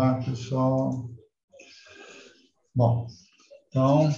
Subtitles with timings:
[0.00, 1.10] Olá, pessoal.
[2.74, 3.06] Bom,
[3.68, 4.10] então,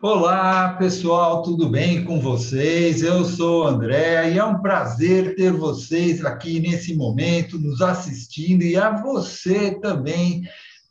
[0.00, 3.02] olá, pessoal, tudo bem com vocês?
[3.02, 8.62] Eu sou o André e é um prazer ter vocês aqui nesse momento nos assistindo
[8.62, 10.44] e a você também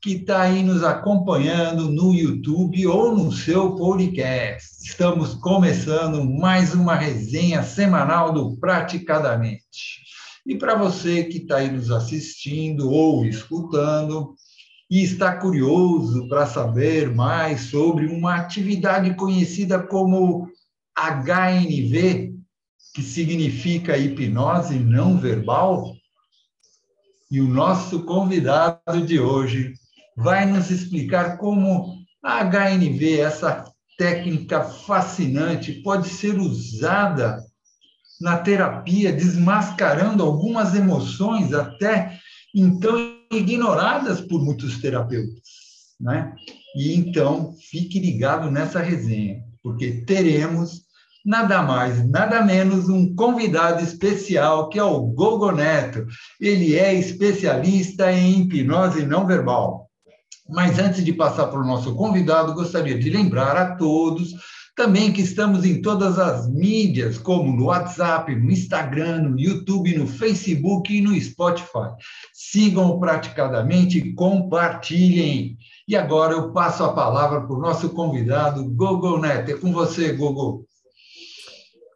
[0.04, 4.84] que está aí nos acompanhando no YouTube ou no seu podcast.
[4.84, 10.07] Estamos começando mais uma resenha semanal do Praticadamente.
[10.48, 14.34] E para você que está aí nos assistindo ou escutando
[14.90, 20.48] e está curioso para saber mais sobre uma atividade conhecida como
[20.98, 22.34] HNV,
[22.94, 25.94] que significa hipnose não verbal,
[27.30, 29.74] e o nosso convidado de hoje
[30.16, 31.94] vai nos explicar como
[32.24, 33.66] a HNV, essa
[33.98, 37.38] técnica fascinante, pode ser usada
[38.20, 42.20] na terapia, desmascarando algumas emoções até
[42.54, 42.96] então
[43.32, 45.42] ignoradas por muitos terapeutas,
[46.00, 46.34] né?
[46.76, 50.88] E então fique ligado nessa resenha, porque teremos
[51.26, 56.06] nada mais, nada menos um convidado especial que é o Gogo Neto.
[56.40, 59.88] Ele é especialista em hipnose não verbal.
[60.50, 64.34] Mas antes de passar para o nosso convidado, gostaria de lembrar a todos
[64.78, 70.06] também que estamos em todas as mídias, como no WhatsApp, no Instagram, no YouTube, no
[70.06, 71.96] Facebook e no Spotify.
[72.32, 75.58] Sigam praticadamente e compartilhem.
[75.88, 79.50] E agora eu passo a palavra para o nosso convidado, Gogo Neto.
[79.50, 80.68] É com você, Gogo.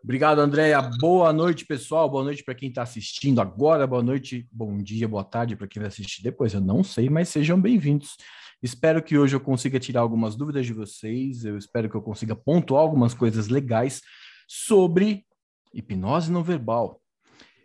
[0.03, 0.81] Obrigado, Andréia.
[0.99, 2.09] Boa noite, pessoal.
[2.09, 3.85] Boa noite para quem está assistindo agora.
[3.85, 6.55] Boa noite, bom dia, boa tarde para quem vai assistir depois.
[6.55, 8.17] Eu não sei, mas sejam bem-vindos.
[8.61, 11.43] Espero que hoje eu consiga tirar algumas dúvidas de vocês.
[11.43, 14.01] Eu espero que eu consiga pontuar algumas coisas legais
[14.47, 15.25] sobre
[15.73, 17.01] hipnose não verbal.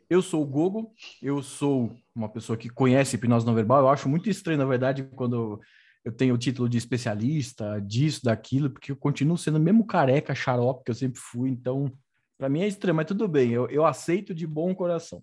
[0.09, 3.81] Eu sou o Gogo, eu sou uma pessoa que conhece hipnose não verbal.
[3.81, 5.61] Eu acho muito estranho, na verdade, quando
[6.03, 10.85] eu tenho o título de especialista, disso, daquilo, porque eu continuo sendo mesmo careca, xarope
[10.85, 11.51] que eu sempre fui.
[11.51, 11.93] Então,
[12.39, 15.23] para mim é estranho, mas tudo bem, eu, eu aceito de bom coração.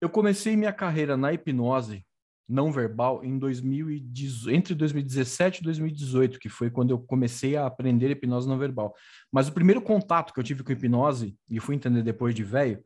[0.00, 2.04] Eu comecei minha carreira na hipnose
[2.48, 8.10] não verbal em 2018, entre 2017 e 2018, que foi quando eu comecei a aprender
[8.10, 8.94] hipnose não verbal.
[9.32, 12.82] Mas o primeiro contato que eu tive com hipnose, e fui entender depois de velho,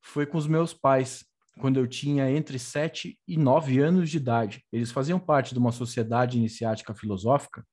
[0.00, 1.24] foi com os meus pais,
[1.58, 4.64] quando eu tinha entre 7 e 9 anos de idade.
[4.72, 7.64] Eles faziam parte de uma sociedade iniciática filosófica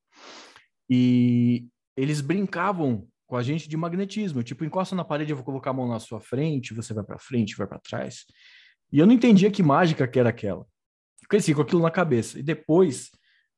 [0.90, 5.70] e eles brincavam com a gente de magnetismo, tipo, encosta na parede, eu vou colocar
[5.70, 8.26] a mão na sua frente, você vai para frente, vai para trás.
[8.92, 10.66] E eu não entendia que mágica que era aquela.
[11.30, 12.40] Cresci com aquilo na cabeça.
[12.40, 13.12] E depois,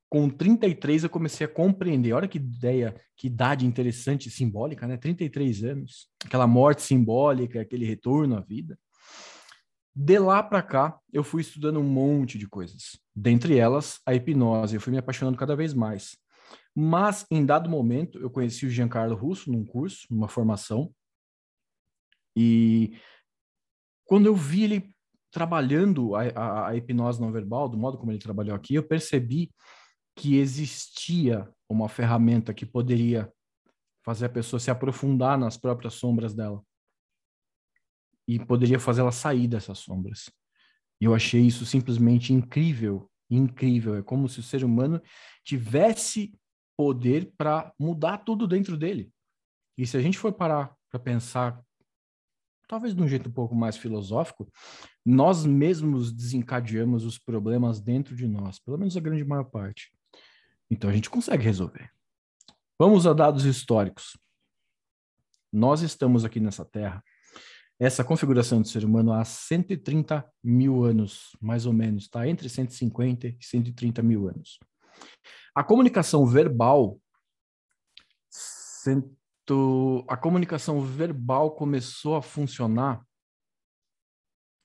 [0.10, 2.14] com 33, eu comecei a compreender.
[2.14, 4.98] Olha que ideia, que idade interessante, simbólica, né?
[4.98, 6.10] 33 anos.
[6.26, 8.78] Aquela morte simbólica, aquele retorno à vida.
[9.96, 13.00] De lá para cá, eu fui estudando um monte de coisas.
[13.16, 14.76] Dentre elas, a hipnose.
[14.76, 16.18] Eu fui me apaixonando cada vez mais.
[16.76, 20.94] Mas, em dado momento, eu conheci o Giancarlo Russo num curso, numa formação,
[22.36, 22.98] e
[24.06, 24.96] quando eu vi ele
[25.32, 29.50] trabalhando a, a, a, hipnose não verbal, do modo como ele trabalhou aqui, eu percebi
[30.16, 33.32] que existia uma ferramenta que poderia
[34.04, 36.62] fazer a pessoa se aprofundar nas próprias sombras dela
[38.28, 40.30] e poderia fazer ela sair dessas sombras.
[41.00, 43.96] E eu achei isso simplesmente incrível, incrível.
[43.96, 45.02] É como se o ser humano
[45.44, 46.34] tivesse
[46.78, 49.12] poder para mudar tudo dentro dele.
[49.78, 51.62] E se a gente for parar para pensar,
[52.72, 54.50] talvez de um jeito um pouco mais filosófico,
[55.06, 59.92] nós mesmos desencadeamos os problemas dentro de nós, pelo menos a grande maior parte.
[60.70, 61.92] Então a gente consegue resolver.
[62.80, 64.18] Vamos a dados históricos.
[65.52, 67.04] Nós estamos aqui nessa Terra,
[67.78, 73.28] essa configuração do ser humano há 130 mil anos, mais ou menos, está entre 150
[73.28, 74.58] e 130 mil anos.
[75.54, 76.98] A comunicação verbal,
[80.08, 83.06] a comunicação verbal começou a funcionar,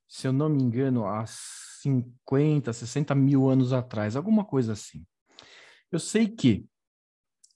[0.08, 5.06] se eu não me engano, há 50, 60 mil anos atrás, alguma coisa assim.
[5.90, 6.66] Eu sei que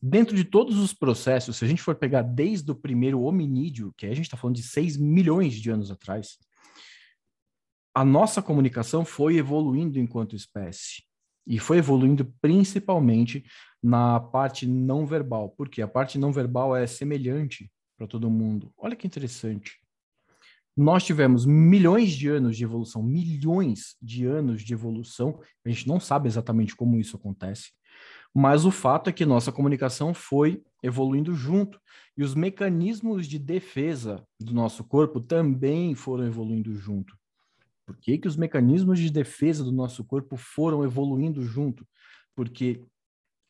[0.01, 4.07] dentro de todos os processos, se a gente for pegar desde o primeiro hominídeo, que
[4.07, 6.39] a gente está falando de 6 milhões de anos atrás,
[7.95, 11.03] a nossa comunicação foi evoluindo enquanto espécie.
[11.51, 13.45] E foi evoluindo principalmente
[13.83, 17.69] na parte não verbal, porque a parte não verbal é semelhante
[17.99, 18.73] para todo mundo.
[18.79, 19.81] Olha que interessante.
[20.77, 25.41] Nós tivemos milhões de anos de evolução, milhões de anos de evolução.
[25.67, 27.73] A gente não sabe exatamente como isso acontece,
[28.33, 31.81] mas o fato é que nossa comunicação foi evoluindo junto
[32.17, 37.19] e os mecanismos de defesa do nosso corpo também foram evoluindo junto.
[37.91, 41.85] Por que, que os mecanismos de defesa do nosso corpo foram evoluindo junto?
[42.37, 42.87] Porque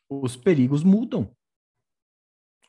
[0.09, 1.37] os perigos mudam.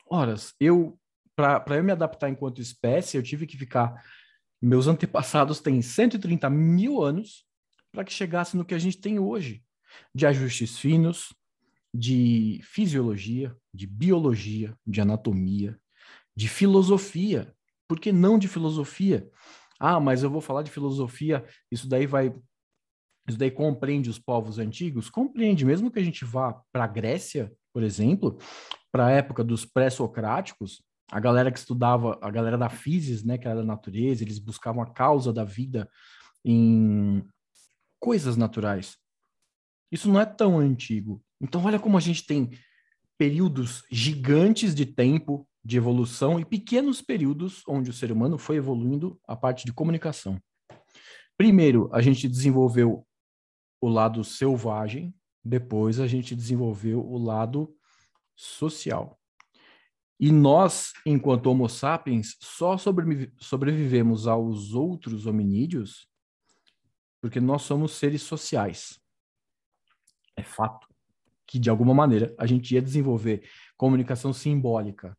[0.04, 1.00] Ora, eu
[1.34, 4.04] para eu me adaptar enquanto espécie, eu tive que ficar.
[4.60, 7.46] Meus antepassados têm 130 mil anos
[7.90, 9.64] para que chegasse no que a gente tem hoje,
[10.14, 11.34] de ajustes finos,
[11.94, 15.80] de fisiologia, de biologia, de anatomia,
[16.36, 17.56] de filosofia.
[17.88, 19.26] Por que não de filosofia?
[19.84, 22.32] Ah, mas eu vou falar de filosofia, isso daí vai.
[23.28, 25.10] Isso daí compreende os povos antigos?
[25.10, 28.38] Compreende, mesmo que a gente vá para a Grécia, por exemplo,
[28.92, 30.80] para a época dos pré-socráticos,
[31.10, 34.84] a galera que estudava, a galera da física, né, que era da natureza, eles buscavam
[34.84, 35.90] a causa da vida
[36.44, 37.24] em
[37.98, 38.96] coisas naturais.
[39.90, 41.20] Isso não é tão antigo.
[41.40, 42.50] Então, olha como a gente tem
[43.18, 49.20] períodos gigantes de tempo de evolução e pequenos períodos onde o ser humano foi evoluindo
[49.26, 50.40] a parte de comunicação.
[51.36, 53.06] Primeiro, a gente desenvolveu
[53.80, 55.14] o lado selvagem,
[55.44, 57.74] depois a gente desenvolveu o lado
[58.36, 59.18] social.
[60.18, 66.08] E nós, enquanto Homo sapiens, só sobrevivemos aos outros hominídeos
[67.22, 69.00] porque nós somos seres sociais.
[70.36, 70.88] É fato
[71.46, 75.16] que, de alguma maneira, a gente ia desenvolver comunicação simbólica.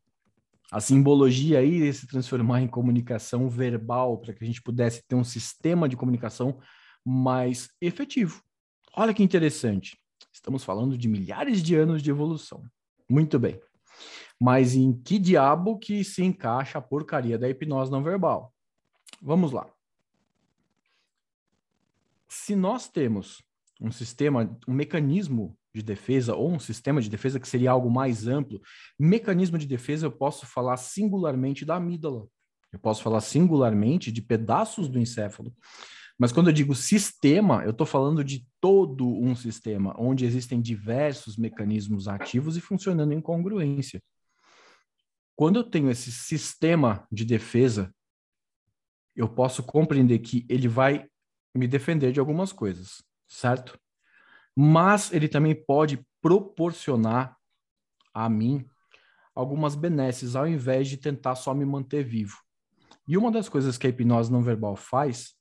[0.70, 5.24] A simbologia ia se transformar em comunicação verbal para que a gente pudesse ter um
[5.24, 6.58] sistema de comunicação
[7.04, 8.42] mais efetivo.
[8.96, 9.98] Olha que interessante.
[10.32, 12.64] Estamos falando de milhares de anos de evolução.
[13.08, 13.60] Muito bem.
[14.40, 18.52] Mas em que diabo que se encaixa a porcaria da hipnose não verbal?
[19.22, 19.66] Vamos lá
[22.34, 23.42] se nós temos
[23.80, 28.28] um sistema, um mecanismo de defesa ou um sistema de defesa que seria algo mais
[28.28, 28.60] amplo,
[28.98, 32.26] mecanismo de defesa eu posso falar singularmente da amígdala.
[32.72, 35.54] Eu posso falar singularmente de pedaços do encéfalo.
[36.18, 41.36] Mas quando eu digo sistema, eu estou falando de todo um sistema, onde existem diversos
[41.36, 44.00] mecanismos ativos e funcionando em congruência.
[45.36, 47.92] Quando eu tenho esse sistema de defesa,
[49.16, 51.08] eu posso compreender que ele vai
[51.54, 53.78] me defender de algumas coisas, certo?
[54.56, 57.36] Mas ele também pode proporcionar
[58.12, 58.64] a mim
[59.34, 62.38] algumas benesses ao invés de tentar só me manter vivo.
[63.06, 65.34] E uma das coisas que a hipnose não verbal faz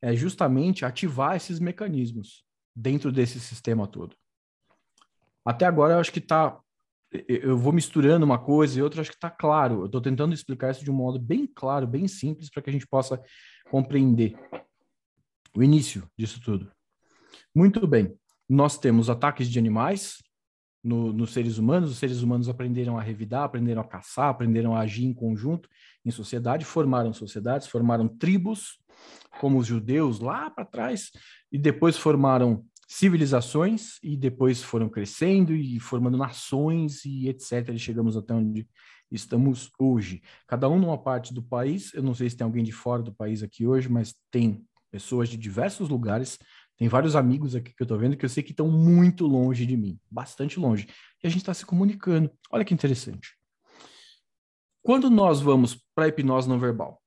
[0.00, 2.44] é justamente ativar esses mecanismos
[2.74, 4.16] dentro desse sistema todo.
[5.44, 6.60] Até agora eu acho que está
[7.28, 9.80] eu vou misturando uma coisa e outra, acho que está claro.
[9.80, 12.72] Eu estou tentando explicar isso de um modo bem claro, bem simples, para que a
[12.72, 13.22] gente possa
[13.70, 14.34] compreender
[15.54, 16.72] o início disso tudo.
[17.54, 18.18] Muito bem.
[18.52, 20.18] Nós temos ataques de animais
[20.84, 21.90] no, nos seres humanos.
[21.90, 25.70] Os seres humanos aprenderam a revidar, aprenderam a caçar, aprenderam a agir em conjunto,
[26.04, 28.78] em sociedade, formaram sociedades, formaram tribos,
[29.40, 31.10] como os judeus lá para trás,
[31.50, 37.70] e depois formaram civilizações, e depois foram crescendo e formando nações e etc.
[37.70, 38.68] E chegamos até onde
[39.10, 40.20] estamos hoje.
[40.46, 41.94] Cada um numa parte do país.
[41.94, 45.30] Eu não sei se tem alguém de fora do país aqui hoje, mas tem pessoas
[45.30, 46.38] de diversos lugares.
[46.76, 49.64] Tem vários amigos aqui que eu tô vendo que eu sei que estão muito longe
[49.66, 50.88] de mim, bastante longe.
[51.22, 52.30] E a gente está se comunicando.
[52.50, 53.36] Olha que interessante.
[54.82, 57.00] Quando nós vamos para a hipnose não verbal,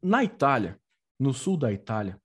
[0.00, 0.78] na Itália,
[1.18, 2.20] no sul da Itália,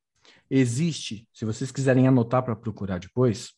[0.49, 3.53] existe, se vocês quiserem anotar para procurar depois,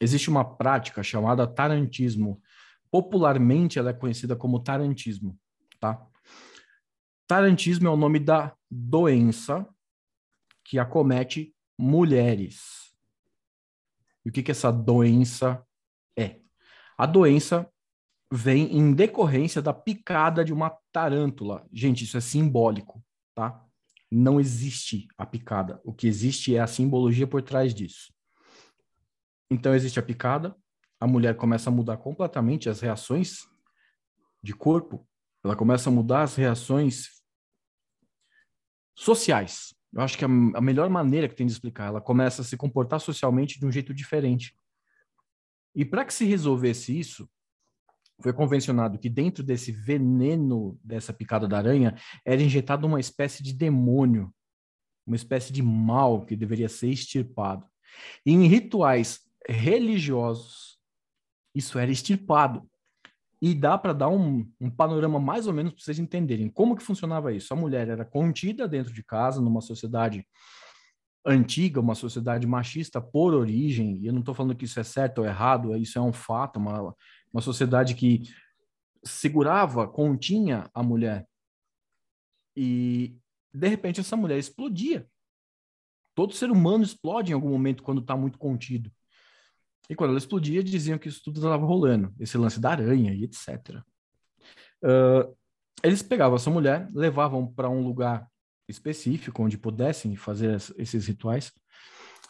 [0.00, 2.42] existe uma prática chamada tarantismo.
[2.90, 5.38] Popularmente ela é conhecida como tarantismo,
[5.78, 6.04] tá?
[7.26, 9.66] Tarantismo é o nome da doença
[10.64, 12.94] que acomete mulheres.
[14.24, 15.64] E o que, que essa doença
[16.16, 16.40] é?
[16.96, 17.70] A doença
[18.32, 21.66] vem em decorrência da picada de uma tarântula.
[21.72, 23.04] Gente, isso é simbólico,
[23.34, 23.64] tá?
[24.10, 25.80] Não existe a picada.
[25.84, 28.12] O que existe é a simbologia por trás disso.
[29.50, 30.56] Então existe a picada,
[30.98, 33.40] a mulher começa a mudar completamente as reações
[34.42, 35.06] de corpo,
[35.44, 37.22] ela começa a mudar as reações
[38.96, 39.74] sociais.
[39.94, 42.56] Eu acho que a, a melhor maneira que tem de explicar, ela começa a se
[42.56, 44.56] comportar socialmente de um jeito diferente.
[45.74, 47.28] E para que se resolvesse isso,
[48.20, 53.52] foi convencionado que dentro desse veneno dessa picada da aranha era injetado uma espécie de
[53.52, 54.32] demônio,
[55.06, 57.66] uma espécie de mal que deveria ser extirpado.
[58.24, 60.78] E em rituais religiosos,
[61.54, 62.68] isso era extirpado.
[63.44, 66.82] E dá para dar um, um, panorama mais ou menos para vocês entenderem como que
[66.82, 67.52] funcionava isso.
[67.52, 70.26] A mulher era contida dentro de casa, numa sociedade
[71.26, 75.18] antiga, uma sociedade machista por origem, e eu não estou falando que isso é certo
[75.18, 76.96] ou errado, isso é um fato, uma,
[77.30, 78.22] uma sociedade que
[79.04, 81.28] segurava, continha a mulher.
[82.56, 83.14] E
[83.52, 85.06] de repente essa mulher explodia.
[86.14, 88.90] Todo ser humano explode em algum momento quando está muito contido.
[89.88, 93.24] E quando ela explodia, diziam que isso tudo estava rolando, esse lance da aranha e
[93.24, 93.82] etc.
[94.82, 95.36] Uh,
[95.82, 98.26] eles pegavam essa mulher, levavam para um lugar
[98.68, 101.52] específico onde pudessem fazer esses rituais.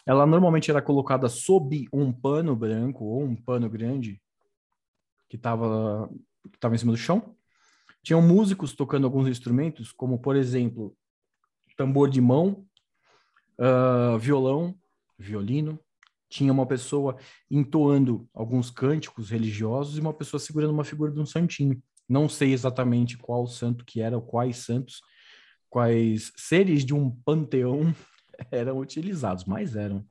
[0.05, 4.21] Ela normalmente era colocada sob um pano branco ou um pano grande
[5.29, 6.09] que estava
[6.51, 7.35] que tava em cima do chão.
[8.03, 10.95] Tinham músicos tocando alguns instrumentos, como por exemplo
[11.75, 12.65] tambor de mão,
[13.59, 14.77] uh, violão,
[15.17, 15.79] violino.
[16.29, 17.17] Tinha uma pessoa
[17.49, 21.81] entoando alguns cânticos religiosos e uma pessoa segurando uma figura de um santinho.
[22.07, 25.01] Não sei exatamente qual santo que era, quais santos,
[25.69, 27.93] quais seres de um panteão
[28.51, 30.05] eram utilizados, mas eram.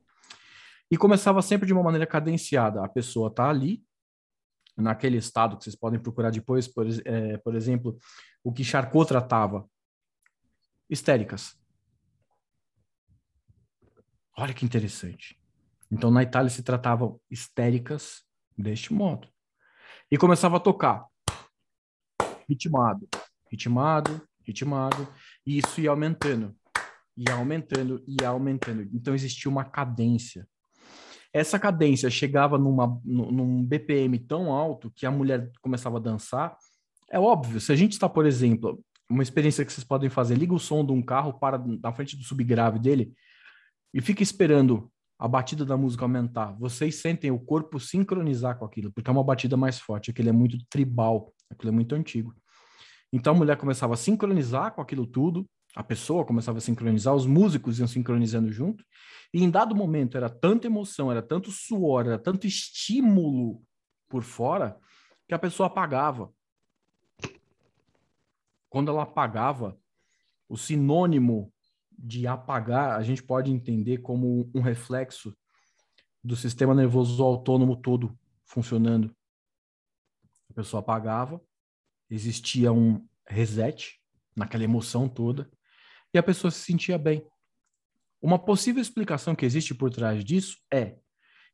[0.89, 2.83] E começava sempre de uma maneira cadenciada.
[2.83, 3.83] A pessoa está ali,
[4.77, 7.97] naquele estado que vocês podem procurar depois, por, é, por exemplo,
[8.43, 9.67] o que Charcot tratava.
[10.89, 11.57] Histéricas.
[14.37, 15.39] Olha que interessante.
[15.91, 18.23] Então, na Itália se tratavam histéricas
[18.57, 19.27] deste modo.
[20.11, 21.05] E começava a tocar.
[22.47, 23.07] Ritmado,
[23.49, 25.07] ritmado, ritmado.
[25.45, 26.55] E isso ia aumentando,
[27.17, 28.87] ia aumentando, ia aumentando.
[28.93, 30.47] Então, existia uma cadência.
[31.33, 36.57] Essa cadência chegava numa, num BPM tão alto que a mulher começava a dançar.
[37.11, 40.53] É óbvio, se a gente está, por exemplo, uma experiência que vocês podem fazer, liga
[40.53, 43.13] o som de um carro, para na frente do subgrave dele,
[43.93, 46.53] e fica esperando a batida da música aumentar.
[46.59, 50.31] Vocês sentem o corpo sincronizar com aquilo, porque é uma batida mais forte, aquilo é
[50.33, 52.35] muito tribal, aquilo é muito antigo.
[53.11, 57.25] Então a mulher começava a sincronizar com aquilo tudo, a pessoa começava a sincronizar, os
[57.25, 58.83] músicos iam sincronizando junto,
[59.33, 63.61] e em dado momento era tanta emoção, era tanto suor, era tanto estímulo
[64.09, 64.77] por fora,
[65.27, 66.31] que a pessoa apagava.
[68.69, 69.77] Quando ela apagava,
[70.47, 71.51] o sinônimo
[71.97, 75.35] de apagar, a gente pode entender como um reflexo
[76.23, 79.15] do sistema nervoso autônomo todo funcionando.
[80.49, 81.41] A pessoa apagava,
[82.09, 83.99] existia um reset
[84.35, 85.49] naquela emoção toda
[86.13, 87.25] e a pessoa se sentia bem.
[88.21, 90.97] Uma possível explicação que existe por trás disso é,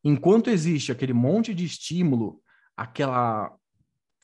[0.03, 2.41] enquanto existe aquele monte de estímulo,
[2.75, 3.55] aquela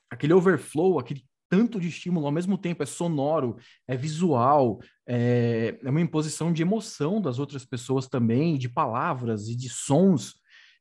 [0.09, 5.89] aquele overflow, aquele tanto de estímulo, ao mesmo tempo é sonoro, é visual, é, é
[5.89, 10.35] uma imposição de emoção das outras pessoas também, de palavras e de sons,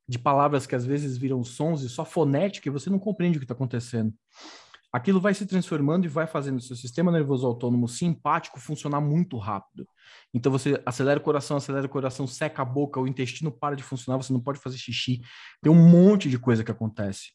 [0.08, 3.40] de palavras que às vezes viram sons e só fonética e você não compreende o
[3.40, 4.12] que está acontecendo.
[4.92, 9.37] Aquilo vai se transformando e vai fazendo o seu sistema nervoso autônomo simpático funcionar muito
[9.37, 9.87] rápido.
[10.32, 13.82] Então você acelera o coração, acelera o coração, seca a boca, o intestino para de
[13.82, 15.20] funcionar, você não pode fazer xixi.
[15.61, 17.32] Tem um monte de coisa que acontece.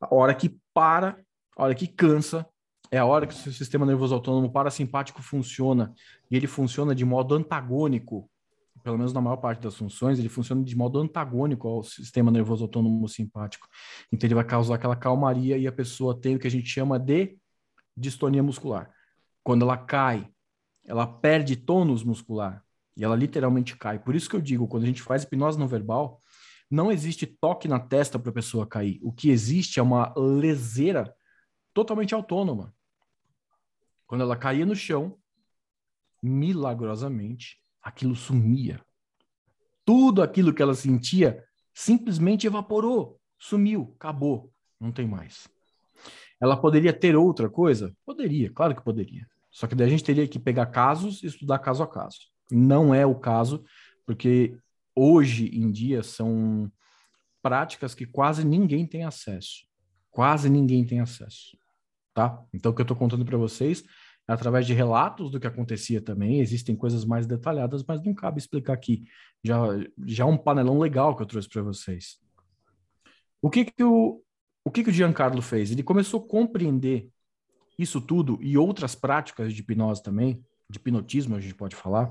[0.00, 1.18] A hora que para,
[1.56, 2.46] a hora que cansa,
[2.90, 5.92] é a hora que o seu sistema nervoso autônomo parasimpático funciona.
[6.30, 8.30] E ele funciona de modo antagônico,
[8.84, 12.64] pelo menos na maior parte das funções, ele funciona de modo antagônico ao sistema nervoso
[12.64, 13.66] autônomo simpático.
[14.12, 16.98] Então ele vai causar aquela calmaria e a pessoa tem o que a gente chama
[16.98, 17.36] de
[17.96, 18.90] distonia muscular.
[19.42, 20.28] Quando ela cai,
[20.84, 22.62] ela perde tônus muscular
[22.96, 23.98] e ela literalmente cai.
[23.98, 26.22] Por isso que eu digo, quando a gente faz hipnose não verbal,
[26.70, 29.00] não existe toque na testa para a pessoa cair.
[29.02, 31.12] O que existe é uma leseira
[31.76, 32.74] totalmente autônoma.
[34.06, 35.18] Quando ela caía no chão,
[36.22, 38.80] milagrosamente, aquilo sumia.
[39.84, 45.46] Tudo aquilo que ela sentia simplesmente evaporou, sumiu, acabou, não tem mais.
[46.40, 47.94] Ela poderia ter outra coisa?
[48.06, 49.28] Poderia, claro que poderia.
[49.50, 52.20] Só que daí a gente teria que pegar casos e estudar caso a caso.
[52.50, 53.62] Não é o caso,
[54.06, 54.56] porque
[54.94, 56.72] hoje em dia são
[57.42, 59.66] práticas que quase ninguém tem acesso.
[60.10, 61.58] Quase ninguém tem acesso
[62.16, 62.42] tá?
[62.50, 63.84] Então, o que eu estou contando para vocês
[64.26, 66.40] é através de relatos do que acontecia também.
[66.40, 69.04] Existem coisas mais detalhadas, mas não cabe explicar aqui.
[69.44, 69.58] Já,
[70.06, 72.18] já é um panelão legal que eu trouxe para vocês.
[73.42, 74.22] O que que o,
[74.64, 75.70] o que que o Giancarlo fez?
[75.70, 77.06] Ele começou a compreender
[77.78, 82.10] isso tudo e outras práticas de hipnose também, de hipnotismo a gente pode falar.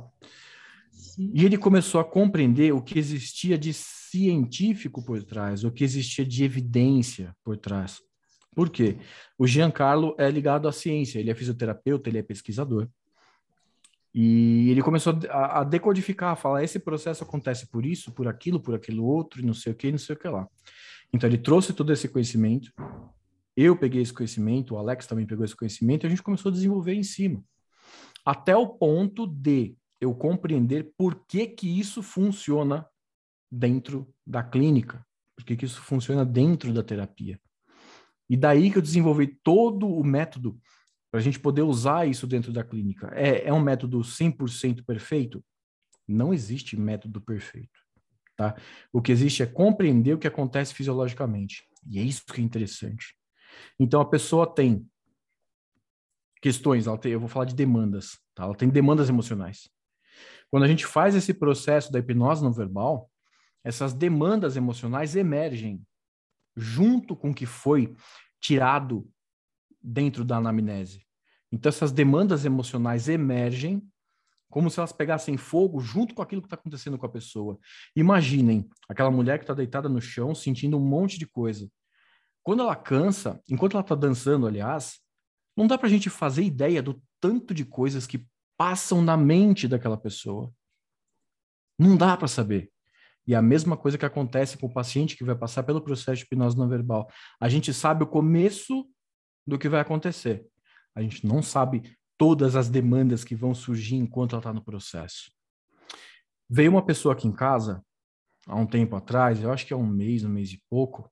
[0.91, 1.31] Sim.
[1.33, 6.23] E ele começou a compreender o que existia de científico por trás, o que existia
[6.23, 7.99] de evidência por trás.
[8.55, 8.97] Por quê?
[9.37, 12.87] O Giancarlo é ligado à ciência, ele é fisioterapeuta, ele é pesquisador.
[14.13, 18.61] E ele começou a, a decodificar, a falar: esse processo acontece por isso, por aquilo,
[18.61, 20.47] por aquilo outro, não sei o que, não sei o que lá.
[21.11, 22.71] Então ele trouxe todo esse conhecimento,
[23.57, 26.53] eu peguei esse conhecimento, o Alex também pegou esse conhecimento, e a gente começou a
[26.53, 27.43] desenvolver em cima.
[28.25, 32.87] Até o ponto de eu compreender por que que isso funciona
[33.51, 37.39] dentro da clínica, por que que isso funciona dentro da terapia.
[38.29, 40.59] E daí que eu desenvolvi todo o método
[41.11, 43.09] para a gente poder usar isso dentro da clínica.
[43.13, 45.43] É, é um método 100% perfeito?
[46.07, 47.79] Não existe método perfeito.
[48.35, 48.55] Tá?
[48.91, 51.63] O que existe é compreender o que acontece fisiologicamente.
[51.89, 53.15] E é isso que é interessante.
[53.79, 54.85] Então, a pessoa tem
[56.41, 58.43] questões, tem, eu vou falar de demandas, tá?
[58.43, 59.69] ela tem demandas emocionais.
[60.51, 63.09] Quando a gente faz esse processo da hipnose não verbal,
[63.63, 65.81] essas demandas emocionais emergem
[66.55, 67.95] junto com o que foi
[68.39, 69.09] tirado
[69.81, 71.05] dentro da anamnese.
[71.51, 73.81] Então, essas demandas emocionais emergem
[74.49, 77.59] como se elas pegassem fogo junto com aquilo que está acontecendo com a pessoa.
[77.95, 81.69] Imaginem aquela mulher que está deitada no chão, sentindo um monte de coisa.
[82.41, 84.99] Quando ela cansa, enquanto ela está dançando, aliás,
[85.57, 88.25] não dá para a gente fazer ideia do tanto de coisas que
[88.57, 90.53] passam na mente daquela pessoa.
[91.77, 92.71] Não dá para saber.
[93.27, 96.23] E a mesma coisa que acontece com o paciente que vai passar pelo processo de
[96.23, 97.09] hipnose não verbal.
[97.39, 98.87] A gente sabe o começo
[99.47, 100.45] do que vai acontecer.
[100.95, 105.31] A gente não sabe todas as demandas que vão surgir enquanto ela está no processo.
[106.49, 107.83] Veio uma pessoa aqui em casa,
[108.47, 111.11] há um tempo atrás, eu acho que é um mês, um mês e pouco,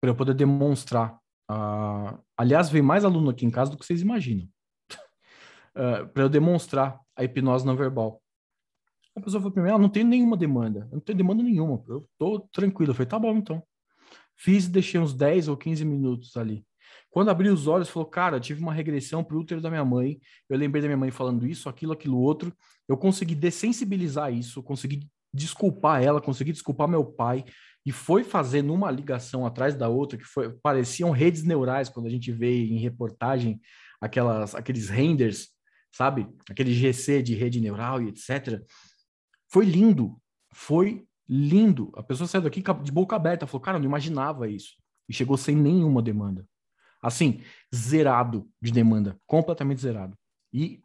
[0.00, 1.18] para eu poder demonstrar.
[1.50, 4.48] Uh, aliás, veio mais aluno aqui em casa do que vocês imaginam.
[5.76, 8.22] uh, para eu demonstrar a hipnose não verbal.
[9.18, 11.82] A pessoa falou para mim, ah, não tenho nenhuma demanda, eu não tenho demanda nenhuma,
[11.88, 12.92] eu tô tranquilo.
[12.92, 13.62] Eu falei, tá bom, então.
[14.36, 16.64] Fiz deixei uns 10 ou 15 minutos ali.
[17.10, 20.20] Quando abri os olhos, falou, cara, tive uma regressão pro útero da minha mãe.
[20.48, 22.52] Eu lembrei da minha mãe falando isso, aquilo, aquilo outro.
[22.88, 27.44] Eu consegui dessensibilizar isso, consegui desculpar ela, consegui desculpar meu pai
[27.84, 32.10] e foi fazendo uma ligação atrás da outra que foi, pareciam redes neurais quando a
[32.10, 33.60] gente vê em reportagem
[34.00, 35.48] aquelas aqueles renders,
[35.92, 36.28] sabe?
[36.48, 38.62] Aquele GC de rede neural e etc.
[39.48, 40.20] Foi lindo,
[40.52, 41.92] foi lindo.
[41.96, 44.76] A pessoa saiu daqui de boca aberta, falou: "Cara, eu não imaginava isso".
[45.08, 46.46] E chegou sem nenhuma demanda.
[47.02, 47.42] Assim,
[47.74, 50.16] zerado de demanda, completamente zerado.
[50.52, 50.82] E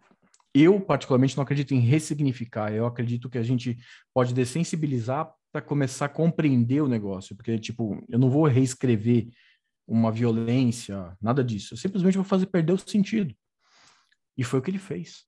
[0.54, 2.72] eu, particularmente, não acredito em ressignificar.
[2.72, 3.78] Eu acredito que a gente
[4.14, 7.36] pode dessensibilizar para começar a compreender o negócio.
[7.36, 9.30] Porque, tipo, eu não vou reescrever
[9.88, 11.74] uma violência, nada disso.
[11.74, 13.36] Eu simplesmente vou fazer perder o sentido.
[14.38, 15.26] E foi o que ele fez.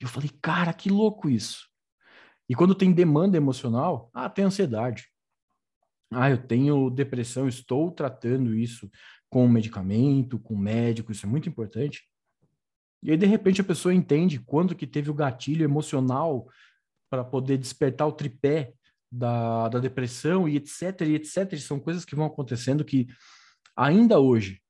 [0.00, 1.68] Eu falei, cara, que louco isso.
[2.48, 5.08] E quando tem demanda emocional, ah, tem ansiedade.
[6.10, 8.90] Ah, eu tenho depressão, estou tratando isso
[9.30, 12.02] com medicamento, com médico, isso é muito importante.
[13.02, 16.46] E aí, de repente, a pessoa entende quando que teve o gatilho emocional
[17.10, 18.72] para poder despertar o tripé
[19.10, 21.58] da, da depressão e etc, e etc.
[21.58, 23.06] São coisas que vão acontecendo que
[23.76, 24.61] ainda hoje,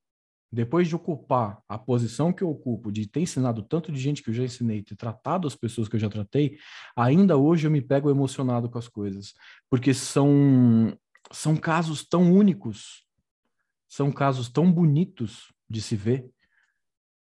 [0.53, 4.29] depois de ocupar a posição que eu ocupo, de ter ensinado tanto de gente que
[4.29, 6.59] eu já ensinei, ter tratado as pessoas que eu já tratei,
[6.95, 9.33] ainda hoje eu me pego emocionado com as coisas,
[9.71, 10.97] porque são
[11.31, 13.07] são casos tão únicos
[13.88, 16.29] são casos tão bonitos de se ver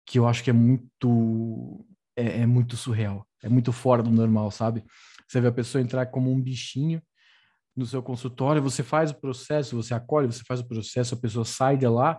[0.06, 4.50] que eu acho que é muito é, é, muito surreal, é muito fora do normal,
[4.50, 4.84] sabe?
[5.26, 7.02] Você vê a pessoa entrar como um bichinho
[7.74, 11.44] no seu consultório, você faz o processo, você acolhe, você faz o processo, a pessoa
[11.44, 12.18] sai de lá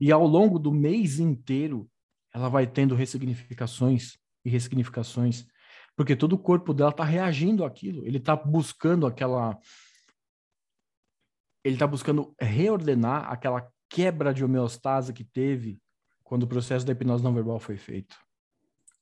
[0.00, 1.90] e ao longo do mês inteiro
[2.32, 5.46] ela vai tendo ressignificações e ressignificações,
[5.96, 9.58] porque todo o corpo dela está reagindo àquilo, ele está buscando aquela
[11.64, 15.80] ele está buscando reordenar aquela quebra de homeostase que teve
[16.22, 18.16] quando o processo da hipnose não verbal foi feito.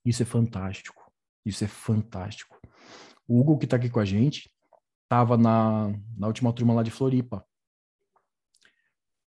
[0.05, 1.13] Isso é fantástico.
[1.45, 2.61] Isso é fantástico.
[3.27, 4.51] O Hugo, que está aqui com a gente,
[5.03, 7.45] estava na, na última turma lá de Floripa.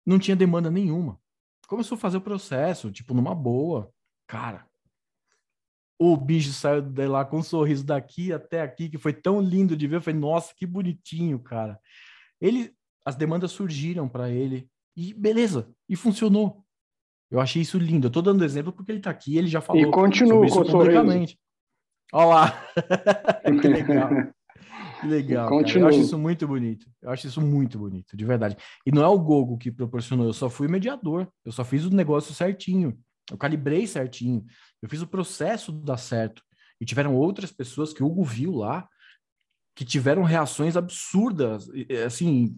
[0.06, 1.20] Não tinha demanda nenhuma.
[1.72, 3.90] Começou a fazer o processo, tipo, numa boa.
[4.28, 4.68] Cara,
[5.98, 9.78] o bicho saiu de lá com um sorriso daqui até aqui, que foi tão lindo
[9.78, 9.96] de ver.
[9.96, 11.80] Eu falei, nossa, que bonitinho, cara.
[12.42, 16.62] Ele, as demandas surgiram para ele e beleza, e funcionou.
[17.32, 18.08] Eu achei isso lindo.
[18.08, 19.82] Eu tô dando exemplo porque ele tá aqui, ele já falou.
[19.82, 21.40] E continua com publicamente.
[22.12, 22.64] Olha lá.
[23.62, 24.10] que legal.
[25.02, 25.50] Que legal.
[25.52, 26.88] Eu acho isso muito bonito.
[27.02, 28.56] Eu acho isso muito bonito, de verdade.
[28.86, 31.28] E não é o Gogo que proporcionou, eu só fui mediador.
[31.44, 32.98] Eu só fiz o negócio certinho.
[33.30, 34.46] Eu calibrei certinho.
[34.82, 36.44] Eu fiz o processo dar certo.
[36.80, 38.88] E tiveram outras pessoas que o Hugo viu lá
[39.76, 41.70] que tiveram reações absurdas,
[42.06, 42.56] assim,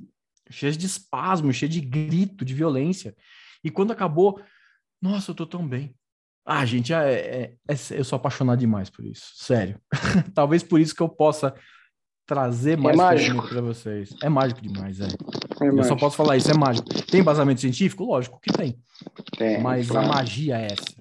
[0.49, 3.15] cheias de espasmo, cheias de grito, de violência.
[3.63, 4.41] E quando acabou,
[5.01, 5.95] nossa, eu tô tão bem.
[6.45, 9.79] Ah, gente, é, é, é, eu sou apaixonado demais por isso, sério.
[10.33, 11.53] Talvez por isso que eu possa
[12.25, 14.15] trazer mais é para vocês.
[14.21, 15.05] É mágico demais, é.
[15.05, 15.07] é
[15.67, 15.83] eu mágico.
[15.83, 16.87] só posso falar isso, é mágico.
[17.09, 18.03] Tem embasamento científico?
[18.05, 18.77] Lógico que tem.
[19.37, 20.07] tem Mas claro.
[20.07, 20.95] a magia é essa.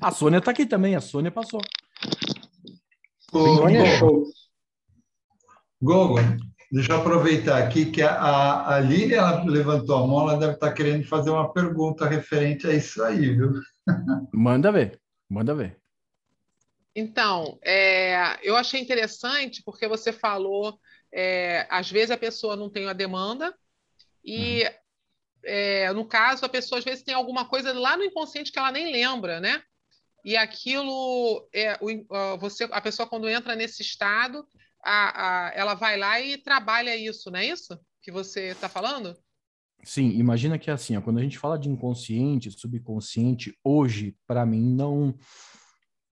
[0.00, 1.60] A Sônia tá aqui também, a Sônia passou.
[3.30, 4.24] Sônia é show.
[5.82, 6.18] Gogo,
[6.74, 10.72] Deixa eu aproveitar aqui que a, a Aline ela levantou a mão, ela deve estar
[10.72, 13.52] querendo fazer uma pergunta referente a isso aí, viu?
[14.34, 14.98] Manda ver,
[15.30, 15.78] manda ver.
[16.94, 20.78] Então, é, eu achei interessante porque você falou,
[21.12, 23.54] é, às vezes a pessoa não tem a demanda
[24.24, 24.70] e, uhum.
[25.44, 28.72] é, no caso, a pessoa às vezes tem alguma coisa lá no inconsciente que ela
[28.72, 29.62] nem lembra, né?
[30.24, 34.46] E aquilo, é, o, você, a pessoa quando entra nesse estado,
[34.82, 39.16] a, a, ela vai lá e trabalha isso, não é isso que você está falando?
[39.82, 44.46] Sim, imagina que é assim, ó, quando a gente fala de inconsciente, subconsciente, hoje, para
[44.46, 45.14] mim, não.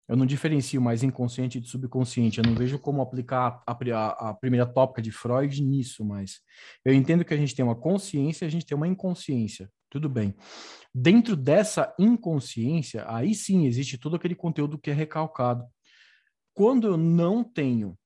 [0.09, 2.39] Eu não diferencio mais inconsciente de subconsciente.
[2.39, 6.41] Eu não vejo como aplicar a, a, a primeira tópica de Freud nisso, mas
[6.85, 9.71] eu entendo que a gente tem uma consciência a gente tem uma inconsciência.
[9.91, 10.35] Tudo bem.
[10.95, 15.65] Dentro dessa inconsciência, aí sim existe todo aquele conteúdo que é recalcado.
[16.55, 17.97] Quando eu não tenho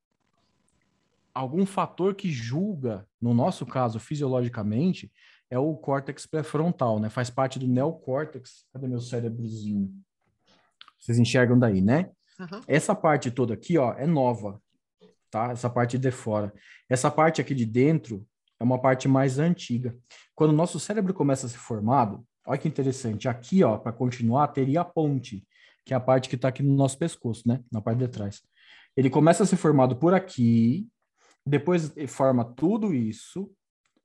[1.34, 5.10] algum fator que julga, no nosso caso, fisiologicamente,
[5.50, 7.08] é o córtex pré-frontal, né?
[7.08, 8.64] Faz parte do neocórtex.
[8.72, 9.92] Cadê meu cérebrozinho?
[11.02, 12.10] Vocês enxergam daí, né?
[12.38, 12.60] Uhum.
[12.68, 14.62] Essa parte toda aqui, ó, é nova,
[15.30, 15.50] tá?
[15.50, 16.54] Essa parte de fora.
[16.88, 18.24] Essa parte aqui de dentro
[18.60, 19.96] é uma parte mais antiga.
[20.34, 23.28] Quando o nosso cérebro começa a ser formado, olha que interessante.
[23.28, 25.44] Aqui, ó, para continuar, teria a ponte,
[25.84, 27.60] que é a parte que está aqui no nosso pescoço, né?
[27.70, 28.40] Na parte de trás.
[28.96, 30.88] Ele começa a ser formado por aqui,
[31.44, 33.50] depois forma tudo isso,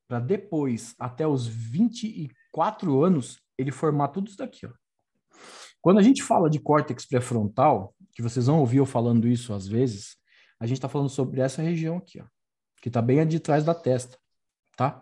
[0.08, 4.66] para depois, até os 24 anos, ele formar tudo isso daqui.
[4.66, 4.72] Ó.
[5.88, 9.66] Quando a gente fala de córtex pré-frontal, que vocês vão ouvir eu falando isso às
[9.66, 10.18] vezes,
[10.60, 12.26] a gente está falando sobre essa região aqui, ó,
[12.82, 14.18] que está bem de trás da testa,
[14.76, 15.02] tá?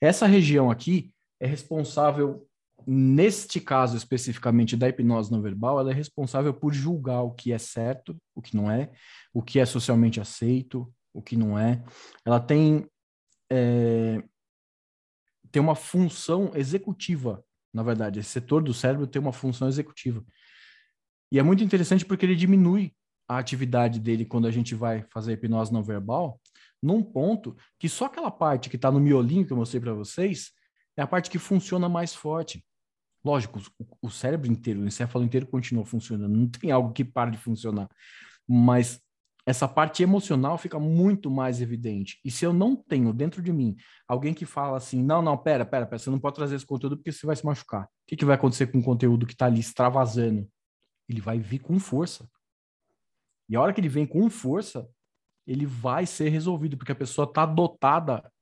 [0.00, 2.44] Essa região aqui é responsável,
[2.84, 7.58] neste caso especificamente da hipnose não verbal, ela é responsável por julgar o que é
[7.58, 8.90] certo, o que não é,
[9.32, 11.80] o que é socialmente aceito, o que não é.
[12.24, 12.84] Ela tem,
[13.48, 14.20] é,
[15.52, 17.40] tem uma função executiva,
[17.74, 18.20] na verdade.
[18.20, 20.24] Esse setor do cérebro tem uma função executiva.
[21.30, 22.94] E é muito interessante porque ele diminui
[23.28, 26.40] a atividade dele quando a gente vai fazer hipnose não verbal,
[26.82, 30.52] num ponto que só aquela parte que está no miolinho que eu mostrei para vocês
[30.96, 32.64] é a parte que funciona mais forte.
[33.24, 37.30] Lógico, o, o cérebro inteiro, o encéfalo inteiro continua funcionando, não tem algo que pare
[37.30, 37.88] de funcionar.
[38.46, 39.00] Mas
[39.46, 42.18] essa parte emocional fica muito mais evidente.
[42.24, 43.76] E se eu não tenho dentro de mim
[44.08, 46.96] alguém que fala assim, não, não, pera, pera, pera, você não pode trazer esse conteúdo
[46.96, 47.84] porque você vai se machucar.
[47.84, 50.48] O que, que vai acontecer com o conteúdo que está ali extravasando?
[51.08, 52.28] Ele vai vir com força.
[53.48, 54.88] E a hora que ele vem com força,
[55.46, 58.32] ele vai ser resolvido, porque a pessoa está dotada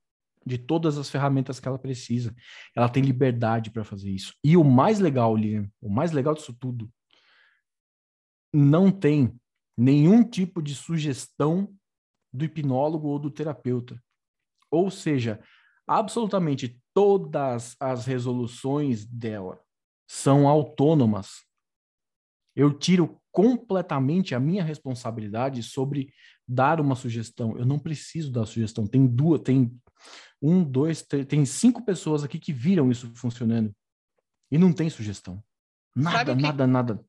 [0.46, 2.34] de todas as ferramentas que ela precisa.
[2.76, 4.34] Ela tem liberdade para fazer isso.
[4.44, 6.88] E o mais legal, Lilian, o mais legal disso tudo,
[8.52, 9.36] não tem
[9.82, 11.74] nenhum tipo de sugestão
[12.32, 14.00] do hipnólogo ou do terapeuta.
[14.70, 15.42] Ou seja,
[15.86, 19.60] absolutamente todas as resoluções dela
[20.08, 21.44] são autônomas.
[22.54, 26.12] Eu tiro completamente a minha responsabilidade sobre
[26.46, 27.56] dar uma sugestão.
[27.58, 28.86] Eu não preciso dar sugestão.
[28.86, 29.74] Tem duas, tem
[30.40, 33.74] um, dois, três, tem cinco pessoas aqui que viram isso funcionando
[34.50, 35.42] e não tem sugestão.
[35.94, 37.04] Nada, nada, nada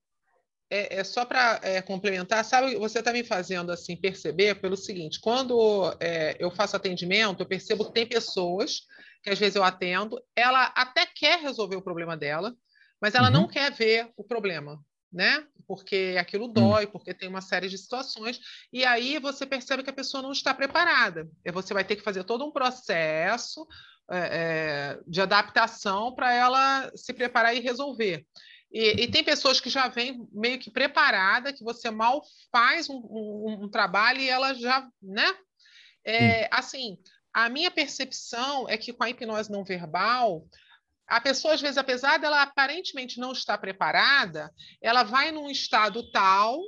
[0.73, 5.19] é, é só para é, complementar, sabe, você está me fazendo assim perceber pelo seguinte:
[5.19, 8.87] quando é, eu faço atendimento, eu percebo que tem pessoas
[9.21, 12.53] que às vezes eu atendo, ela até quer resolver o problema dela,
[12.99, 13.33] mas ela uhum.
[13.33, 15.45] não quer ver o problema, né?
[15.65, 16.53] Porque aquilo hum.
[16.53, 18.39] dói, porque tem uma série de situações,
[18.71, 21.29] e aí você percebe que a pessoa não está preparada.
[21.45, 23.65] E você vai ter que fazer todo um processo
[24.11, 28.25] é, é, de adaptação para ela se preparar e resolver.
[28.73, 32.95] E, e, tem pessoas que já vêm meio que preparada, que você mal faz um,
[32.95, 35.31] um, um trabalho e ela já, né?
[36.03, 36.97] É, assim,
[37.31, 40.43] a minha percepção é que com a hipnose não verbal,
[41.07, 46.59] a pessoa, às vezes, apesar dela aparentemente não estar preparada, ela vai num estado tal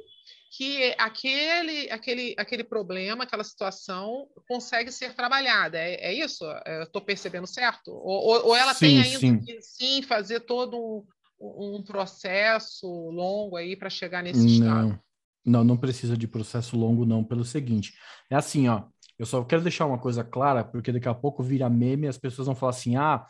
[0.55, 5.77] que aquele, aquele, aquele problema, aquela situação consegue ser trabalhada.
[5.77, 6.45] É, é isso?
[6.83, 7.91] Estou percebendo certo?
[7.91, 9.39] Ou, ou ela sim, tem ainda sim.
[9.39, 11.05] que sim fazer todo um,
[11.39, 15.00] um processo longo aí para chegar nesse não, estado?
[15.45, 17.93] Não, não precisa de processo longo, não, pelo seguinte.
[18.30, 18.84] É assim, ó.
[19.17, 22.17] Eu só quero deixar uma coisa clara, porque daqui a pouco vira meme e as
[22.17, 23.26] pessoas vão falar assim: ah,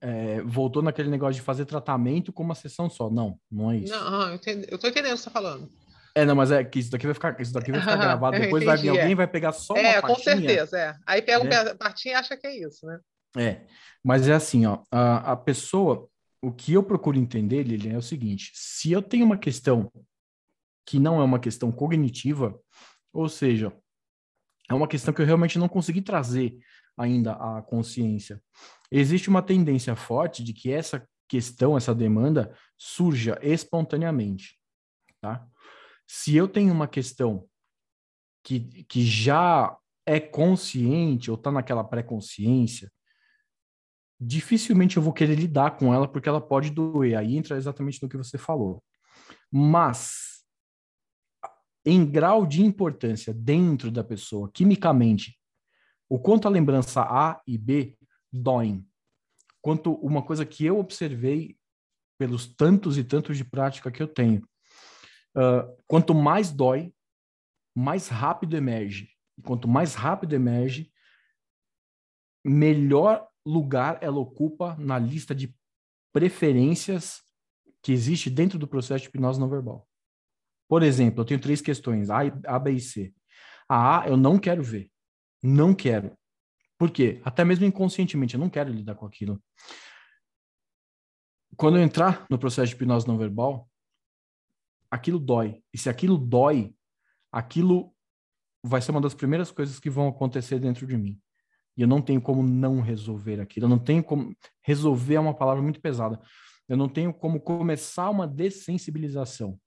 [0.00, 3.10] é, voltou naquele negócio de fazer tratamento com uma sessão só.
[3.10, 3.92] Não, não é isso.
[3.92, 5.70] Não, eu, entendi, eu tô entendendo o que você está falando.
[6.14, 8.62] É, não, mas é que isso daqui vai ficar, isso daqui vai ficar gravado, depois
[8.62, 9.16] entendi, vai vir alguém é.
[9.16, 10.12] vai pegar só uma é, partinha.
[10.12, 10.94] É, com certeza, é.
[11.06, 12.98] Aí pega uma partinha e acha que é isso, né?
[13.36, 13.62] É,
[14.02, 16.08] mas é assim, ó, a, a pessoa,
[16.44, 19.90] o que eu procuro entender, Lilian, é o seguinte: se eu tenho uma questão
[20.86, 22.58] que não é uma questão cognitiva,
[23.12, 23.74] ou seja,
[24.68, 26.58] é uma questão que eu realmente não consegui trazer
[26.96, 28.42] ainda à consciência.
[28.90, 34.58] Existe uma tendência forte de que essa questão, essa demanda, surja espontaneamente,
[35.20, 35.46] tá?
[36.06, 37.48] Se eu tenho uma questão
[38.42, 39.74] que, que já
[40.06, 42.92] é consciente ou está naquela pré-consciência,
[44.20, 47.18] dificilmente eu vou querer lidar com ela porque ela pode doer.
[47.18, 48.82] Aí entra exatamente no que você falou.
[49.50, 50.44] Mas,
[51.84, 55.38] em grau de importância dentro da pessoa, quimicamente,
[56.08, 57.96] o quanto a lembrança A e B
[58.32, 58.86] doem.
[59.60, 61.56] Quanto uma coisa que eu observei
[62.18, 64.46] pelos tantos e tantos de prática que eu tenho.
[65.36, 66.92] Uh, quanto mais dói,
[67.74, 69.08] mais rápido emerge.
[69.36, 70.92] E quanto mais rápido emerge,
[72.44, 75.54] melhor lugar ela ocupa na lista de
[76.12, 77.22] preferências
[77.82, 79.86] que existe dentro do processo de hipnose não verbal.
[80.68, 83.14] Por exemplo, eu tenho três questões, A, a B e C.
[83.68, 84.90] A A eu não quero ver.
[85.42, 86.16] Não quero.
[86.78, 87.20] Por quê?
[87.24, 89.42] Até mesmo inconscientemente, eu não quero lidar com aquilo.
[91.56, 93.70] Quando eu entrar no processo de hipnose não verbal,
[94.90, 95.62] aquilo dói.
[95.72, 96.74] E se aquilo dói,
[97.30, 97.94] aquilo
[98.62, 101.20] vai ser uma das primeiras coisas que vão acontecer dentro de mim.
[101.76, 103.66] E eu não tenho como não resolver aquilo.
[103.66, 104.34] Eu não tenho como.
[104.62, 106.20] Resolver é uma palavra muito pesada.
[106.68, 109.58] Eu não tenho como começar uma dessensibilização.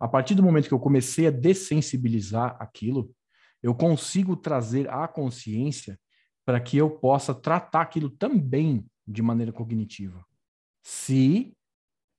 [0.00, 3.14] A partir do momento que eu comecei a dessensibilizar aquilo,
[3.62, 5.98] eu consigo trazer a consciência
[6.44, 10.24] para que eu possa tratar aquilo também de maneira cognitiva.
[10.82, 11.56] Se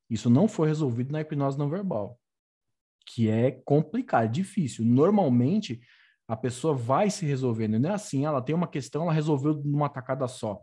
[0.09, 2.17] isso não for resolvido na hipnose não verbal,
[3.05, 4.85] que é complicado, difícil.
[4.85, 5.81] Normalmente,
[6.27, 7.79] a pessoa vai se resolvendo.
[7.79, 10.61] Não é assim, ela tem uma questão, ela resolveu numa tacada só.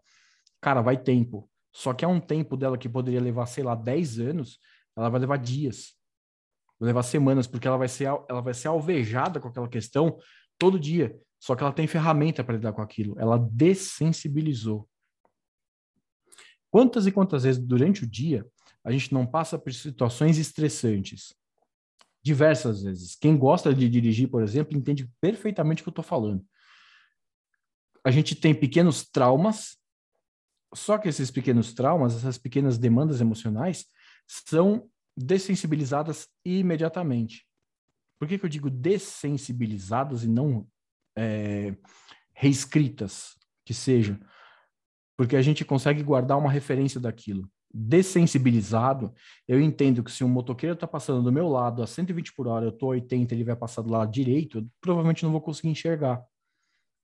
[0.60, 1.48] Cara, vai tempo.
[1.72, 4.58] Só que é um tempo dela que poderia levar, sei lá, 10 anos,
[4.96, 5.94] ela vai levar dias.
[6.78, 10.18] Vai levar semanas, porque ela vai ser, ela vai ser alvejada com aquela questão
[10.58, 11.16] todo dia.
[11.38, 13.18] Só que ela tem ferramenta para lidar com aquilo.
[13.18, 14.88] Ela dessensibilizou.
[16.70, 18.46] Quantas e quantas vezes durante o dia
[18.84, 21.34] a gente não passa por situações estressantes?
[22.22, 23.16] Diversas vezes.
[23.16, 26.44] Quem gosta de dirigir, por exemplo, entende perfeitamente o que eu estou falando.
[28.04, 29.78] A gente tem pequenos traumas,
[30.74, 33.86] só que esses pequenos traumas, essas pequenas demandas emocionais,
[34.26, 37.46] são dessensibilizadas imediatamente.
[38.18, 40.66] Por que, que eu digo dessensibilizadas e não
[41.16, 41.74] é,
[42.32, 44.18] reescritas, que seja?
[45.16, 49.14] Porque a gente consegue guardar uma referência daquilo dessensibilizado,
[49.46, 52.66] eu entendo que se um motoqueiro está passando do meu lado a 120 por hora,
[52.66, 56.24] eu estou 80, ele vai passar do lado direito, eu provavelmente não vou conseguir enxergar.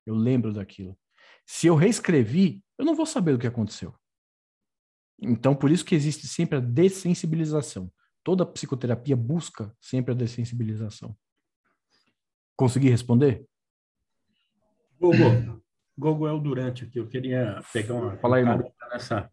[0.05, 0.96] Eu lembro daquilo.
[1.44, 3.94] Se eu reescrevi, eu não vou saber o que aconteceu.
[5.20, 7.90] Então, por isso que existe sempre a dessensibilização.
[8.22, 11.16] Toda psicoterapia busca sempre a dessensibilização.
[12.57, 13.46] Consegui responder?
[14.98, 15.62] Gogo,
[15.96, 16.98] Gogo é o Durante aqui.
[16.98, 18.44] Eu queria pegar uma Fala aí,
[18.90, 19.31] nessa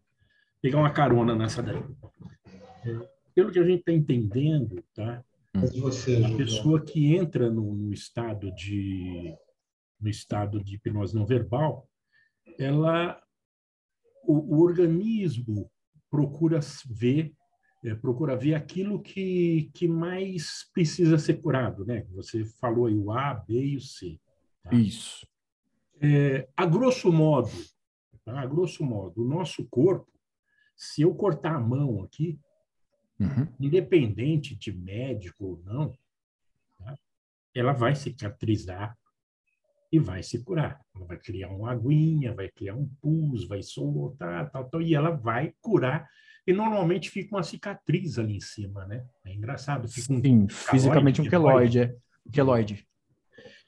[0.64, 1.76] pegar uma carona nessa daí.
[2.86, 5.22] É, pelo que a gente está entendendo, tá?
[5.54, 9.36] a pessoa que entra no, no, estado de
[10.00, 11.86] no estado de hipnose não verbal,
[12.58, 13.22] ela
[14.26, 15.70] o, o organismo
[16.10, 17.34] procura ver
[17.84, 22.06] é, procura ver aquilo que, que mais precisa ser curado, né?
[22.12, 24.18] Você falou aí o A, B e o C.
[24.62, 24.74] Tá?
[24.74, 25.26] Isso.
[26.00, 27.52] É, a grosso modo,
[28.24, 28.40] tá?
[28.40, 30.13] a grosso modo, o nosso corpo
[30.76, 32.38] se eu cortar a mão aqui,
[33.20, 33.48] uhum.
[33.60, 35.92] independente de médico ou não,
[36.78, 36.96] tá?
[37.54, 38.96] ela vai cicatrizar
[39.92, 40.80] e vai se curar.
[40.94, 45.10] Ela vai criar uma aguinha, vai criar um pus, vai soltar, tal, tal, e ela
[45.10, 46.08] vai curar.
[46.46, 49.06] E normalmente fica uma cicatriz ali em cima, né?
[49.24, 49.88] É engraçado.
[49.88, 51.96] Fica um Sim, fisicamente um queloide, é.
[52.30, 52.86] Queloide.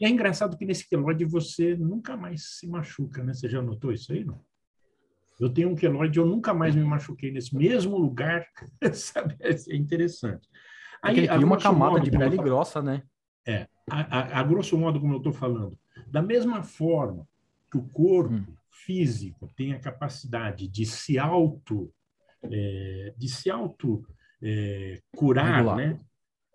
[0.01, 3.33] E é engraçado que nesse queloide você nunca mais se machuca, né?
[3.33, 4.45] Você já notou isso aí, não?
[5.39, 8.47] Eu tenho um queloide, eu nunca mais me machuquei nesse mesmo lugar,
[8.93, 9.37] sabe?
[9.41, 10.49] É interessante.
[11.05, 13.03] É Aí, é uma camada modo, de pele grossa, né?
[13.47, 17.29] É, a, a, a, grosso modo, como eu estou falando, da mesma forma
[17.71, 18.47] que o corpo hum.
[18.71, 21.93] físico tem a capacidade de se auto,
[22.43, 24.05] é, de se auto
[24.43, 25.77] é, curar, Regular.
[25.77, 26.01] né?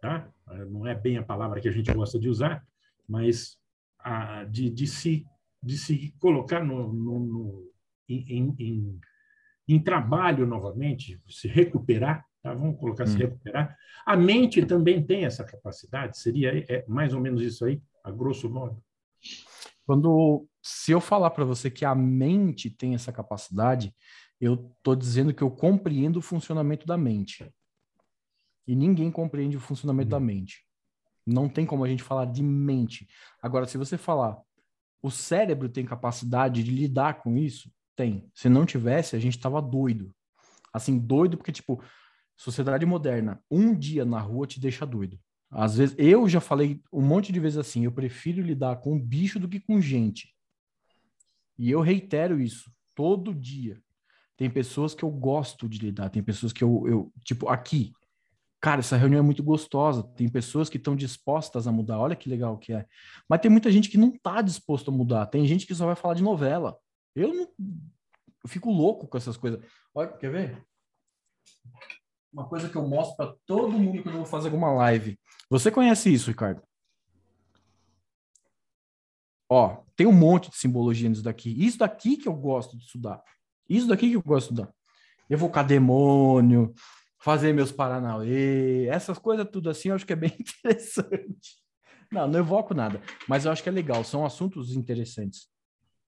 [0.02, 0.28] Tá?
[0.70, 2.66] Não é bem a palavra que a gente gosta de usar,
[3.08, 3.58] mas
[4.00, 5.26] a, de, de, se,
[5.62, 7.71] de se colocar no, no, no
[8.14, 9.00] em, em,
[9.68, 12.54] em trabalho novamente, se recuperar, tá?
[12.54, 13.20] vamos colocar se hum.
[13.20, 13.76] recuperar.
[14.06, 18.50] A mente também tem essa capacidade, seria é, mais ou menos isso aí, a grosso
[18.50, 18.84] modo.
[19.86, 23.94] Quando, se eu falar para você que a mente tem essa capacidade,
[24.40, 27.52] eu estou dizendo que eu compreendo o funcionamento da mente.
[28.68, 30.12] E ninguém compreende o funcionamento hum.
[30.12, 30.66] da mente.
[31.26, 33.08] Não tem como a gente falar de mente.
[33.42, 34.42] Agora, se você falar,
[35.02, 37.72] o cérebro tem capacidade de lidar com isso?
[38.02, 38.28] Tem.
[38.34, 40.12] Se não tivesse, a gente tava doido.
[40.74, 41.84] Assim, doido porque, tipo,
[42.36, 45.20] sociedade moderna, um dia na rua te deixa doido.
[45.52, 49.40] Às vezes, eu já falei um monte de vezes assim, eu prefiro lidar com bicho
[49.40, 50.34] do que com gente.
[51.60, 53.80] E eu reitero isso todo dia.
[54.36, 57.94] Tem pessoas que eu gosto de lidar, tem pessoas que eu, eu tipo, aqui,
[58.60, 60.02] cara, essa reunião é muito gostosa.
[60.16, 62.84] Tem pessoas que estão dispostas a mudar, olha que legal que é.
[63.30, 65.28] Mas tem muita gente que não está disposto a mudar.
[65.28, 66.76] Tem gente que só vai falar de novela.
[67.16, 67.48] Eu não
[68.44, 69.64] eu fico louco com essas coisas.
[69.94, 70.66] Olha, quer ver?
[72.34, 75.20] Uma coisa que eu mostro para todo mundo quando eu vou fazer alguma live.
[75.50, 76.62] Você conhece isso, Ricardo?
[79.50, 81.54] Ó, tem um monte de simbologia nisso daqui.
[81.64, 83.22] Isso daqui que eu gosto de estudar.
[83.70, 84.76] Isso daqui que eu gosto de estudar.
[85.30, 86.74] Evocar demônio,
[87.20, 91.62] fazer meus Paranauê, essas coisas tudo assim, eu acho que é bem interessante.
[92.12, 95.48] Não, não evoco nada, mas eu acho que é legal, são assuntos interessantes.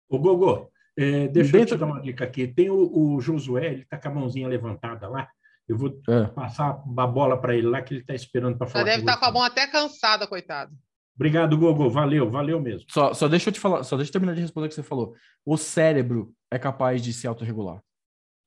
[0.08, 1.74] O Gogô, é, deixa Dentro...
[1.74, 2.48] eu te dar uma dica aqui.
[2.48, 5.28] Tem o, o Josué, ele está com a mãozinha levantada lá.
[5.68, 6.24] Eu vou é.
[6.28, 8.84] passar a bola para ele lá, que ele está esperando para falar.
[8.84, 10.72] Já deve estar tá com a mão até cansada, coitado.
[11.14, 11.90] Obrigado, Gogo.
[11.90, 12.86] Valeu, valeu mesmo.
[12.90, 14.82] Só, só deixa eu te falar, só deixa eu terminar de responder o que você
[14.82, 15.14] falou.
[15.44, 17.82] O cérebro é capaz de se autorregular.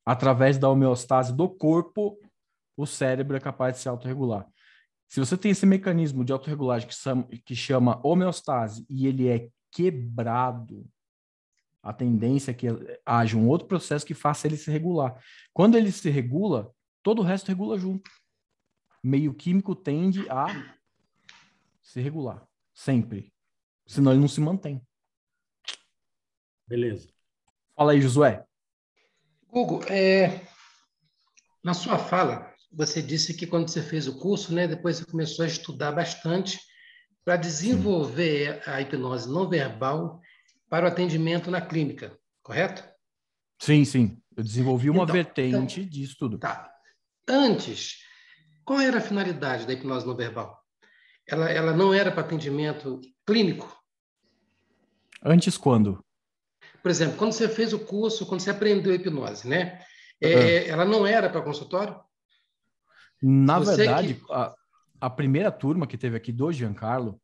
[0.06, 2.18] Através da homeostase do corpo,
[2.78, 4.48] o cérebro é capaz de se autorregular.
[5.08, 6.88] Se você tem esse mecanismo de autorregulagem
[7.44, 10.86] que chama homeostase e ele é quebrado,
[11.82, 12.68] a tendência é que
[13.06, 15.22] haja um outro processo que faça ele se regular.
[15.54, 18.10] Quando ele se regula, todo o resto regula junto.
[19.04, 20.48] Meio químico tende a
[21.82, 23.34] se regular, sempre.
[23.88, 24.82] Senão ele não se mantém.
[26.68, 27.10] Beleza.
[27.76, 28.46] Fala aí, Josué.
[29.52, 30.46] Hugo, é,
[31.64, 35.44] na sua fala, você disse que quando você fez o curso, né, depois você começou
[35.44, 36.60] a estudar bastante
[37.26, 38.70] para desenvolver Sim.
[38.70, 40.22] a hipnose não verbal
[40.70, 42.84] para o atendimento na clínica, correto?
[43.60, 44.22] Sim, sim.
[44.38, 46.38] Eu desenvolvi uma então, vertente então, disso tudo.
[46.38, 46.72] Tá.
[47.28, 47.98] Antes,
[48.64, 50.64] qual era a finalidade da hipnose não verbal?
[51.28, 53.78] Ela, ela não era para atendimento clínico?
[55.24, 56.04] Antes quando?
[56.82, 59.84] Por exemplo, quando você fez o curso, quando você aprendeu hipnose, né?
[60.22, 62.00] É, ela não era para consultório?
[63.22, 64.32] Na você verdade, que...
[64.32, 64.54] a,
[65.02, 67.20] a primeira turma que teve aqui do Giancarlo,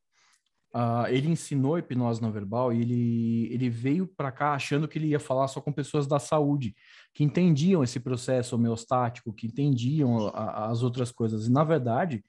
[0.76, 5.08] Uh, ele ensinou hipnose não verbal e ele, ele veio para cá achando que ele
[5.08, 6.76] ia falar só com pessoas da saúde,
[7.14, 11.48] que entendiam esse processo homeostático, que entendiam a, as outras coisas.
[11.48, 12.22] E, na verdade,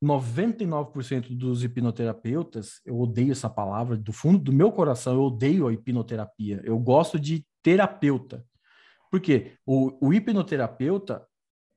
[0.00, 5.72] 99% dos hipnoterapeutas, eu odeio essa palavra, do fundo do meu coração, eu odeio a
[5.72, 6.60] hipnoterapia.
[6.64, 8.44] Eu gosto de terapeuta.
[9.10, 9.54] Por quê?
[9.66, 11.26] O, o hipnoterapeuta,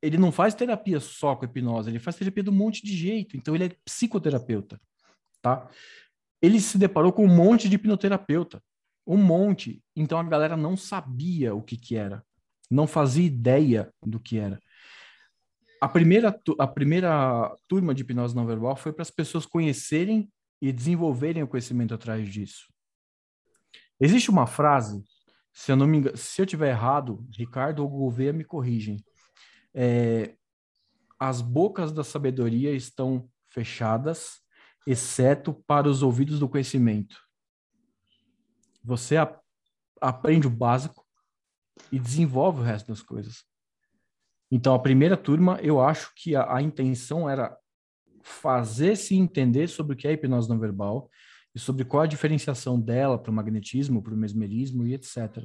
[0.03, 3.36] ele não faz terapia só com hipnose, ele faz terapia de um monte de jeito.
[3.36, 4.79] Então, ele é psicoterapeuta,
[5.41, 5.67] tá?
[6.41, 8.62] Ele se deparou com um monte de hipnoterapeuta.
[9.06, 9.84] Um monte.
[9.95, 12.23] Então a galera não sabia o que, que era.
[12.69, 14.60] Não fazia ideia do que era.
[15.80, 20.71] A primeira, a primeira turma de hipnose não verbal foi para as pessoas conhecerem e
[20.71, 22.71] desenvolverem o conhecimento atrás disso.
[23.99, 25.04] Existe uma frase,
[25.51, 29.04] se eu não me engano, se eu tiver errado, Ricardo ou Gouveia me corrigem.
[29.73, 30.36] É,
[31.19, 34.40] as bocas da sabedoria estão fechadas
[34.85, 37.17] exceto para os ouvidos do conhecimento.
[38.83, 39.39] Você a,
[39.99, 41.05] aprende o básico
[41.91, 43.43] e desenvolve o resto das coisas.
[44.51, 47.55] Então, a primeira turma, eu acho que a, a intenção era
[48.21, 51.09] fazer-se entender sobre o que é hipnose não verbal
[51.55, 55.43] e sobre qual a diferenciação dela para o magnetismo, para o mesmerismo e etc.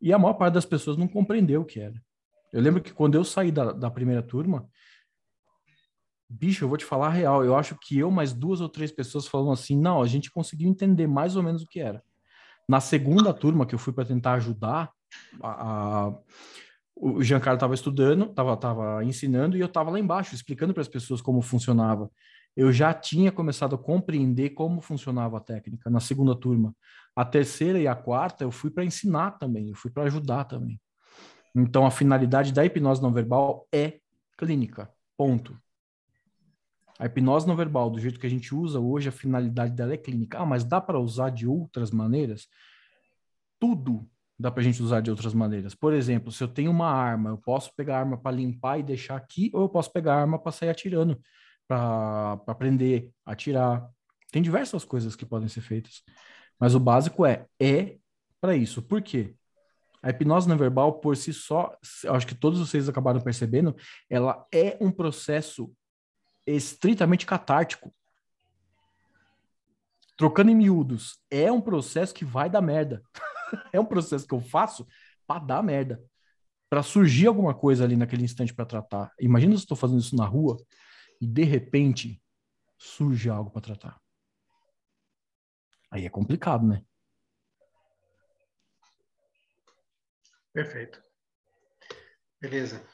[0.00, 1.94] E a maior parte das pessoas não compreendeu o que era.
[2.52, 4.68] Eu lembro que quando eu saí da, da primeira turma,
[6.28, 7.44] bicho, eu vou te falar a real.
[7.44, 10.68] Eu acho que eu mais duas ou três pessoas falaram assim: não, a gente conseguiu
[10.68, 12.02] entender mais ou menos o que era.
[12.68, 14.90] Na segunda turma que eu fui para tentar ajudar,
[15.42, 16.14] a, a,
[16.96, 20.88] o Giancarlo estava estudando, estava tava ensinando e eu estava lá embaixo explicando para as
[20.88, 22.10] pessoas como funcionava.
[22.56, 26.74] Eu já tinha começado a compreender como funcionava a técnica na segunda turma.
[27.14, 30.80] A terceira e a quarta eu fui para ensinar também, eu fui para ajudar também.
[31.54, 33.98] Então a finalidade da hipnose não verbal é
[34.38, 34.90] clínica.
[35.16, 35.56] Ponto.
[36.98, 39.96] A hipnose não verbal, do jeito que a gente usa hoje, a finalidade dela é
[39.96, 40.38] clínica.
[40.38, 42.46] Ah, mas dá para usar de outras maneiras?
[43.58, 45.74] Tudo dá para a gente usar de outras maneiras.
[45.74, 48.82] Por exemplo, se eu tenho uma arma, eu posso pegar a arma para limpar e
[48.82, 51.18] deixar aqui, ou eu posso pegar a arma para sair atirando,
[51.66, 53.88] para aprender, atirar.
[54.30, 56.02] Tem diversas coisas que podem ser feitas.
[56.58, 57.96] Mas o básico é, é
[58.40, 58.82] para isso.
[58.82, 59.34] Por quê?
[60.02, 61.74] A hipnose não verbal, por si só,
[62.08, 63.74] acho que todos vocês acabaram percebendo,
[64.10, 65.72] ela é um processo
[66.46, 67.92] estritamente catártico.
[70.16, 73.02] Trocando em miúdos, é um processo que vai dar merda.
[73.72, 74.86] é um processo que eu faço
[75.26, 76.02] para dar merda.
[76.70, 79.12] Para surgir alguma coisa ali naquele instante para tratar.
[79.20, 80.56] Imagina se eu estou fazendo isso na rua
[81.20, 82.22] e de repente
[82.78, 84.00] surge algo para tratar.
[85.90, 86.84] Aí é complicado, né?
[90.52, 91.02] Perfeito.
[92.40, 92.84] Beleza.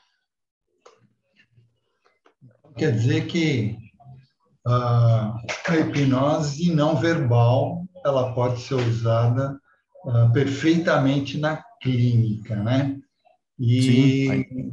[2.76, 3.76] Quer dizer que
[4.66, 5.40] a
[5.70, 9.58] hipnose não verbal ela pode ser usada
[10.32, 12.98] perfeitamente na clínica, né?
[13.58, 14.72] E Sim.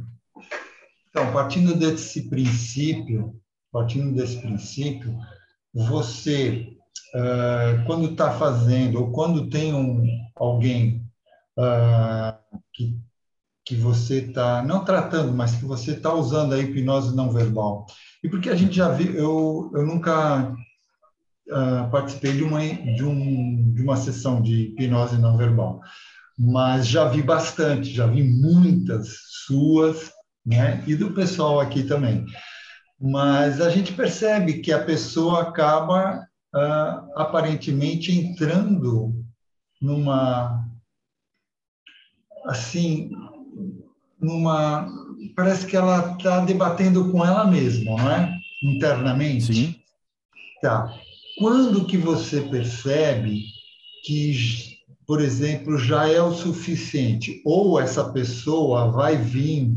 [1.10, 3.38] então, partindo desse princípio,
[3.70, 5.18] partindo desse princípio,
[5.74, 6.74] você
[7.86, 11.04] quando está fazendo ou quando tem um alguém
[12.72, 12.98] que
[13.68, 17.84] que você está não tratando, mas que você está usando a hipnose não verbal.
[18.24, 20.50] E porque a gente já viu, eu, eu nunca
[21.50, 25.82] uh, participei de uma, de, um, de uma sessão de hipnose não verbal,
[26.38, 30.12] mas já vi bastante, já vi muitas suas,
[30.46, 32.24] né, e do pessoal aqui também.
[32.98, 39.22] Mas a gente percebe que a pessoa acaba uh, aparentemente entrando
[39.78, 40.66] numa
[42.46, 43.10] assim
[44.20, 44.88] numa.
[45.34, 48.38] Parece que ela está debatendo com ela mesma, não é?
[48.62, 49.54] Internamente.
[49.54, 49.74] Sim.
[50.60, 50.92] Tá.
[51.38, 53.44] Quando que você percebe
[54.04, 57.40] que, por exemplo, já é o suficiente?
[57.44, 59.72] Ou essa pessoa vai vir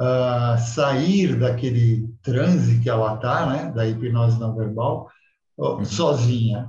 [0.00, 3.72] uh, sair daquele transe que ela está, né?
[3.74, 5.08] Da hipnose não verbal,
[5.56, 5.84] uhum.
[5.84, 6.68] sozinha?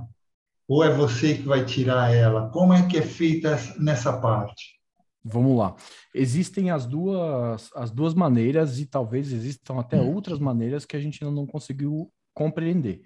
[0.66, 2.48] Ou é você que vai tirar ela?
[2.48, 4.79] Como é que é feita nessa parte?
[5.22, 5.76] Vamos lá.
[6.14, 10.14] Existem as duas, as duas maneiras, e talvez existam até hum.
[10.14, 13.02] outras maneiras que a gente ainda não conseguiu compreender.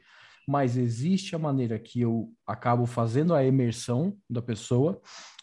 [0.47, 5.01] Mas existe a maneira que eu acabo fazendo a imersão da pessoa,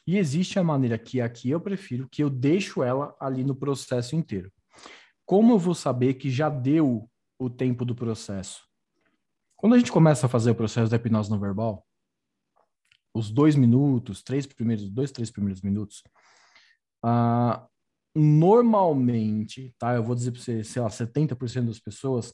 [0.08, 4.16] e existe a maneira que aqui eu prefiro, que eu deixo ela ali no processo
[4.16, 4.52] inteiro.
[5.26, 7.10] Como eu vou saber que já deu
[7.40, 8.62] o tempo do processo?
[9.56, 11.86] Quando a gente começa a fazer o processo da hipnose não verbal,
[13.14, 16.04] os dois minutos, três primeiros, dois, três primeiros minutos,
[17.04, 17.68] Uh,
[18.16, 19.96] normalmente, tá?
[19.96, 22.34] Eu vou dizer para você, sei lá, 70% das pessoas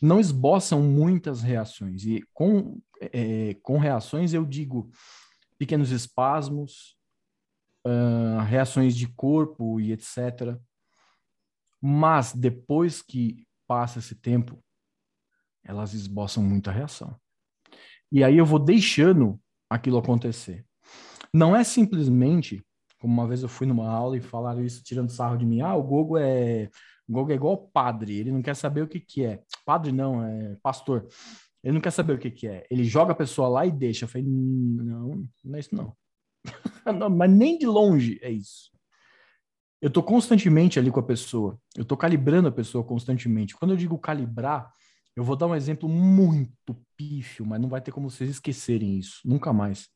[0.00, 2.04] não esboçam muitas reações.
[2.04, 4.90] E com, é, com reações eu digo
[5.58, 6.96] pequenos espasmos,
[7.84, 10.56] uh, reações de corpo e etc.
[11.80, 14.62] Mas depois que passa esse tempo,
[15.64, 17.18] elas esboçam muita reação.
[18.10, 19.38] E aí eu vou deixando
[19.68, 20.64] aquilo acontecer.
[21.34, 22.64] Não é simplesmente
[22.98, 25.60] como uma vez eu fui numa aula e falaram isso tirando sarro de mim.
[25.60, 26.68] Ah, o Gogo é,
[27.08, 29.42] o Gogo é igual padre, ele não quer saber o que que é.
[29.64, 31.06] Padre não, é pastor.
[31.62, 32.66] Ele não quer saber o que que é.
[32.70, 34.04] Ele joga a pessoa lá e deixa.
[34.04, 35.96] Eu falei, não, não é isso não.
[36.98, 38.70] não mas nem de longe é isso.
[39.80, 41.58] Eu tô constantemente ali com a pessoa.
[41.76, 43.56] Eu tô calibrando a pessoa constantemente.
[43.56, 44.72] Quando eu digo calibrar,
[45.14, 49.20] eu vou dar um exemplo muito pífio, mas não vai ter como vocês esquecerem isso.
[49.24, 49.88] Nunca mais.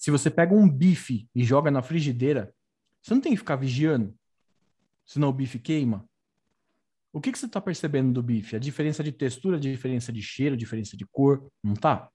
[0.00, 2.54] Se você pega um bife e joga na frigideira,
[3.02, 4.14] você não tem que ficar vigiando,
[5.04, 6.08] senão o bife queima.
[7.12, 8.56] O que, que você está percebendo do bife?
[8.56, 12.08] A diferença de textura, a diferença de cheiro, a diferença de cor, não tá?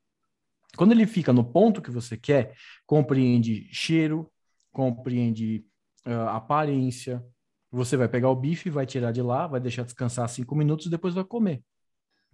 [0.76, 2.56] Quando ele fica no ponto que você quer,
[2.88, 4.32] compreende cheiro,
[4.72, 5.64] compreende
[6.08, 7.24] uh, aparência.
[7.70, 10.90] Você vai pegar o bife, vai tirar de lá, vai deixar descansar cinco minutos e
[10.90, 11.64] depois vai comer.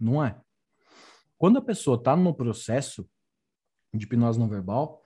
[0.00, 0.40] Não é?
[1.36, 3.06] Quando a pessoa está no processo
[3.92, 5.01] de hipnose não verbal,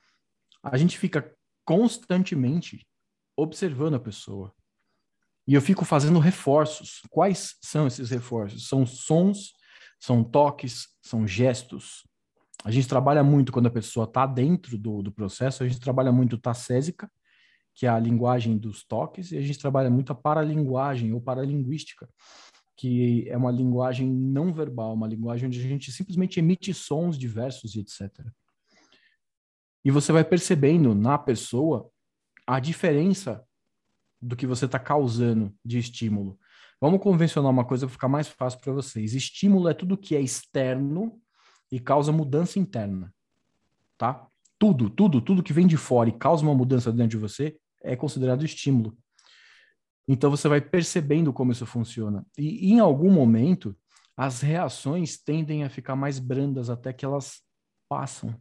[0.73, 2.87] a gente fica constantemente
[3.37, 4.53] observando a pessoa.
[5.47, 7.03] E eu fico fazendo reforços.
[7.11, 8.69] Quais são esses reforços?
[8.69, 9.55] São sons,
[10.01, 12.07] são toques, são gestos.
[12.65, 16.11] A gente trabalha muito quando a pessoa está dentro do, do processo, a gente trabalha
[16.11, 17.11] muito tassésica,
[17.75, 22.09] que é a linguagem dos toques, e a gente trabalha muito a paralinguagem ou paralinguística,
[22.77, 27.75] que é uma linguagem não verbal, uma linguagem onde a gente simplesmente emite sons diversos
[27.75, 28.11] e etc.
[29.87, 31.89] E você vai percebendo na pessoa
[32.45, 33.47] a diferença
[34.21, 36.37] do que você está causando de estímulo.
[36.81, 39.15] Vamos convencionar uma coisa para ficar mais fácil para vocês.
[39.15, 41.23] Estímulo é tudo que é externo
[41.71, 43.15] e causa mudança interna,
[43.97, 44.27] tá?
[44.59, 47.95] Tudo, tudo, tudo que vem de fora e causa uma mudança dentro de você é
[47.95, 48.99] considerado estímulo.
[50.09, 52.27] Então você vai percebendo como isso funciona.
[52.37, 53.77] E em algum momento,
[54.17, 57.41] as reações tendem a ficar mais brandas até que elas
[57.89, 58.35] passam.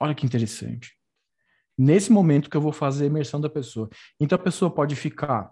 [0.00, 0.96] Olha que interessante.
[1.76, 3.88] Nesse momento que eu vou fazer a imersão da pessoa.
[4.20, 5.50] Então a pessoa pode ficar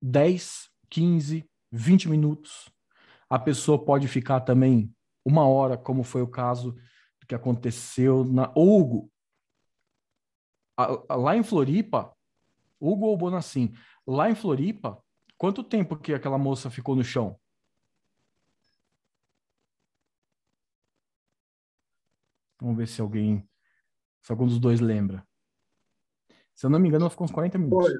[0.00, 2.68] 10, 15, 20 minutos.
[3.28, 4.94] A pessoa pode ficar também
[5.24, 6.76] uma hora, como foi o caso
[7.26, 9.10] que aconteceu na Hugo.
[11.08, 12.14] Lá em Floripa,
[12.80, 13.72] Hugo ou Bonassim,
[14.06, 15.02] lá em Floripa,
[15.38, 17.38] quanto tempo que aquela moça ficou no chão?
[22.60, 23.46] Vamos ver se alguém,
[24.22, 25.26] se algum dos dois lembra.
[26.54, 27.92] Se eu não me engano, ela ficou uns 40 minutos.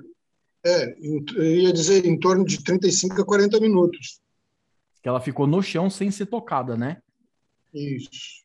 [0.65, 4.21] É, eu ia dizer em torno de 35 a 40 minutos.
[5.03, 7.03] Que ela ficou no chão sem ser tocada, né?
[7.73, 8.45] Isso.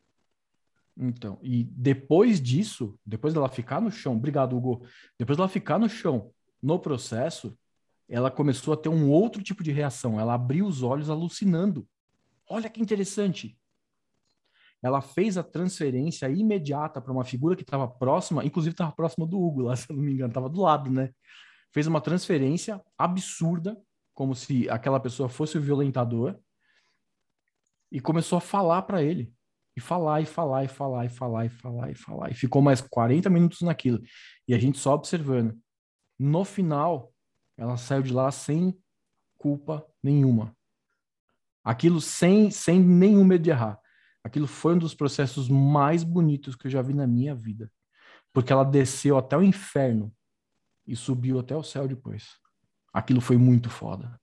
[0.96, 4.84] Então, e depois disso, depois dela ficar no chão, obrigado, Hugo.
[5.18, 6.30] Depois dela ficar no chão,
[6.62, 7.56] no processo,
[8.06, 10.20] ela começou a ter um outro tipo de reação.
[10.20, 11.88] Ela abriu os olhos alucinando.
[12.46, 13.56] Olha que interessante.
[14.82, 19.40] Ela fez a transferência imediata para uma figura que estava próxima, inclusive estava próxima do
[19.40, 21.10] Hugo, lá, se eu não me engano, estava do lado, né?
[21.72, 23.76] Fez uma transferência absurda,
[24.14, 26.38] como se aquela pessoa fosse o violentador,
[27.92, 29.32] e começou a falar para ele.
[29.76, 32.30] E falar, e falar, e falar, e falar, e falar, e falar.
[32.30, 34.00] E ficou mais 40 minutos naquilo.
[34.46, 35.58] E a gente só observando.
[36.18, 37.12] No final,
[37.56, 38.76] ela saiu de lá sem
[39.38, 40.54] culpa nenhuma.
[41.64, 43.79] Aquilo sem, sem nenhum medo de errar.
[44.24, 47.70] Aquilo foi um dos processos mais bonitos que eu já vi na minha vida.
[48.32, 50.14] Porque ela desceu até o inferno
[50.86, 52.38] e subiu até o céu depois.
[52.92, 54.20] Aquilo foi muito foda.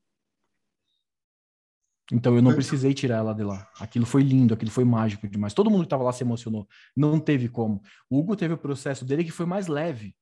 [2.11, 3.69] Então eu não precisei tirar ela de lá.
[3.79, 5.53] Aquilo foi lindo, aquilo foi mágico demais.
[5.53, 6.67] Todo mundo que estava lá se emocionou.
[6.95, 7.81] Não teve como.
[8.09, 10.15] O Hugo teve o processo dele que foi mais leve.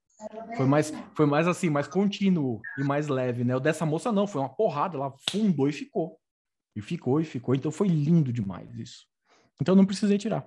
[0.56, 3.56] Foi mais, foi mais assim, mais contínuo e mais leve, né?
[3.56, 6.20] O dessa moça não, foi uma porrada, ela fundou e ficou.
[6.76, 7.54] E ficou e ficou.
[7.54, 9.06] Então foi lindo demais isso.
[9.62, 10.46] Então não precisei tirar.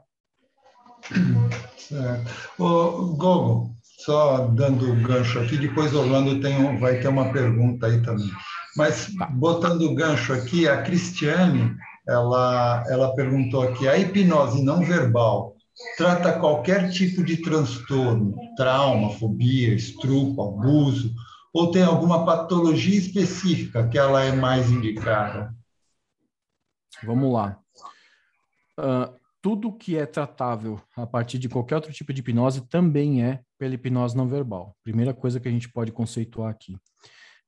[1.76, 2.30] Certo.
[2.58, 7.86] Ô, Gogo, só dando o gancho aqui, depois Orlando tem um, vai ter uma pergunta
[7.86, 8.30] aí também.
[8.76, 9.26] Mas tá.
[9.26, 15.56] botando o gancho aqui, a Cristiane, ela, ela perguntou aqui, a hipnose não verbal
[15.96, 21.14] trata qualquer tipo de transtorno, trauma, fobia, estrupo, abuso,
[21.52, 25.54] ou tem alguma patologia específica que ela é mais indicada?
[27.04, 27.58] Vamos lá.
[28.78, 33.42] Uh, tudo que é tratável a partir de qualquer outro tipo de hipnose também é
[33.58, 34.76] pela hipnose não verbal.
[34.82, 36.76] Primeira coisa que a gente pode conceituar aqui.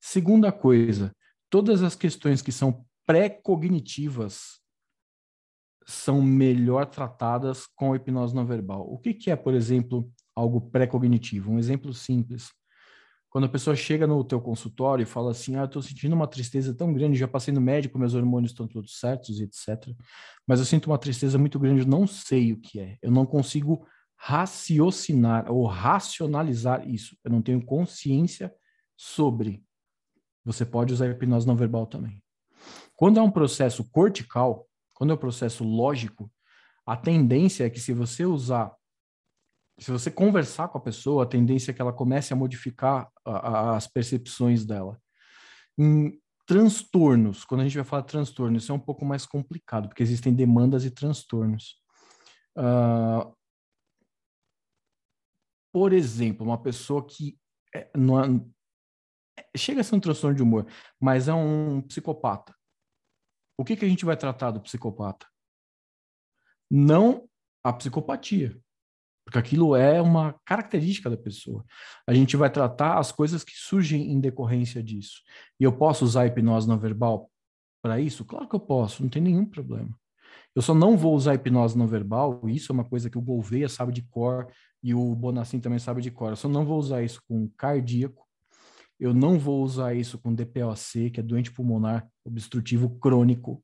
[0.00, 1.14] Segunda coisa,
[1.48, 4.60] todas as questões que são pré-cognitivas
[5.86, 8.86] são melhor tratadas com a hipnose não verbal.
[8.88, 11.52] O que, que é, por exemplo, algo pré-cognitivo?
[11.52, 12.50] Um exemplo simples.
[13.30, 16.26] Quando a pessoa chega no teu consultório e fala assim, ah, eu estou sentindo uma
[16.26, 19.94] tristeza tão grande, já passei no médico, meus hormônios estão todos certos, etc.
[20.44, 22.98] Mas eu sinto uma tristeza muito grande, eu não sei o que é.
[23.00, 27.16] Eu não consigo raciocinar ou racionalizar isso.
[27.24, 28.52] Eu não tenho consciência
[28.96, 29.64] sobre.
[30.44, 32.20] Você pode usar hipnose não verbal também.
[32.96, 36.30] Quando é um processo cortical, quando é um processo lógico,
[36.84, 38.74] a tendência é que se você usar,
[39.80, 43.30] se você conversar com a pessoa, a tendência é que ela comece a modificar a,
[43.30, 45.00] a, as percepções dela.
[45.78, 49.88] Em transtornos, quando a gente vai falar de transtorno, isso é um pouco mais complicado,
[49.88, 51.80] porque existem demandas e transtornos.
[52.58, 53.34] Uh,
[55.72, 57.38] por exemplo, uma pessoa que
[57.74, 57.90] é,
[59.38, 60.66] é, chega a ser um transtorno de humor,
[61.00, 62.54] mas é um psicopata.
[63.56, 65.26] O que, que a gente vai tratar do psicopata?
[66.70, 67.28] Não
[67.62, 68.60] a psicopatia,
[69.30, 71.64] porque aquilo é uma característica da pessoa.
[72.04, 75.20] A gente vai tratar as coisas que surgem em decorrência disso.
[75.58, 77.30] E eu posso usar hipnose não verbal
[77.80, 78.24] para isso?
[78.24, 79.96] Claro que eu posso, não tem nenhum problema.
[80.52, 83.68] Eu só não vou usar hipnose não verbal, isso é uma coisa que o Gouveia
[83.68, 84.48] sabe de cor
[84.82, 86.30] e o Bonassin também sabe de cor.
[86.30, 88.26] Eu só não vou usar isso com cardíaco,
[88.98, 93.62] eu não vou usar isso com DPOC, que é doente pulmonar obstrutivo crônico.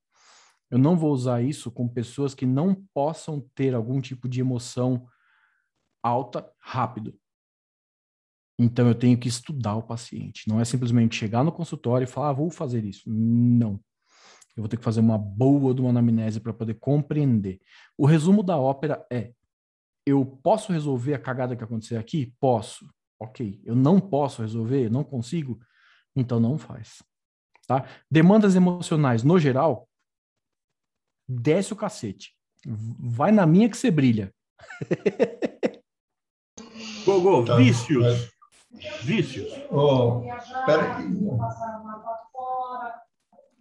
[0.70, 5.08] Eu não vou usar isso com pessoas que não possam ter algum tipo de emoção
[6.06, 7.14] alta rápido.
[8.58, 10.48] Então eu tenho que estudar o paciente.
[10.48, 13.08] Não é simplesmente chegar no consultório e falar, ah, vou fazer isso.
[13.10, 13.80] Não.
[14.56, 17.60] Eu vou ter que fazer uma boa de uma anamnese para poder compreender.
[17.98, 19.32] O resumo da ópera é:
[20.06, 22.34] eu posso resolver a cagada que aconteceu aqui?
[22.40, 22.88] Posso.
[23.20, 23.60] Ok.
[23.64, 25.60] Eu não posso resolver, não consigo,
[26.14, 27.02] então não faz.
[27.66, 27.86] Tá?
[28.10, 29.88] Demandas emocionais, no geral,
[31.28, 32.34] desce o cacete.
[32.64, 34.32] Vai na minha que você brilha.
[37.20, 38.02] Gogô, tá, vícios.
[38.02, 38.36] Mas...
[39.02, 39.48] Vícios.
[39.70, 40.22] Oh,
[40.66, 40.98] pera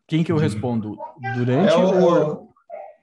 [0.08, 0.98] Quem que eu respondo?
[1.36, 2.50] Durante é o, ou...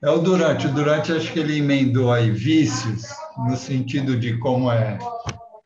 [0.02, 0.66] É o durante.
[0.66, 3.02] O durante acho que ele emendou aí vícios,
[3.48, 4.98] no sentido de como é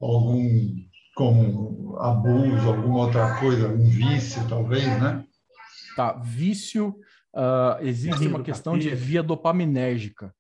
[0.01, 0.77] algum
[1.17, 5.25] como abuso, alguma outra coisa, um vício, talvez, né?
[5.97, 6.95] Tá, vício,
[7.35, 10.35] uh, existe uma questão de via dopaminérgica.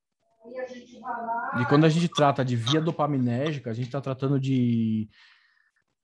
[1.61, 5.09] E quando a gente trata de via dopaminérgica, a gente está tratando de,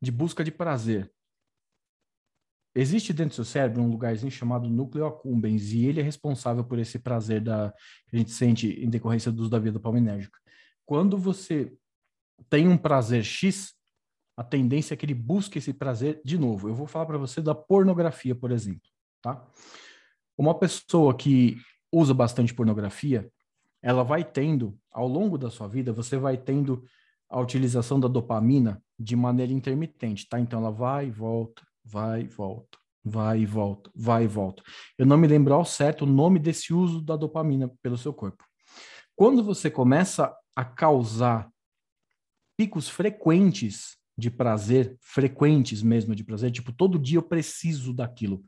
[0.01, 1.13] de busca de prazer.
[2.75, 6.79] Existe dentro do seu cérebro um lugarzinho chamado núcleo accumbens e ele é responsável por
[6.79, 7.73] esse prazer da,
[8.09, 10.39] que a gente sente em decorrência do uso da via dopaminérgica.
[10.87, 11.73] Quando você
[12.49, 13.75] tem um prazer X,
[14.37, 16.69] a tendência é que ele busque esse prazer de novo.
[16.69, 18.89] Eu vou falar para você da pornografia, por exemplo,
[19.21, 19.47] tá?
[20.37, 21.59] Uma pessoa que
[21.93, 23.31] usa bastante pornografia,
[23.83, 26.85] ela vai tendo, ao longo da sua vida, você vai tendo
[27.29, 30.39] a utilização da dopamina de maneira intermitente, tá?
[30.39, 34.63] Então ela vai e volta, vai e volta, vai e volta, vai e volta.
[34.97, 38.45] Eu não me lembro ao certo o nome desse uso da dopamina pelo seu corpo.
[39.17, 41.51] Quando você começa a causar
[42.57, 48.45] picos frequentes de prazer, frequentes mesmo de prazer, tipo, todo dia eu preciso daquilo.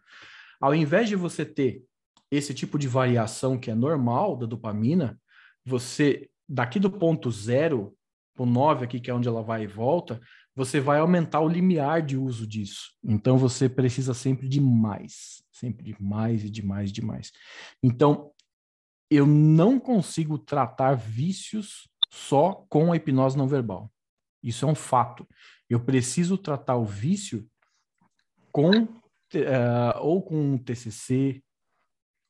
[0.61, 1.83] Ao invés de você ter
[2.31, 5.19] esse tipo de variação que é normal da dopamina,
[5.65, 7.97] você, daqui do ponto zero
[8.37, 10.21] o 9 aqui, que é onde ela vai e volta,
[10.55, 12.93] você vai aumentar o limiar de uso disso.
[13.03, 17.33] Então você precisa sempre de mais, sempre de mais e de mais e de mais.
[17.83, 18.33] Então,
[19.11, 23.91] eu não consigo tratar vícios só com a hipnose não verbal.
[24.43, 25.27] Isso é um fato.
[25.69, 27.49] Eu preciso tratar o vício
[28.53, 31.43] com uh, ou com TCC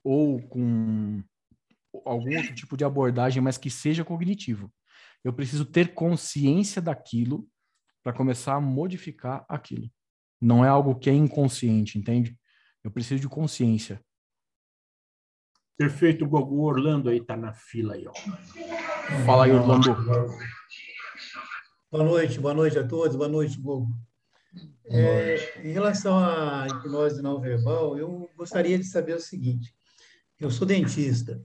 [0.02, 1.22] ou com
[2.04, 4.72] algum outro tipo de abordagem, mas que seja cognitivo.
[5.22, 7.48] Eu preciso ter consciência daquilo
[8.02, 9.90] para começar a modificar aquilo.
[10.40, 12.38] Não é algo que é inconsciente, entende?
[12.82, 14.04] Eu preciso de consciência.
[15.76, 16.62] Perfeito, Gogo.
[16.62, 18.12] Orlando aí tá na fila aí, ó.
[19.24, 19.96] Fala aí, Orlando.
[21.90, 23.88] Boa noite, boa noite a todos, boa noite, Gogo.
[24.86, 29.74] É, em relação à hipnose não verbal, eu gostaria de saber o seguinte:
[30.38, 31.42] eu sou dentista,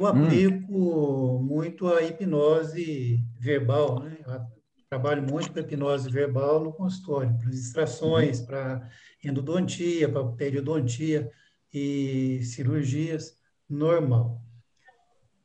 [0.00, 0.24] eu hum.
[0.24, 1.42] aplico hum.
[1.42, 4.16] muito a hipnose verbal, né?
[4.26, 4.40] Eu
[4.88, 8.46] trabalho muito com hipnose verbal no consultório, para extrações, uhum.
[8.46, 8.90] para
[9.22, 11.30] endodontia, para periodontia
[11.72, 13.36] e cirurgias
[13.68, 14.42] normal.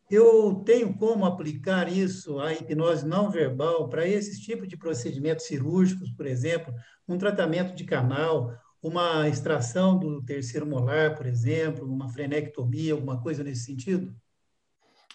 [0.10, 6.12] Eu tenho como aplicar isso, a hipnose não verbal, para esses tipos de procedimentos cirúrgicos,
[6.12, 6.74] por exemplo,
[7.08, 13.44] um tratamento de canal, uma extração do terceiro molar, por exemplo, uma frenectomia, alguma coisa
[13.44, 14.16] nesse sentido?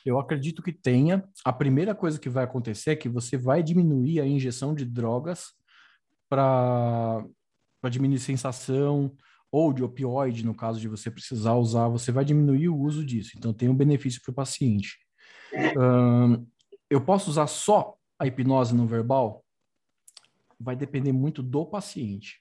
[0.05, 1.25] Eu acredito que tenha.
[1.45, 5.53] A primeira coisa que vai acontecer é que você vai diminuir a injeção de drogas
[6.29, 7.25] para
[7.91, 9.15] diminuir sensação,
[9.53, 13.33] ou de opioide, no caso de você precisar usar, você vai diminuir o uso disso.
[13.37, 14.99] Então, tem um benefício para o paciente.
[16.89, 19.45] Eu posso usar só a hipnose não verbal?
[20.59, 22.41] Vai depender muito do paciente.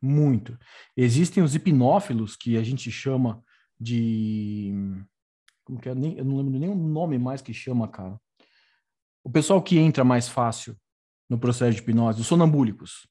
[0.00, 0.56] Muito.
[0.96, 3.42] Existem os hipnófilos, que a gente chama
[3.80, 4.72] de.
[5.64, 5.94] Como que é?
[5.94, 8.20] Nem, eu não lembro nem o nome mais que chama, cara.
[9.22, 10.76] O pessoal que entra mais fácil
[11.28, 13.08] no processo de hipnose, os sonambúlicos.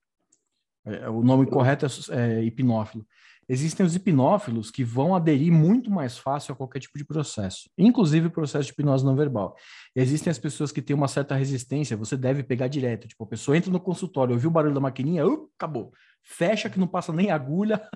[0.85, 3.05] É, o nome correto é, é hipnófilo
[3.47, 8.27] existem os hipnófilos que vão aderir muito mais fácil a qualquer tipo de processo, inclusive
[8.27, 9.55] o processo de hipnose não verbal.
[9.95, 13.07] Existem as pessoas que têm uma certa resistência, você deve pegar direto.
[13.07, 15.91] Tipo, a pessoa entra no consultório, ouviu o barulho da maquininha, uh, acabou.
[16.23, 17.87] Fecha que não passa nem agulha,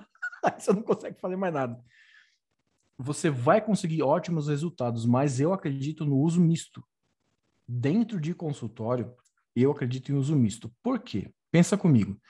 [0.58, 1.78] você não consegue fazer mais nada.
[2.98, 6.84] Você vai conseguir ótimos resultados, mas eu acredito no uso misto.
[7.66, 9.14] Dentro de consultório,
[9.54, 10.74] eu acredito em uso misto.
[10.82, 11.32] Por quê?
[11.50, 12.20] Pensa comigo.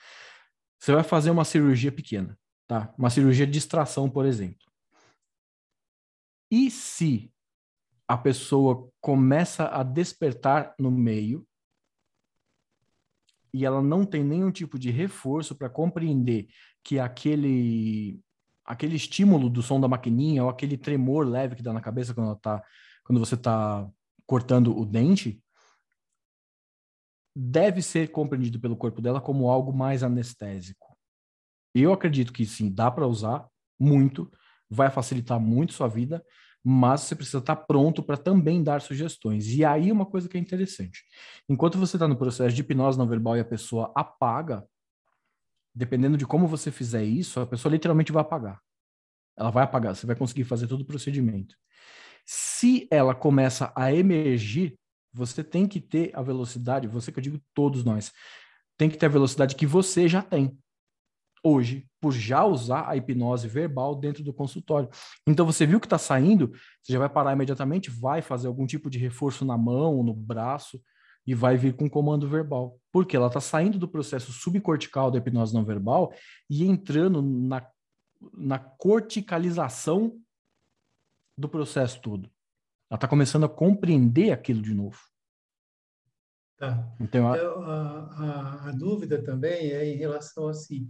[0.79, 2.37] Você vai fazer uma cirurgia pequena.
[2.67, 2.93] Tá?
[2.97, 4.69] Uma cirurgia de distração, por exemplo.
[6.51, 7.33] E se
[8.07, 11.47] a pessoa começa a despertar no meio
[13.53, 16.47] e ela não tem nenhum tipo de reforço para compreender
[16.83, 18.19] que aquele
[18.69, 22.35] aquele estímulo do som da maquininha ou aquele tremor leve que dá na cabeça quando
[22.35, 22.63] tá
[23.03, 23.89] quando você está
[24.27, 25.41] cortando o dente
[27.35, 30.95] deve ser compreendido pelo corpo dela como algo mais anestésico.
[31.73, 33.47] Eu acredito que sim, dá para usar
[33.79, 34.29] muito,
[34.69, 36.23] vai facilitar muito sua vida,
[36.63, 39.47] mas você precisa estar tá pronto para também dar sugestões.
[39.47, 41.03] E aí uma coisa que é interessante.
[41.47, 44.63] Enquanto você está no processo de hipnose não verbal e a pessoa apaga,
[45.73, 48.59] dependendo de como você fizer isso, a pessoa literalmente vai apagar.
[49.37, 51.55] Ela vai apagar, você vai conseguir fazer todo o procedimento.
[52.25, 54.77] Se ela começa a emergir,
[55.13, 58.11] você tem que ter a velocidade, você que eu digo todos nós,
[58.77, 60.57] tem que ter a velocidade que você já tem
[61.43, 64.89] hoje por já usar a hipnose verbal dentro do consultório.
[65.25, 66.51] Então você viu que está saindo,
[66.81, 70.81] você já vai parar imediatamente, vai fazer algum tipo de reforço na mão, no braço
[71.29, 72.79] e vai vir com comando verbal.
[72.91, 76.11] Porque ela está saindo do processo subcortical da hipnose não verbal
[76.49, 77.63] e entrando na,
[78.33, 80.19] na corticalização
[81.37, 82.31] do processo todo.
[82.89, 84.97] Ela está começando a compreender aquilo de novo.
[86.57, 86.91] Tá.
[86.99, 87.37] Então, a...
[87.37, 90.89] Eu, a, a, a, dúvida também é em relação assim,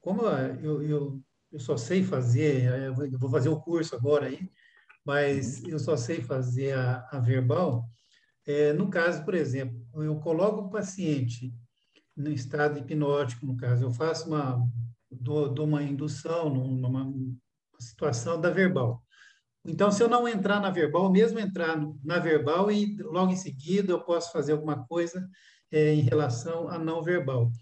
[0.00, 1.22] como eu, eu,
[1.52, 4.50] eu só sei fazer, eu vou fazer o curso agora aí,
[5.06, 5.68] mas uhum.
[5.68, 7.88] eu só sei fazer a, a verbal.
[8.48, 11.52] É, no caso, por exemplo, eu coloco o paciente
[12.16, 14.66] no estado hipnótico, no caso, eu faço uma,
[15.10, 17.12] dou, dou uma indução numa,
[17.78, 19.04] situação da verbal.
[19.66, 23.92] Então, se eu não entrar na verbal, mesmo entrar na verbal e logo em seguida
[23.92, 25.28] eu posso fazer alguma coisa
[25.70, 27.52] é, em relação a não verbal.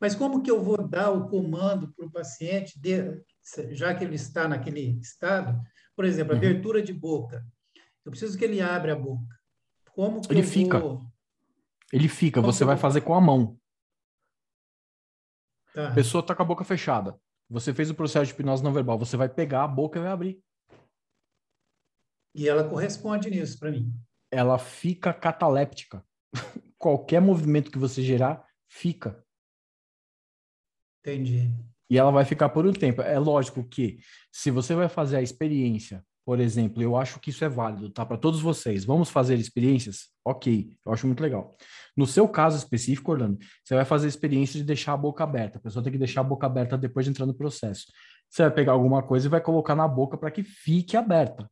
[0.00, 3.22] Mas como que eu vou dar o comando para o paciente, de,
[3.70, 5.56] já que ele está naquele estado?
[5.94, 6.38] Por exemplo, uhum.
[6.38, 7.46] abertura de boca.
[8.04, 9.41] Eu preciso que ele abra a boca.
[9.94, 10.78] Como que ele fica.
[10.78, 11.02] Vou...
[11.92, 12.40] Ele fica.
[12.40, 12.82] Como você vai vou...
[12.82, 13.58] fazer com a mão.
[15.74, 15.88] Tá.
[15.88, 17.18] A pessoa está com a boca fechada.
[17.48, 18.98] Você fez o processo de hipnose não verbal.
[18.98, 20.42] Você vai pegar a boca e vai abrir.
[22.34, 23.92] E ela corresponde nisso para mim.
[24.30, 26.04] Ela fica cataléptica.
[26.78, 29.22] Qualquer movimento que você gerar, fica.
[31.00, 31.52] Entendi.
[31.90, 33.02] E ela vai ficar por um tempo.
[33.02, 33.98] É lógico que,
[34.32, 38.06] se você vai fazer a experiência, por exemplo, eu acho que isso é válido, tá?
[38.06, 38.84] Para todos vocês.
[38.84, 40.10] Vamos fazer experiências?
[40.24, 41.56] Ok, eu acho muito legal.
[41.96, 45.58] No seu caso específico, Orlando, você vai fazer a experiência de deixar a boca aberta.
[45.58, 47.86] A pessoa tem que deixar a boca aberta depois de entrar no processo.
[48.30, 51.50] Você vai pegar alguma coisa e vai colocar na boca para que fique aberta.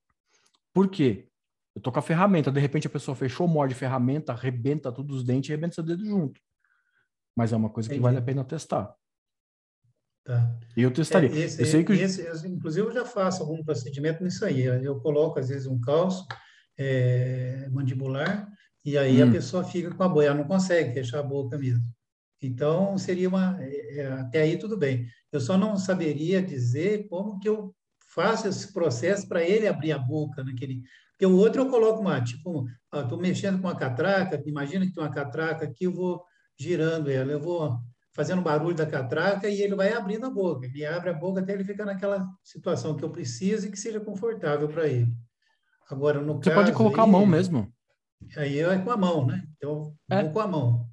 [0.72, 1.28] Por quê?
[1.74, 5.18] Eu tô com a ferramenta, de repente a pessoa fechou, morde a ferramenta, arrebenta todos
[5.18, 6.40] os dentes e arrebenta seu dedo junto.
[7.36, 7.98] Mas é uma coisa Entendi.
[7.98, 8.94] que vale a pena testar.
[10.24, 10.54] Tá.
[10.76, 11.30] Eu testaria.
[11.30, 12.34] É, esse, eu sei que esse, eu...
[12.46, 14.62] inclusive, eu já faço algum procedimento nisso aí.
[14.62, 16.26] Eu coloco, às vezes, um calço
[16.78, 18.48] é, mandibular
[18.84, 19.28] e aí hum.
[19.28, 21.84] a pessoa fica com a boia, ela não consegue fechar a boca mesmo.
[22.42, 23.58] Então, seria uma...
[23.60, 25.06] É, é, até aí, tudo bem.
[25.30, 27.74] Eu só não saberia dizer como que eu
[28.14, 30.82] faço esse processo para ele abrir a boca naquele.
[31.12, 35.02] Porque o outro eu coloco uma, tipo, estou mexendo com uma catraca, imagina que tem
[35.02, 36.24] uma catraca aqui, eu vou
[36.58, 37.78] girando ela, eu vou
[38.12, 40.66] fazendo barulho da catraca e ele vai abrindo a boca.
[40.66, 44.00] Ele abre a boca até ele ficar naquela situação que eu preciso e que seja
[44.00, 45.12] confortável para ele.
[45.88, 47.72] Agora, no Você caso, pode colocar aí, a mão mesmo.
[48.36, 49.44] Aí é com a mão, né?
[49.56, 50.22] Então, é.
[50.22, 50.86] vou com a mão.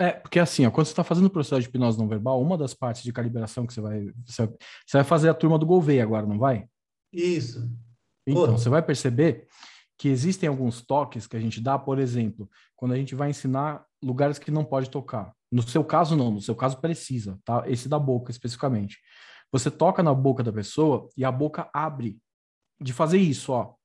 [0.00, 2.58] É, porque assim, ó, quando você está fazendo o processo de hipnose não verbal, uma
[2.58, 4.10] das partes de calibração que você vai.
[4.26, 4.48] Você,
[4.92, 6.66] vai fazer a turma do Gouveia agora, não vai?
[7.12, 7.68] Isso.
[8.26, 8.52] Então, Pô.
[8.52, 9.46] você vai perceber
[9.96, 13.84] que existem alguns toques que a gente dá, por exemplo, quando a gente vai ensinar
[14.02, 15.32] lugares que não pode tocar.
[15.54, 17.62] No seu caso, não, no seu caso precisa, tá?
[17.68, 18.98] Esse da boca, especificamente.
[19.52, 22.18] Você toca na boca da pessoa e a boca abre.
[22.80, 23.76] De fazer isso, ó.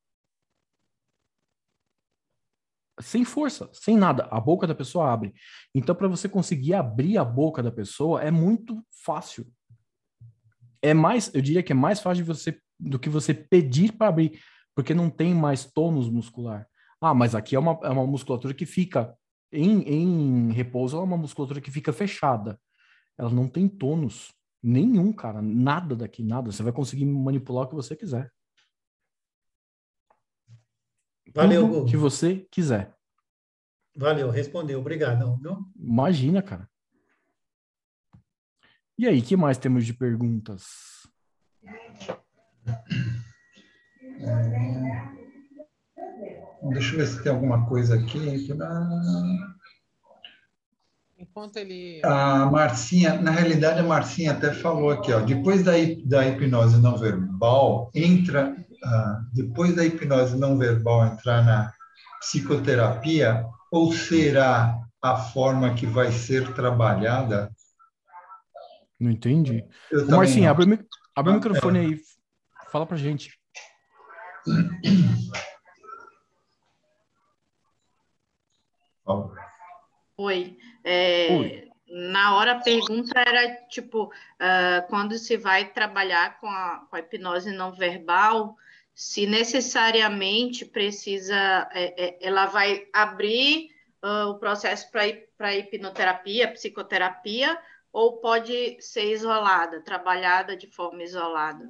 [3.00, 4.26] Sem força, sem nada.
[4.32, 5.32] A boca da pessoa abre.
[5.72, 9.46] Então, para você conseguir abrir a boca da pessoa, é muito fácil.
[10.82, 14.42] É mais, eu diria que é mais fácil você, do que você pedir para abrir,
[14.74, 16.66] porque não tem mais tônus muscular.
[17.00, 19.16] Ah, mas aqui é uma, é uma musculatura que fica
[19.52, 22.60] em, em repouso, ela é uma musculatura que fica fechada.
[23.18, 24.32] Ela não tem tônus
[24.62, 25.42] nenhum, cara.
[25.42, 26.50] Nada daqui, nada.
[26.50, 28.32] Você vai conseguir manipular o que você quiser.
[31.34, 32.96] Valeu, Tudo que você quiser.
[33.96, 34.80] Valeu, respondeu.
[34.80, 35.36] Obrigado.
[35.36, 35.58] Viu?
[35.76, 36.68] Imagina, cara.
[38.98, 41.08] E aí, que mais temos de perguntas?
[46.70, 48.48] Deixa eu ver se tem alguma coisa aqui.
[51.18, 52.00] Enquanto ele.
[52.04, 55.72] A Marcinha, na realidade, a Marcinha até falou aqui, ó, depois da,
[56.04, 58.56] da hipnose não verbal, entra.
[58.82, 61.72] Uh, depois da hipnose não verbal entrar na
[62.20, 67.50] psicoterapia, ou será a forma que vai ser trabalhada?
[68.98, 69.64] Não entendi.
[70.08, 70.78] Marcinha, abre,
[71.14, 71.82] abre o microfone é.
[71.82, 72.00] aí.
[72.70, 73.38] Fala pra gente.
[80.20, 80.56] Oi.
[80.84, 81.66] É.
[81.90, 87.00] Na hora a pergunta era tipo, uh, quando se vai trabalhar com a, com a,
[87.00, 88.56] hipnose não verbal,
[88.94, 93.70] se necessariamente precisa, é, é, ela vai abrir
[94.04, 97.58] uh, o processo para hipnoterapia, psicoterapia,
[97.92, 101.68] ou pode ser isolada, trabalhada de forma isolada?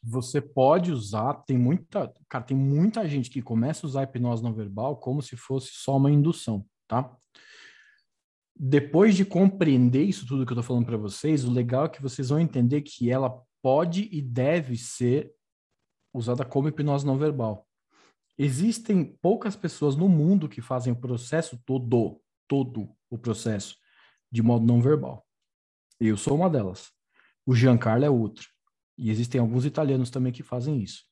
[0.00, 4.44] Você pode usar, tem muita, cara, tem muita gente que começa a usar a hipnose
[4.44, 7.10] não verbal como se fosse só uma indução, tá?
[8.60, 12.02] Depois de compreender isso tudo que eu tô falando para vocês, o legal é que
[12.02, 15.32] vocês vão entender que ela pode e deve ser
[16.12, 17.68] usada como hipnose não verbal.
[18.36, 23.76] Existem poucas pessoas no mundo que fazem o processo todo, todo o processo,
[24.30, 25.24] de modo não verbal.
[26.00, 26.90] Eu sou uma delas.
[27.46, 28.44] O Giancarlo é outra.
[28.96, 31.04] E existem alguns italianos também que fazem isso.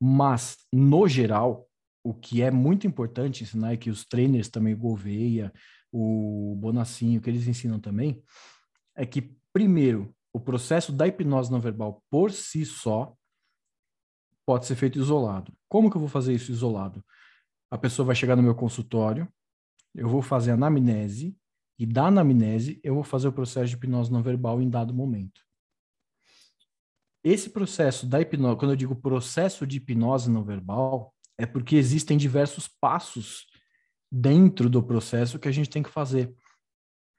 [0.00, 1.68] Mas, no geral,
[2.02, 5.52] o que é muito importante ensinar é que os trainers também, Gouveia,
[5.92, 8.22] o Bonassinho, que eles ensinam também,
[8.94, 13.14] é que, primeiro, o processo da hipnose não verbal por si só
[14.46, 15.52] pode ser feito isolado.
[15.68, 17.04] Como que eu vou fazer isso isolado?
[17.70, 19.28] A pessoa vai chegar no meu consultório,
[19.94, 21.36] eu vou fazer a anamnese,
[21.78, 25.42] e da anamnese eu vou fazer o processo de hipnose não verbal em dado momento.
[27.22, 32.16] Esse processo da hipnose, quando eu digo processo de hipnose não verbal, é porque existem
[32.16, 33.46] diversos passos
[34.10, 36.34] dentro do processo que a gente tem que fazer.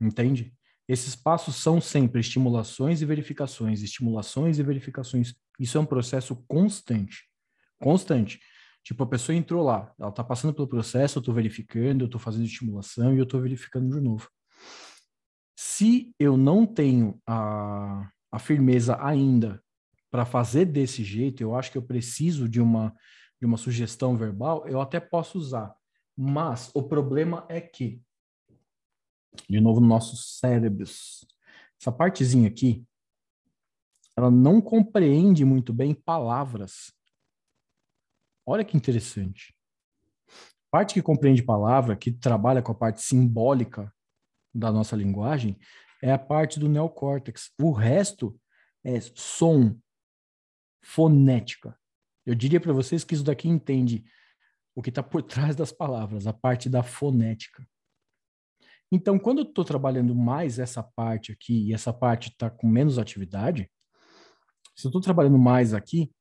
[0.01, 0.53] Entende?
[0.87, 5.35] Esses passos são sempre estimulações e verificações, estimulações e verificações.
[5.59, 7.29] Isso é um processo constante.
[7.79, 8.39] Constante.
[8.83, 12.19] Tipo, a pessoa entrou lá, ela está passando pelo processo, eu estou verificando, eu estou
[12.19, 14.27] fazendo estimulação e eu estou verificando de novo.
[15.55, 19.61] Se eu não tenho a, a firmeza ainda
[20.09, 22.95] para fazer desse jeito, eu acho que eu preciso de uma,
[23.39, 25.75] de uma sugestão verbal, eu até posso usar.
[26.21, 28.03] Mas o problema é que,
[29.49, 31.25] de novo, nossos cérebros,
[31.79, 32.85] essa partezinha aqui,
[34.17, 36.91] ela não compreende muito bem palavras.
[38.45, 39.55] Olha que interessante.
[40.69, 43.89] Parte que compreende palavra, que trabalha com a parte simbólica
[44.53, 45.57] da nossa linguagem,
[46.03, 47.53] é a parte do neocórtex.
[47.61, 48.37] O resto
[48.83, 49.79] é som,
[50.83, 51.79] fonética.
[52.25, 54.03] Eu diria para vocês que isso daqui entende
[54.79, 57.67] o que está por trás das palavras, a parte da fonética.
[58.89, 62.97] Então, quando eu estou trabalhando mais essa parte aqui e essa parte está com menos
[62.97, 63.69] atividade,
[64.73, 66.13] se eu estou trabalhando mais aqui,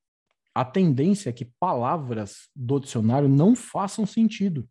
[0.53, 4.69] a tendência é que palavras do dicionário não façam sentido.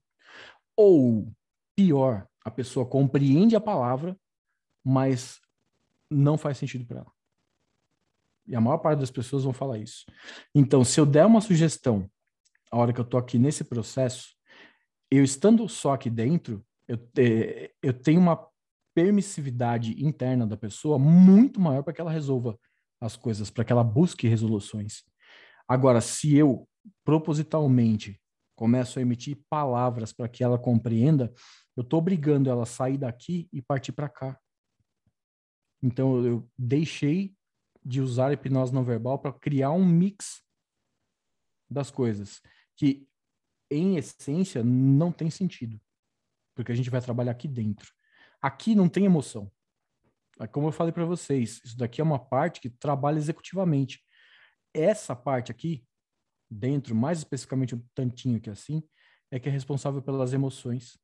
[0.75, 1.31] Ou,
[1.73, 4.19] pior, a pessoa compreende a palavra,
[4.83, 5.39] mas
[6.11, 7.11] não faz sentido para ela.
[8.45, 10.05] E a maior parte das pessoas vão falar isso.
[10.53, 12.11] Então, se eu der uma sugestão,
[12.71, 14.35] a hora que eu estou aqui nesse processo,
[15.09, 16.97] eu estando só aqui dentro, eu,
[17.81, 18.47] eu tenho uma
[18.93, 22.59] permissividade interna da pessoa muito maior para que ela resolva
[22.99, 25.03] as coisas, para que ela busque resoluções.
[25.67, 26.67] Agora, se eu
[27.05, 28.19] propositalmente
[28.55, 31.31] começo a emitir palavras para que ela compreenda,
[31.75, 34.39] eu estou obrigando ela a sair daqui e partir para cá.
[35.81, 37.35] Então, eu deixei
[37.85, 40.41] de usar hipnose não verbal para criar um mix
[41.69, 42.41] das coisas
[42.77, 43.07] que,
[43.69, 45.81] em essência, não tem sentido,
[46.55, 47.91] porque a gente vai trabalhar aqui dentro.
[48.41, 49.51] Aqui não tem emoção.
[50.39, 54.01] É como eu falei para vocês, isso daqui é uma parte que trabalha executivamente.
[54.73, 55.85] Essa parte aqui,
[56.49, 58.87] dentro, mais especificamente um tantinho que assim,
[59.31, 60.97] é que é responsável pelas emoções.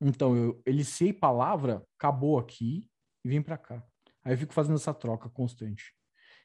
[0.00, 2.90] Então, eu eliciei palavra, acabou aqui
[3.24, 3.86] e vim para cá.
[4.24, 5.94] Aí eu fico fazendo essa troca constante.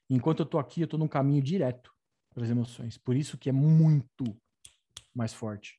[0.07, 1.91] Enquanto eu tô aqui, eu tô num caminho direto
[2.39, 2.97] para as emoções.
[2.97, 4.23] Por isso que é muito
[5.13, 5.77] mais forte.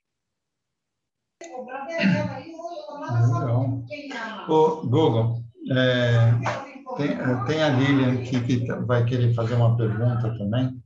[3.18, 3.82] Legal.
[4.46, 5.42] Ô, Google,
[5.72, 6.32] é,
[6.98, 10.82] tem, tem, a Lilian aqui que tá, vai querer fazer uma pergunta também.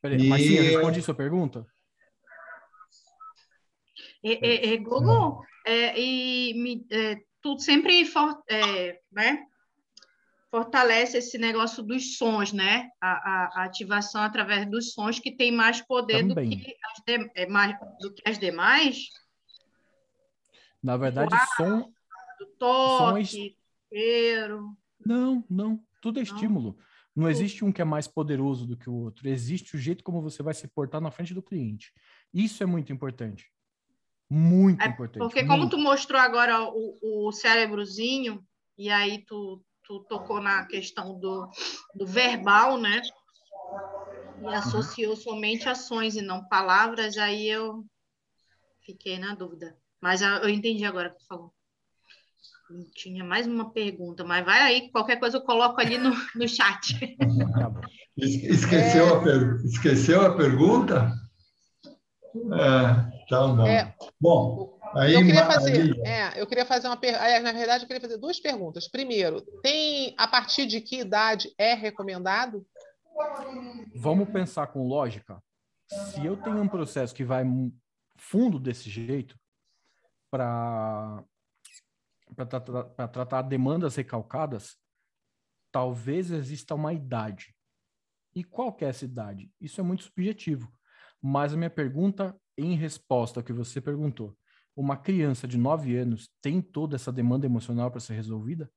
[0.00, 0.28] Peraí, e...
[0.28, 1.66] Marcinha, responde sua pergunta?
[4.24, 9.44] É, é, é Google, é, e me, é, tu sempre for, é, né,
[10.50, 12.88] fortalece esse negócio dos sons, né?
[13.00, 17.30] A, a, a, ativação através dos sons que tem mais poder do que, as de,
[17.34, 19.08] é, mais, do que as demais.
[20.82, 21.92] Na verdade, o som.
[22.38, 23.56] Do toque,
[23.92, 24.76] cheiro.
[25.04, 25.80] Não, não.
[26.00, 26.34] Tudo é não.
[26.34, 26.78] estímulo.
[27.14, 29.26] Não existe um que é mais poderoso do que o outro.
[29.26, 31.92] Existe o jeito como você vai se portar na frente do cliente.
[32.32, 33.50] Isso é muito importante.
[34.28, 35.18] Muito é importante.
[35.18, 35.48] Porque muito.
[35.48, 38.44] como tu mostrou agora o, o cérebrozinho,
[38.76, 41.48] e aí tu tu tocou na questão do,
[41.94, 43.00] do verbal, né?
[44.42, 47.84] E associou somente ações e não palavras, aí eu
[48.84, 49.76] fiquei na dúvida.
[50.00, 51.52] Mas eu entendi agora que tu falou.
[52.94, 57.16] Tinha mais uma pergunta, mas vai aí, qualquer coisa eu coloco ali no, no chat.
[58.16, 59.12] Esqueceu, é...
[59.12, 59.60] a per...
[59.64, 61.12] Esqueceu a pergunta?
[62.34, 63.66] É, tá bom.
[63.66, 63.94] É...
[64.20, 67.40] Bom, Aí, eu queria fazer, é, eu queria fazer uma pergunta.
[67.40, 68.88] Na verdade, eu queria fazer duas perguntas.
[68.88, 72.66] Primeiro, tem a partir de que idade é recomendado?
[73.94, 75.42] Vamos pensar com lógica.
[75.88, 77.44] Se eu tenho um processo que vai
[78.16, 79.38] fundo desse jeito
[80.30, 81.22] para
[82.34, 84.76] para tratar demandas recalcadas,
[85.70, 87.54] talvez exista uma idade.
[88.34, 89.50] E qual que é essa idade?
[89.60, 90.70] Isso é muito subjetivo.
[91.22, 94.36] Mas a minha pergunta, em resposta ao que você perguntou,
[94.76, 98.70] uma criança de 9 anos tem toda essa demanda emocional para ser resolvida?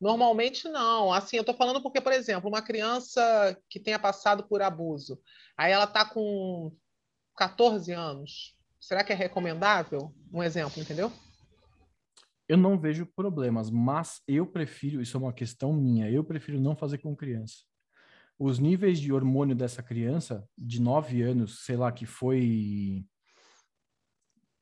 [0.00, 1.12] Normalmente não.
[1.12, 5.20] Assim, eu estou falando porque, por exemplo, uma criança que tenha passado por abuso,
[5.58, 6.74] aí ela está com
[7.36, 10.12] 14 anos, Será que é recomendável?
[10.32, 11.12] Um exemplo, entendeu?
[12.48, 16.74] Eu não vejo problemas, mas eu prefiro, isso é uma questão minha, eu prefiro não
[16.74, 17.58] fazer com criança.
[18.38, 23.04] Os níveis de hormônio dessa criança, de 9 anos, sei lá, que foi.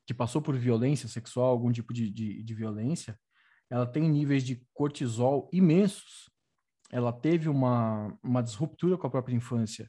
[0.09, 3.20] Que passou por violência sexual, algum tipo de, de, de violência,
[3.68, 6.30] ela tem níveis de cortisol imensos.
[6.90, 9.86] Ela teve uma, uma disruptura com a própria infância.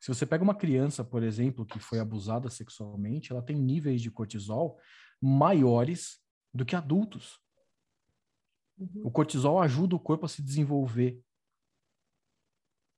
[0.00, 4.10] Se você pega uma criança, por exemplo, que foi abusada sexualmente, ela tem níveis de
[4.10, 4.76] cortisol
[5.20, 6.18] maiores
[6.52, 7.38] do que adultos.
[8.76, 9.02] Uhum.
[9.04, 11.22] O cortisol ajuda o corpo a se desenvolver.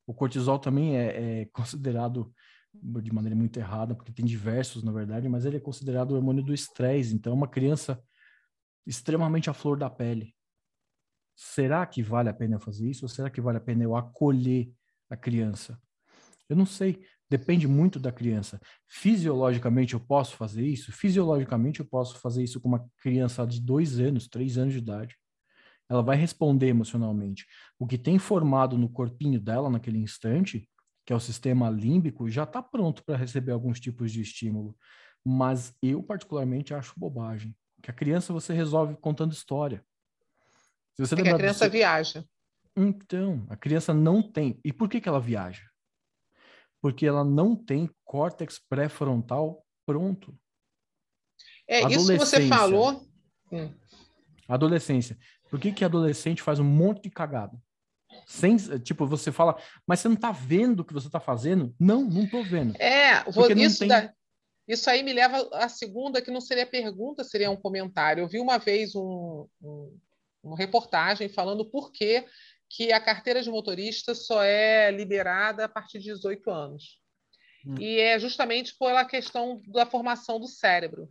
[0.07, 2.35] O cortisol também é, é, considerado
[2.83, 6.43] de maneira muito errada, porque tem diversos, na verdade, mas ele é considerado o hormônio
[6.43, 7.15] do estresse.
[7.15, 8.03] Então, é uma criança
[8.87, 10.35] extremamente à flor da pele.
[11.37, 13.05] Será que vale a pena fazer isso?
[13.05, 14.71] Ou será que vale a pena eu acolher
[15.11, 15.81] a criança?
[16.49, 18.61] Eu não sei, depende muito da criança.
[18.87, 20.93] Fisiologicamente eu posso fazer isso?
[20.93, 25.17] Fisiologicamente eu posso fazer isso com uma criança de dois anos, três anos de idade.
[25.89, 27.47] Ela vai responder emocionalmente.
[27.79, 30.69] O que tem formado no corpinho dela naquele instante,
[31.05, 34.77] que é o sistema límbico, já está pronto para receber alguns tipos de estímulo.
[35.25, 37.55] Mas eu, particularmente, acho bobagem.
[37.83, 39.85] Que a criança você resolve contando história.
[40.95, 42.25] Se você é a criança viaja.
[42.77, 44.59] Então, a criança não tem.
[44.65, 45.65] E por que, que ela viaja?
[46.85, 50.39] porque ela não tem córtex pré-frontal pronto.
[51.67, 53.09] É, isso que você falou.
[53.51, 53.73] Hum.
[54.47, 55.17] Adolescência.
[55.49, 57.59] Por que, que adolescente faz um monte de cagada?
[58.27, 59.57] Sem, tipo, você fala,
[59.87, 61.75] mas você não está vendo o que você está fazendo?
[61.79, 62.75] Não, não estou vendo.
[62.81, 63.25] É,
[63.57, 63.89] isso, tem...
[63.89, 64.13] da,
[64.67, 68.23] isso aí me leva à segunda, que não seria pergunta, seria um comentário.
[68.23, 69.99] Eu vi uma vez um, um,
[70.43, 72.25] uma reportagem falando por que
[72.69, 76.99] que a carteira de motorista só é liberada a partir de 18 anos.
[77.65, 77.77] Hum.
[77.79, 81.09] E é justamente pela questão da formação do cérebro,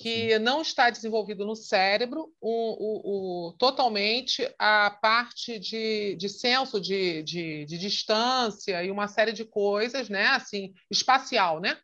[0.00, 6.80] que não está desenvolvido no cérebro o, o, o, totalmente a parte de, de senso
[6.80, 10.28] de, de, de, distância e uma série de coisas, né?
[10.28, 11.76] Assim, espacial, né?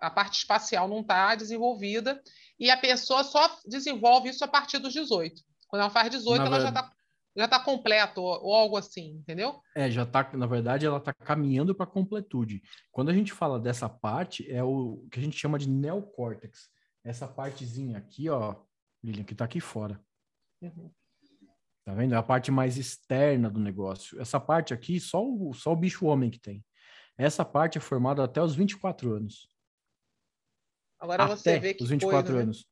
[0.00, 2.18] A parte espacial não está desenvolvida
[2.58, 5.42] e a pessoa só desenvolve isso a partir dos 18.
[5.68, 6.74] Quando ela faz 18, Na ela verdade...
[6.74, 6.98] já está
[7.36, 9.60] já está completo ou, ou, algo assim, entendeu?
[9.76, 12.62] É, já está, na verdade, ela está caminhando para completude.
[12.90, 16.68] Quando a gente fala dessa parte, é o que a gente chama de neocórtex.
[17.04, 18.54] Essa partezinha aqui, ó,
[19.02, 20.00] Lilian, que está aqui fora.
[20.60, 20.90] Uhum.
[21.84, 22.14] Tá vendo?
[22.14, 24.20] É a parte mais externa do negócio.
[24.20, 26.62] Essa parte aqui, só o, só o bicho homem que tem.
[27.16, 29.48] Essa parte é formada até os 24 anos.
[31.00, 32.42] Agora até você vê que os 24 coisa, né?
[32.42, 32.58] anos.
[32.58, 32.64] Né?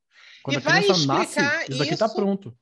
[0.43, 2.57] Quando e a criança nasce, isso daqui está pronto.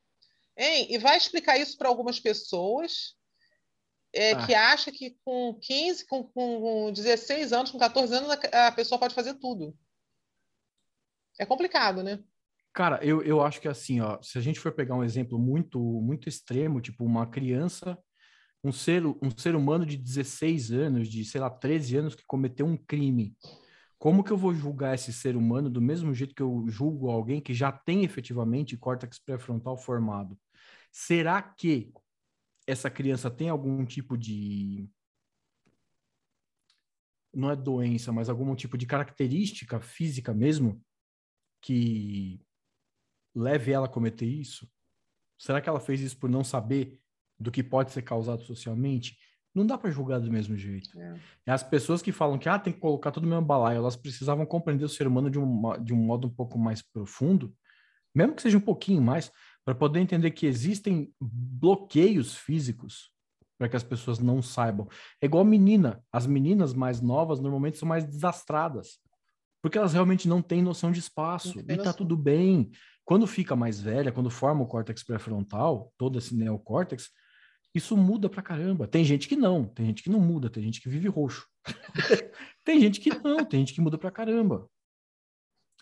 [0.56, 0.86] Hein?
[0.90, 3.16] E vai explicar isso para algumas pessoas
[4.14, 4.46] é, ah.
[4.46, 8.98] que acha que com 15, com, com 16 anos, com 14 anos, a, a pessoa
[8.98, 9.76] pode fazer tudo.
[11.38, 12.22] É complicado, né?
[12.72, 15.78] Cara, eu, eu acho que assim, ó, se a gente for pegar um exemplo muito
[16.00, 17.96] muito extremo, tipo uma criança,
[18.64, 22.66] um ser, um ser humano de 16 anos, de, sei lá, 13 anos que cometeu
[22.66, 23.36] um crime,
[23.98, 27.40] como que eu vou julgar esse ser humano do mesmo jeito que eu julgo alguém
[27.40, 30.38] que já tem efetivamente córtex pré-frontal formado?
[30.90, 31.92] Será que
[32.66, 34.88] essa criança tem algum tipo de
[37.32, 40.80] não é doença, mas algum tipo de característica física mesmo
[41.64, 42.38] que
[43.34, 44.68] leve ela a cometer isso?
[45.38, 47.00] Será que ela fez isso por não saber
[47.40, 49.16] do que pode ser causado socialmente?
[49.54, 50.90] Não dá para julgar do mesmo jeito.
[51.00, 51.18] É.
[51.46, 54.44] As pessoas que falam que ah, tem que colocar tudo no mesmo balaio, elas precisavam
[54.44, 57.54] compreender o ser humano de um, de um modo um pouco mais profundo,
[58.14, 59.32] mesmo que seja um pouquinho mais,
[59.64, 63.10] para poder entender que existem bloqueios físicos
[63.56, 64.86] para que as pessoas não saibam.
[65.18, 66.04] É igual menina.
[66.12, 68.98] As meninas mais novas normalmente são mais desastradas,
[69.64, 71.58] porque elas realmente não têm noção de espaço.
[71.66, 72.70] E tá tudo bem.
[73.02, 77.08] Quando fica mais velha, quando forma o córtex pré-frontal, todo esse neocórtex,
[77.74, 78.86] isso muda pra caramba.
[78.86, 81.48] Tem gente que não, tem gente que não muda, tem gente que vive roxo.
[82.62, 84.68] tem gente que não, tem gente que muda pra caramba.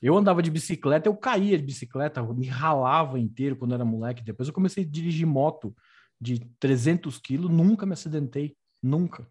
[0.00, 4.22] Eu andava de bicicleta, eu caía de bicicleta, me ralava inteiro quando era moleque.
[4.22, 5.74] Depois eu comecei a dirigir moto
[6.20, 9.26] de 300 quilos, nunca me acidentei, nunca.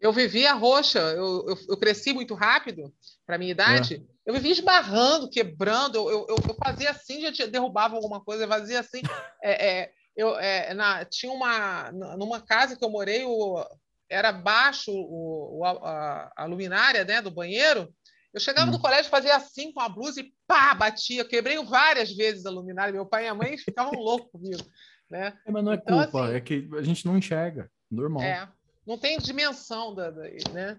[0.00, 2.92] Eu vivia roxa, eu, eu, eu cresci muito rápido
[3.26, 3.96] para minha idade.
[3.96, 4.14] É.
[4.26, 9.02] Eu vivia esbarrando, quebrando, eu, eu, eu, fazia assim, já derrubava alguma coisa, fazia assim.
[9.42, 13.64] É, é, eu, é, na, tinha uma, numa casa que eu morei, o,
[14.08, 17.92] era baixo o, a, a, luminária né, do banheiro,
[18.32, 18.72] eu chegava hum.
[18.72, 21.24] no colégio, fazia assim com a blusa e pá, batia.
[21.24, 22.92] Quebrei várias vezes a luminária.
[22.92, 24.60] Meu pai e a mãe ficavam loucos comigo.
[25.08, 25.38] Né?
[25.46, 27.70] É, mas não é então, culpa, assim, é que a gente não enxerga.
[27.88, 28.22] Normal.
[28.24, 28.48] É,
[28.86, 30.22] não tem dimensão da, da
[30.52, 30.78] né?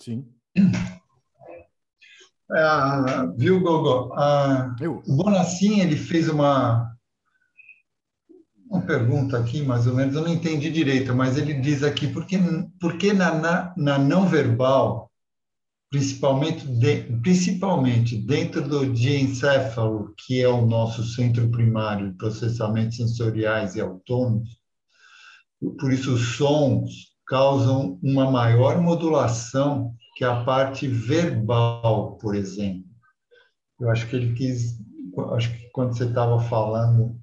[0.00, 0.26] Sim.
[2.50, 4.14] Ah, viu, Gogo?
[4.14, 6.96] Ah, o Bonacin, ele fez uma,
[8.70, 12.24] uma pergunta aqui, mais ou menos, eu não entendi direito, mas ele diz aqui, por
[12.24, 12.38] que,
[12.80, 15.10] por que na, na, na não verbal,
[15.90, 23.74] principalmente, de, principalmente dentro do diencéfalo, que é o nosso centro primário de processamentos sensoriais
[23.74, 24.60] e autônomos,
[25.60, 32.84] por isso os sons causam uma maior modulação que a parte verbal, por exemplo.
[33.78, 34.78] Eu acho que ele quis,
[35.34, 37.20] acho que quando você estava falando,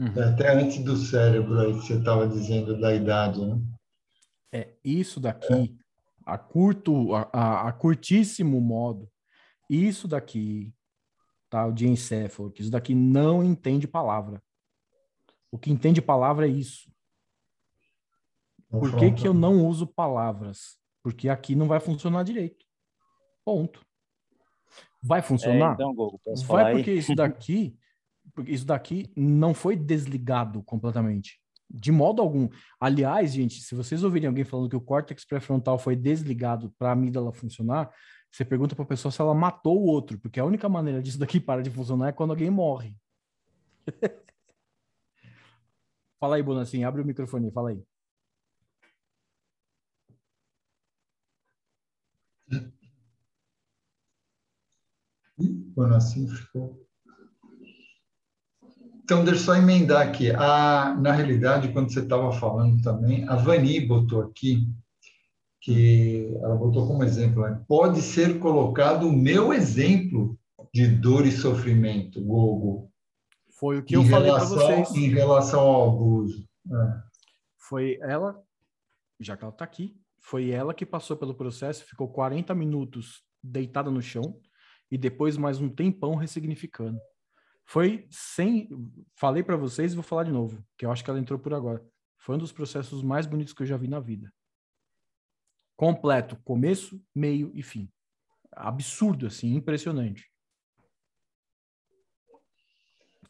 [0.00, 0.22] uhum.
[0.22, 3.60] até antes do cérebro aí você estava dizendo da idade, né?
[4.52, 5.84] É, isso daqui, é.
[6.24, 9.08] a curto, a, a, a, curtíssimo modo,
[9.68, 10.72] isso daqui,
[11.50, 14.42] tá, o diencéfalo, que isso daqui não entende palavra.
[15.52, 16.87] O que entende palavra é isso.
[18.70, 20.78] Por que, que eu não uso palavras?
[21.02, 22.66] Porque aqui não vai funcionar direito.
[23.44, 23.84] Ponto.
[25.02, 25.70] Vai funcionar?
[25.70, 27.78] É, então, Google, vai porque isso daqui,
[28.34, 31.40] porque isso daqui não foi desligado completamente.
[31.70, 32.48] De modo algum.
[32.80, 36.92] Aliás, gente, se vocês ouvirem alguém falando que o córtex pré-frontal foi desligado para a
[36.92, 37.90] amígdala funcionar,
[38.30, 41.18] você pergunta para a pessoa se ela matou o outro, porque a única maneira disso
[41.18, 42.96] daqui parar de funcionar é quando alguém morre.
[46.20, 47.82] fala aí, Bonacim, abre o microfone, fala aí.
[55.74, 56.84] Quando assim ficou.
[59.04, 60.30] Então, deixa eu só emendar aqui.
[60.32, 64.68] A, na realidade, quando você estava falando também, a Vani botou aqui,
[65.62, 67.64] que ela botou como exemplo, né?
[67.66, 70.38] pode ser colocado o meu exemplo
[70.74, 72.90] de dor e sofrimento, Gogo.
[73.58, 74.90] Foi o que eu falei para vocês.
[74.94, 76.46] Em relação ao abuso.
[76.70, 77.02] É.
[77.56, 78.40] Foi ela,
[79.18, 83.90] já que ela está aqui, foi ela que passou pelo processo, ficou 40 minutos deitada
[83.90, 84.40] no chão
[84.90, 86.98] e depois mais um tempão ressignificando.
[87.64, 88.68] Foi sem.
[89.14, 91.52] Falei para vocês e vou falar de novo, que eu acho que ela entrou por
[91.52, 91.84] agora.
[92.16, 94.32] Foi um dos processos mais bonitos que eu já vi na vida.
[95.76, 97.90] Completo, começo, meio e fim.
[98.50, 100.30] Absurdo, assim, impressionante.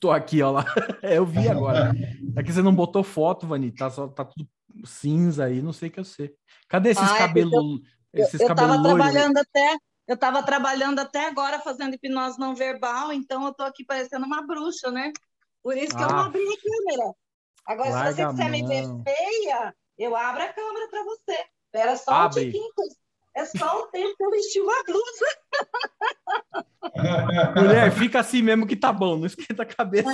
[0.01, 0.65] Tô aqui, ó lá.
[1.03, 1.93] eu vi agora.
[2.37, 3.73] É que você não botou foto, Vani.
[3.73, 4.49] Tá, só, tá tudo
[4.85, 6.35] cinza aí, não sei o que eu sei.
[6.69, 7.81] Cadê esses ah, cabelos?
[8.13, 9.77] Eu, esses eu, eu tava trabalhando até.
[10.07, 14.47] Eu estava trabalhando até agora fazendo hipnose não verbal, então eu estou aqui parecendo uma
[14.47, 15.13] bruxa, né?
[15.63, 17.15] Por isso que ah, eu não abri a câmera.
[17.67, 21.45] Agora, se você quiser me ver feia, eu abro a câmera para você.
[21.67, 22.41] Espera só Abre.
[22.41, 22.73] um tiquinho.
[23.39, 25.27] É só o tempo que eu vestir uma blusa.
[27.55, 30.11] Mulher, fica assim mesmo que tá bom, não esquenta a cabeça.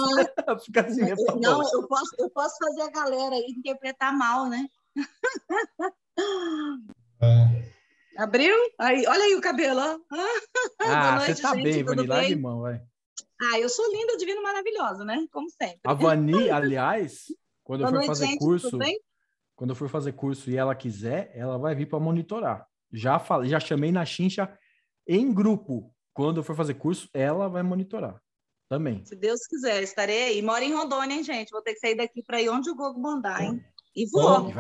[0.47, 1.25] Ah, fica assim mesmo.
[1.25, 4.69] Tá não, eu posso, eu posso fazer a galera aí interpretar mal, né?
[7.23, 7.65] É.
[8.19, 8.55] Abriu?
[8.79, 9.99] Aí, olha aí o cabelo, ó.
[10.81, 12.83] Ah, noite, você tá gente, bem, Vani, lá de mão, vai.
[13.41, 15.27] Ah, eu sou linda, divina, maravilhosa, né?
[15.33, 15.81] Como sempre.
[15.83, 18.79] A Vani, aliás, quando eu for noite, fazer gente, curso,
[19.57, 22.69] quando eu for fazer curso e ela quiser, ela vai vir para monitorar.
[22.95, 24.49] Já falei, já chamei na chincha
[25.07, 25.93] em grupo.
[26.13, 28.21] Quando eu for fazer curso, ela vai monitorar
[28.69, 29.05] também.
[29.05, 30.43] Se Deus quiser, estarei aí.
[30.43, 31.51] Moro em Rondônia, hein, gente?
[31.51, 33.63] Vou ter que sair daqui para ir onde o Gogo mandar, hein?
[33.97, 34.53] E vou.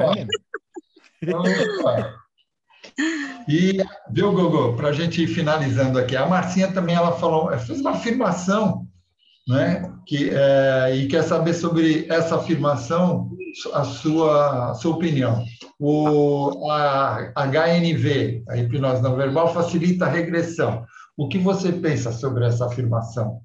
[3.48, 3.78] E,
[4.10, 7.92] viu, Gogo, para a gente ir finalizando aqui, a Marcinha também ela falou, fez uma
[7.92, 8.86] afirmação,
[9.48, 9.92] né?
[10.06, 13.30] Que, é, e quer saber sobre essa afirmação,
[13.72, 15.44] a sua, a sua opinião.
[15.78, 20.86] O, a HNV, a hipnose não verbal, facilita a regressão.
[21.16, 23.42] O que você pensa sobre essa afirmação?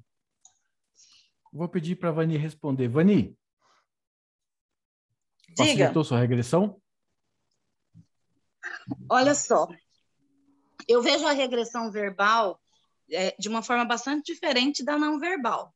[1.52, 2.88] Vou pedir para a Vani responder.
[2.88, 3.36] Vani,
[5.56, 6.04] facilitou Diga.
[6.04, 6.80] sua regressão?
[9.08, 9.68] Olha só,
[10.88, 12.60] eu vejo a regressão verbal
[13.10, 15.74] é, de uma forma bastante diferente da não verbal,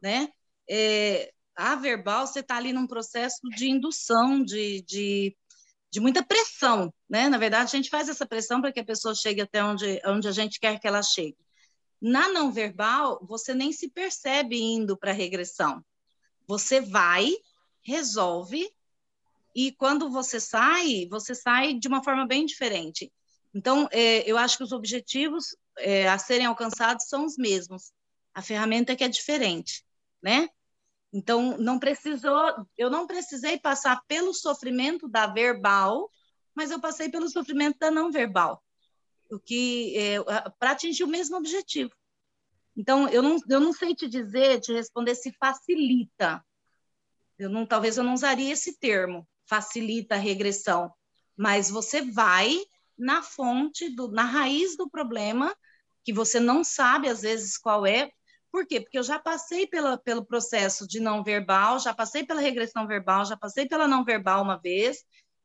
[0.00, 0.28] né?
[0.68, 5.36] É, a verbal, você está ali num processo de indução, de, de,
[5.90, 7.28] de, muita pressão, né?
[7.28, 10.28] Na verdade, a gente faz essa pressão para que a pessoa chegue até onde, onde
[10.28, 11.36] a gente quer que ela chegue.
[12.00, 15.84] Na não verbal, você nem se percebe indo para a regressão.
[16.48, 17.30] Você vai,
[17.82, 18.68] resolve
[19.54, 23.12] e quando você sai, você sai de uma forma bem diferente.
[23.54, 27.92] Então, é, eu acho que os objetivos é, a serem alcançados são os mesmos.
[28.34, 29.84] A ferramenta é que é diferente,
[30.22, 30.48] né?
[31.12, 36.10] Então, não precisou, eu não precisei passar pelo sofrimento da verbal,
[36.54, 38.62] mas eu passei pelo sofrimento da não verbal,
[39.30, 40.22] o que é,
[40.58, 41.92] para atingir o mesmo objetivo.
[42.76, 46.42] Então, eu não, eu não sei te dizer, te responder se facilita.
[47.38, 50.92] Eu não, talvez eu não usaria esse termo, facilita a regressão,
[51.36, 52.56] mas você vai
[52.96, 55.54] na fonte, do, na raiz do problema
[56.04, 58.10] que você não sabe às vezes qual é.
[58.52, 58.80] Por quê?
[58.80, 63.24] Porque eu já passei pela, pelo processo de não verbal, já passei pela regressão verbal,
[63.24, 64.98] já passei pela não verbal uma vez,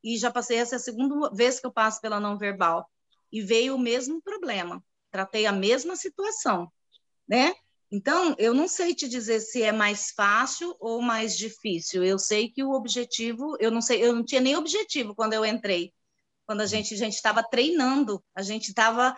[0.04, 2.90] e já passei essa segunda vez que eu passo pela não verbal.
[3.32, 4.84] E veio o mesmo problema.
[5.10, 6.70] Tratei a mesma situação,
[7.28, 7.54] né?
[7.90, 12.04] Então, eu não sei te dizer se é mais fácil ou mais difícil.
[12.04, 15.46] Eu sei que o objetivo, eu não sei, eu não tinha nem objetivo quando eu
[15.46, 15.94] entrei.
[16.48, 19.16] Quando a gente a gente estava treinando, a gente estava,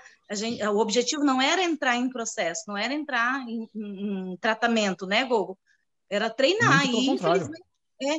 [0.73, 5.23] o objetivo não era entrar em processo, não era entrar em, em, em tratamento, né,
[5.23, 5.57] Gogo?
[6.09, 7.63] Era treinar e infelizmente,
[8.01, 8.17] é,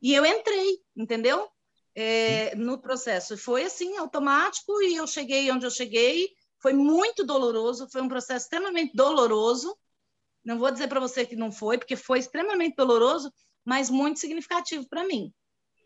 [0.00, 1.48] e eu entrei, entendeu?
[1.96, 6.28] É, no processo foi assim automático e eu cheguei onde eu cheguei.
[6.60, 9.76] Foi muito doloroso, foi um processo extremamente doloroso
[10.44, 13.32] não vou dizer para você que não foi, porque foi extremamente doloroso,
[13.64, 15.32] mas muito significativo para mim.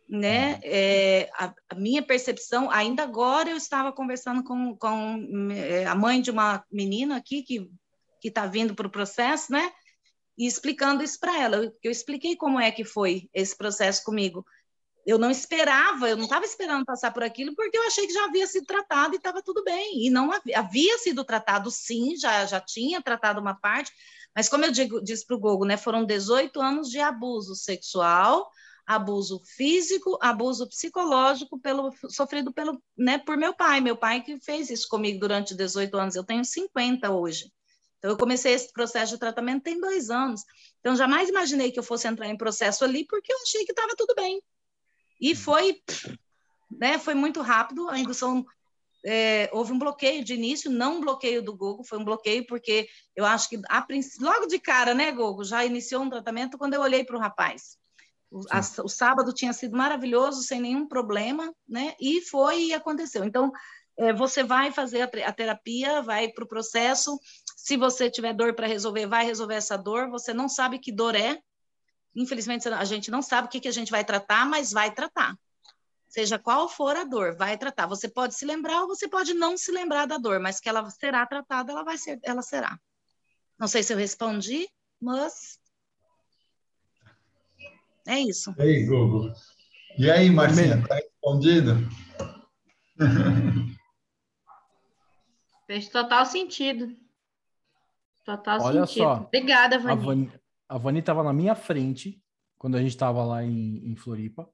[0.08, 0.54] Né?
[0.54, 0.60] Uhum.
[0.62, 6.22] É, a, a, minha percepção, ainda agora eu estava conversando com, com é, a mãe
[6.22, 7.70] de uma menina aqui que
[8.24, 9.70] está vindo para o processo, né?
[10.36, 11.56] E explicando isso para ela.
[11.56, 14.46] Eu, eu expliquei como é que foi esse processo comigo.
[15.04, 18.24] Eu não esperava, eu não estava esperando passar por aquilo, porque eu achei que já
[18.24, 20.06] havia sido tratado e estava tudo bem.
[20.06, 23.90] E não havia, havia sido tratado, sim, já, já tinha tratado uma parte,
[24.36, 28.48] mas como eu digo, disse para o Gogo, né, foram 18 anos de abuso sexual,
[28.88, 33.82] abuso físico, abuso psicológico pelo, sofrido pelo, né, por meu pai.
[33.82, 36.16] Meu pai que fez isso comigo durante 18 anos.
[36.16, 37.52] Eu tenho 50 hoje.
[37.98, 40.42] Então, eu comecei esse processo de tratamento tem dois anos.
[40.80, 43.94] Então, jamais imaginei que eu fosse entrar em processo ali, porque eu achei que estava
[43.94, 44.40] tudo bem.
[45.20, 45.82] E foi,
[46.70, 47.90] né, foi muito rápido.
[47.90, 48.46] A indução
[49.04, 52.88] é, houve um bloqueio de início, não um bloqueio do Google, foi um bloqueio porque
[53.14, 53.86] eu acho que a,
[54.18, 57.76] logo de cara, né, Google, já iniciou um tratamento quando eu olhei para o rapaz.
[58.30, 58.40] O,
[58.84, 61.94] o, sábado tinha sido maravilhoso, sem nenhum problema, né?
[62.00, 63.24] E foi e aconteceu.
[63.24, 63.50] Então,
[63.96, 67.18] é, você vai fazer a, a terapia, vai para o processo.
[67.56, 70.10] Se você tiver dor para resolver, vai resolver essa dor.
[70.10, 71.38] Você não sabe que dor é.
[72.14, 75.36] Infelizmente, a gente não sabe o que, que a gente vai tratar, mas vai tratar
[76.08, 77.86] seja qual for a dor, vai tratar.
[77.86, 80.88] Você pode se lembrar ou você pode não se lembrar da dor, mas que ela
[80.90, 82.78] será tratada, ela vai ser, ela será.
[83.58, 84.68] Não sei se eu respondi,
[85.00, 85.58] mas
[88.08, 88.54] é isso.
[88.58, 89.32] E aí, Google.
[89.96, 91.88] E aí, Marcinha, está respondido?
[95.66, 96.96] Fez total sentido.
[98.24, 99.04] Total Olha sentido.
[99.04, 100.32] Só, Obrigada, Vani.
[100.68, 102.20] A Vani estava na minha frente
[102.58, 104.48] quando a gente estava lá em, em Floripa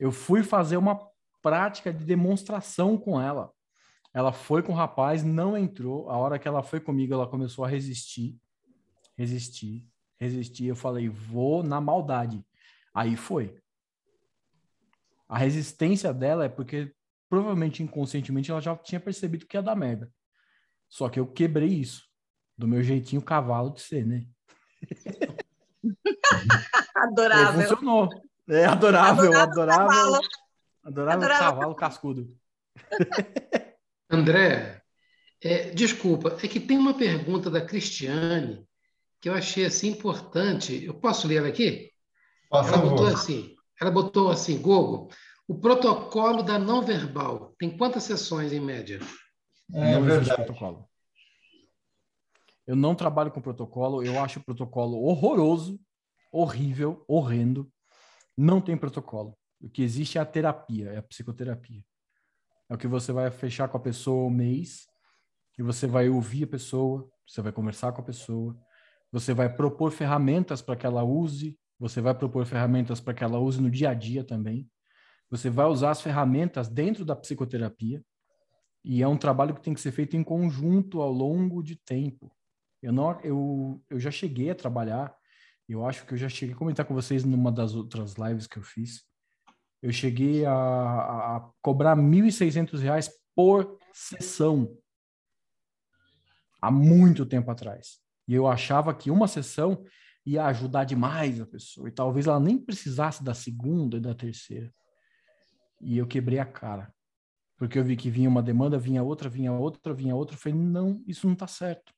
[0.00, 0.98] eu fui fazer uma
[1.42, 3.52] prática de demonstração com ela.
[4.14, 6.08] Ela foi com o rapaz, não entrou.
[6.08, 8.40] A hora que ela foi comigo, ela começou a resistir,
[9.16, 9.86] resistir,
[10.20, 10.66] resistir.
[10.66, 12.44] Eu falei, vou na maldade.
[12.94, 13.58] Aí foi.
[15.28, 16.92] A resistência dela é porque
[17.28, 20.12] provavelmente inconscientemente ela já tinha percebido que ia dar merda.
[20.88, 22.08] Só que eu quebrei isso.
[22.58, 24.26] Do meu jeitinho cavalo de ser, né?
[26.94, 27.60] Adorável.
[27.60, 28.08] E funcionou.
[28.48, 30.20] É adorável, adorável.
[30.82, 32.36] Adorável, adorável, cavalo cascudo.
[34.10, 34.82] André,
[35.40, 38.68] é, desculpa, é que tem uma pergunta da Cristiane
[39.20, 40.84] que eu achei assim importante.
[40.84, 41.90] Eu posso ler ela aqui?
[42.48, 45.10] Por ela botou assim, ela botou assim, Gogo,
[45.46, 48.98] o protocolo da não verbal tem quantas sessões em média?
[49.72, 50.88] É, não existe protocolo.
[52.66, 55.80] Eu não trabalho com protocolo, eu acho o protocolo horroroso,
[56.32, 57.70] horrível, horrendo.
[58.36, 59.36] Não tem protocolo.
[59.60, 61.84] O que existe é a terapia, é a psicoterapia.
[62.68, 64.86] É o que você vai fechar com a pessoa um mês,
[65.58, 68.56] e você vai ouvir a pessoa, você vai conversar com a pessoa,
[69.12, 73.38] você vai propor ferramentas para que ela use, você vai propor ferramentas para que ela
[73.38, 74.68] use no dia a dia também.
[75.30, 78.02] Você vai usar as ferramentas dentro da psicoterapia,
[78.82, 82.34] e é um trabalho que tem que ser feito em conjunto ao longo de tempo.
[82.82, 85.14] Eu, não, eu, eu já cheguei a trabalhar
[85.70, 88.58] eu acho que eu já cheguei a comentar com vocês numa das outras lives que
[88.58, 89.04] eu fiz.
[89.80, 94.76] Eu cheguei a, a cobrar R$ 1.600 por sessão.
[96.60, 98.00] Há muito tempo atrás.
[98.30, 99.84] E eu achava que uma sessão
[100.24, 101.88] ia ajudar demais a pessoa.
[101.88, 104.72] E talvez ela nem precisasse da segunda e da terceira.
[105.80, 106.94] E eu quebrei a cara.
[107.56, 110.36] Porque eu vi que vinha uma demanda, vinha outra, vinha outra, vinha outra.
[110.36, 111.92] Eu falei, não, isso não está certo.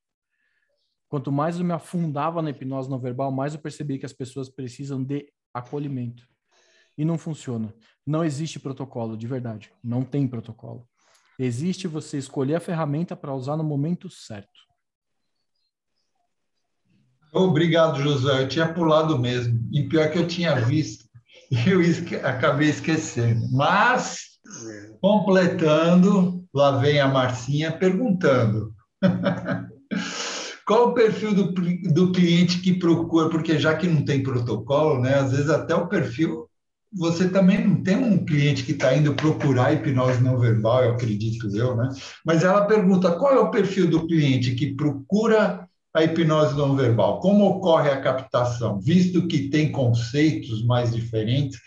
[1.06, 4.48] Quanto mais eu me afundava na hipnose não verbal, mais eu percebi que as pessoas
[4.48, 6.26] precisam de acolhimento.
[6.96, 7.74] E não funciona.
[8.06, 9.70] Não existe protocolo, de verdade.
[9.84, 10.88] Não tem protocolo.
[11.38, 14.71] Existe você escolher a ferramenta para usar no momento certo.
[17.32, 18.42] Obrigado, José.
[18.42, 19.58] Eu tinha pulado mesmo.
[19.72, 21.04] E pior que eu tinha visto,
[21.66, 22.16] eu esque...
[22.16, 23.48] acabei esquecendo.
[23.50, 24.18] Mas,
[25.00, 28.74] completando, lá vem a Marcinha perguntando:
[30.66, 31.52] Qual o perfil do,
[31.92, 33.28] do cliente que procura?
[33.28, 35.14] Porque já que não tem protocolo, né?
[35.14, 36.46] Às vezes até o perfil
[36.94, 41.48] você também não tem um cliente que está indo procurar hipnose não verbal, eu acredito
[41.56, 41.88] eu, né?
[42.24, 47.20] Mas ela pergunta qual é o perfil do cliente que procura a hipnose não verbal?
[47.20, 48.80] Como ocorre a captação?
[48.80, 51.60] Visto que tem conceitos mais diferentes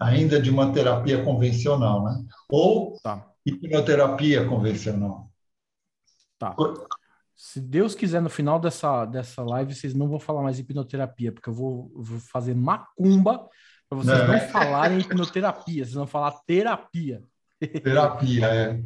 [0.00, 2.24] ainda de uma terapia convencional, né?
[2.50, 3.26] Ou tá.
[3.44, 5.30] hipnoterapia convencional.
[6.38, 6.54] Tá.
[7.34, 11.48] Se Deus quiser, no final dessa, dessa live, vocês não vão falar mais hipnoterapia, porque
[11.48, 13.48] eu vou, vou fazer macumba
[13.88, 14.26] para vocês não.
[14.26, 17.22] não falarem hipnoterapia, vocês vão falar terapia.
[17.82, 18.80] Terapia, é.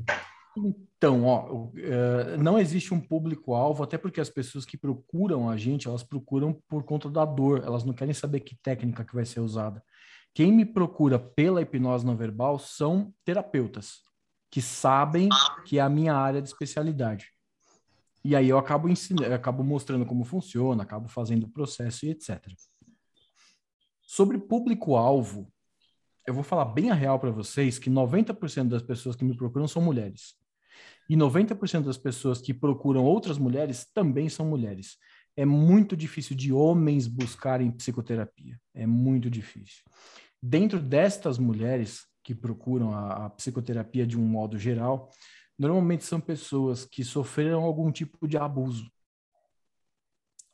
[0.57, 5.89] Então, ó, é, não existe um público-alvo, até porque as pessoas que procuram a gente,
[5.89, 9.41] elas procuram por conta da dor, elas não querem saber que técnica que vai ser
[9.41, 9.83] usada.
[10.35, 14.03] Quem me procura pela hipnose não verbal são terapeutas,
[14.51, 15.29] que sabem
[15.65, 17.33] que é a minha área de especialidade.
[18.24, 22.41] E aí eu acabo ensinando, acabo mostrando como funciona, acabo fazendo o processo e etc.
[24.03, 25.51] Sobre público-alvo,
[26.27, 29.66] eu vou falar bem a real para vocês que 90% das pessoas que me procuram
[29.66, 30.37] são mulheres.
[31.09, 34.97] E 90% das pessoas que procuram outras mulheres também são mulheres.
[35.37, 38.59] É muito difícil de homens buscarem psicoterapia.
[38.74, 39.83] É muito difícil.
[40.43, 45.11] Dentro destas mulheres que procuram a, a psicoterapia de um modo geral,
[45.59, 48.91] normalmente são pessoas que sofreram algum tipo de abuso.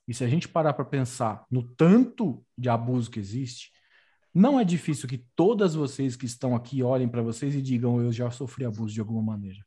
[0.06, 3.70] E se a gente parar para pensar no tanto de abuso que existe,
[4.32, 8.12] não é difícil que todas vocês que estão aqui olhem para vocês e digam: Eu
[8.12, 9.58] já sofri abuso de alguma maneira.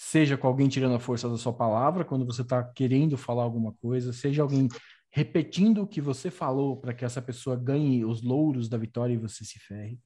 [0.00, 3.72] Seja com alguém tirando a força da sua palavra quando você está querendo falar alguma
[3.72, 4.68] coisa, seja alguém
[5.10, 9.18] repetindo o que você falou para que essa pessoa ganhe os louros da vitória e
[9.18, 10.00] você se ferre,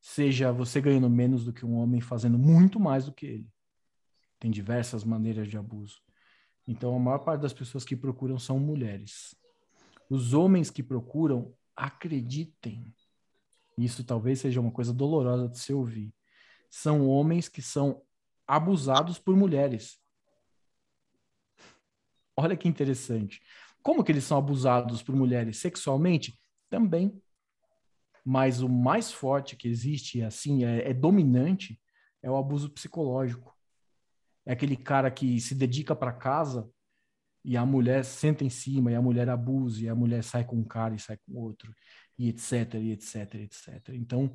[0.00, 3.48] seja você ganhando menos do que um homem fazendo muito mais do que ele.
[4.38, 6.00] Tem diversas maneiras de abuso.
[6.64, 9.34] Então, a maior parte das pessoas que procuram são mulheres.
[10.08, 12.94] Os homens que procuram, acreditem,
[13.76, 16.14] isso talvez seja uma coisa dolorosa de se ouvir,
[16.70, 18.00] são homens que são
[18.46, 19.98] abusados por mulheres.
[22.36, 23.40] Olha que interessante.
[23.82, 26.38] Como que eles são abusados por mulheres sexualmente?
[26.68, 27.20] Também.
[28.24, 31.80] Mas o mais forte que existe, assim, é, é dominante,
[32.22, 33.54] é o abuso psicológico
[34.46, 36.68] é aquele cara que se dedica para casa
[37.44, 40.56] e a mulher senta em cima e a mulher abusa e a mulher sai com
[40.56, 41.74] um cara e sai com outro
[42.18, 44.34] e etc e etc etc então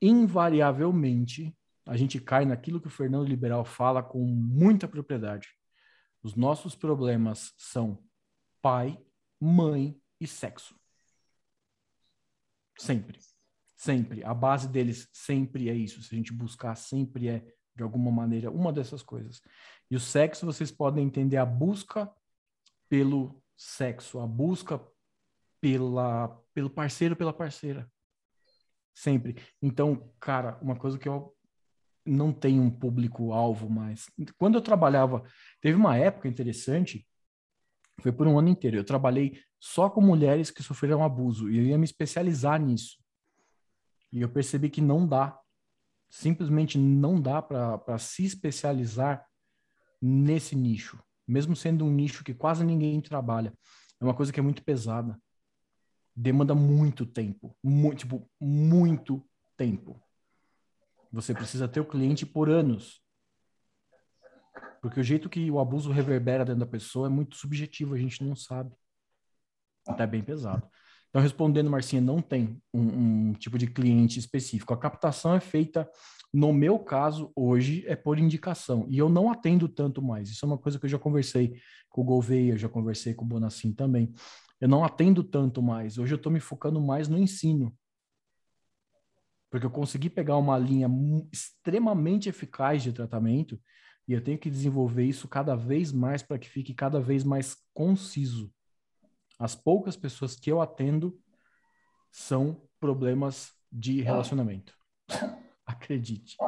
[0.00, 1.54] invariavelmente
[1.86, 5.48] a gente cai naquilo que o Fernando Liberal fala com muita propriedade
[6.22, 8.02] os nossos problemas são
[8.60, 8.98] pai
[9.40, 10.78] mãe e sexo
[12.78, 13.18] sempre
[13.76, 18.10] sempre a base deles sempre é isso se a gente buscar sempre é de alguma
[18.10, 19.42] maneira, uma dessas coisas.
[19.90, 22.10] E o sexo, vocês podem entender a busca
[22.88, 24.80] pelo sexo, a busca
[25.60, 27.90] pela, pelo parceiro, pela parceira.
[28.94, 29.36] Sempre.
[29.60, 31.34] Então, cara, uma coisa que eu
[32.04, 34.06] não tenho um público-alvo mais.
[34.36, 35.22] Quando eu trabalhava,
[35.60, 37.06] teve uma época interessante,
[38.00, 38.76] foi por um ano inteiro.
[38.76, 42.98] Eu trabalhei só com mulheres que sofreram abuso e eu ia me especializar nisso.
[44.12, 45.38] E eu percebi que não dá
[46.12, 49.26] simplesmente não dá para se especializar
[50.00, 53.52] nesse nicho, mesmo sendo um nicho que quase ninguém trabalha.
[53.98, 55.18] É uma coisa que é muito pesada.
[56.14, 59.26] Demanda muito tempo, muito, tipo, muito
[59.56, 59.98] tempo.
[61.12, 63.02] Você precisa ter o cliente por anos.
[64.80, 68.24] Porque o jeito que o abuso reverbera dentro da pessoa é muito subjetivo, a gente
[68.24, 68.74] não sabe.
[69.86, 70.66] Até bem pesado.
[71.08, 74.72] Então, respondendo, Marcinha, não tem um, um, tipo de cliente específico.
[74.72, 75.88] A captação é feita,
[76.32, 78.86] no meu caso, hoje, é por indicação.
[78.88, 80.30] E eu não atendo tanto mais.
[80.30, 81.60] Isso é uma coisa que eu já conversei
[81.90, 84.12] com o Gouveia, já conversei com o Bonacim também.
[84.58, 85.98] Eu não atendo tanto mais.
[85.98, 87.76] Hoje eu estou me focando mais no ensino.
[89.52, 90.88] Porque eu consegui pegar uma linha
[91.30, 93.60] extremamente eficaz de tratamento
[94.08, 97.54] e eu tenho que desenvolver isso cada vez mais para que fique cada vez mais
[97.74, 98.50] conciso.
[99.38, 101.20] As poucas pessoas que eu atendo
[102.10, 104.74] são problemas de relacionamento.
[105.66, 106.38] Acredite.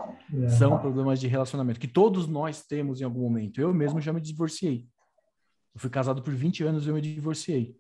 [0.43, 0.48] É.
[0.48, 3.60] São problemas de relacionamento que todos nós temos em algum momento.
[3.60, 4.89] Eu mesmo já me divorciei.
[5.74, 7.76] Eu fui casado por 20 anos e eu me divorciei.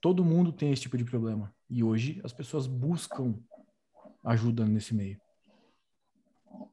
[0.00, 1.54] Todo mundo tem esse tipo de problema.
[1.68, 3.38] E hoje as pessoas buscam
[4.28, 5.18] ajuda nesse meio.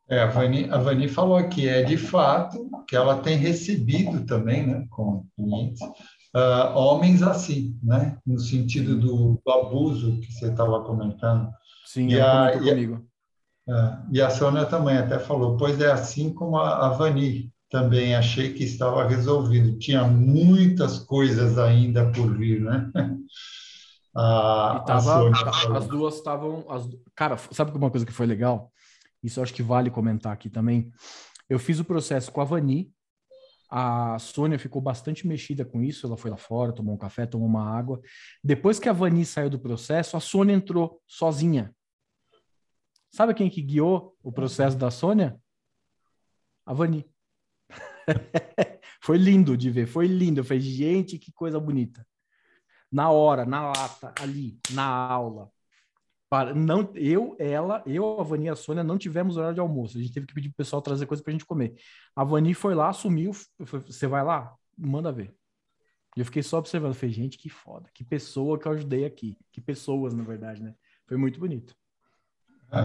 [0.07, 4.68] É, a Vani, a Vani falou aqui, é de fato que ela tem recebido também,
[4.68, 8.18] né, com clientes, uh, homens assim, né?
[8.26, 11.49] No sentido do, do abuso que você estava comentando.
[11.86, 13.07] Sim, e a, e, comigo.
[13.68, 18.15] Uh, e a Sônia também até falou, pois é assim como a, a Vani também
[18.15, 19.80] achei que estava resolvido.
[19.80, 22.91] Tinha muitas coisas ainda por vir, né?
[24.16, 26.66] A, tava, a as duas estavam.
[27.14, 28.72] Cara, sabe uma coisa que foi legal?
[29.22, 30.90] Isso acho que vale comentar aqui também.
[31.50, 32.94] Eu fiz o processo com a Vani.
[33.70, 36.08] A Sônia ficou bastante mexida com isso.
[36.08, 38.00] Ela foi lá fora, tomou um café, tomou uma água.
[38.42, 41.76] Depois que a Vani saiu do processo, a Sônia entrou sozinha.
[43.12, 45.38] Sabe quem que guiou o processo da Sônia?
[46.66, 47.06] A Vani.
[49.02, 50.40] foi lindo de ver, foi lindo.
[50.40, 52.06] Eu falei, gente, que coisa bonita.
[52.95, 55.51] Na hora, na lata, ali, na aula.
[56.30, 59.97] Para, não, eu, ela, eu, a Vani e a Sônia não tivemos horário de almoço.
[59.97, 61.76] A gente teve que pedir pro pessoal trazer coisa pra gente comer.
[62.15, 63.34] A Vani foi lá, assumiu.
[63.59, 64.55] Você vai lá?
[64.77, 65.35] Manda ver.
[66.15, 66.93] E eu fiquei só observando.
[66.93, 67.89] Falei, gente, que foda.
[67.93, 69.38] Que pessoa que eu ajudei aqui.
[69.51, 70.73] Que pessoas, na verdade, né?
[71.05, 71.76] Foi muito bonito.
[72.72, 72.80] É.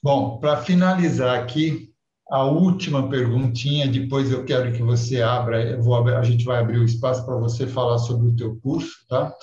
[0.00, 1.92] Bom, para finalizar aqui,
[2.30, 6.84] a última perguntinha, depois eu quero que você abra, vou, a gente vai abrir o
[6.84, 9.34] espaço para você falar sobre o teu curso, tá?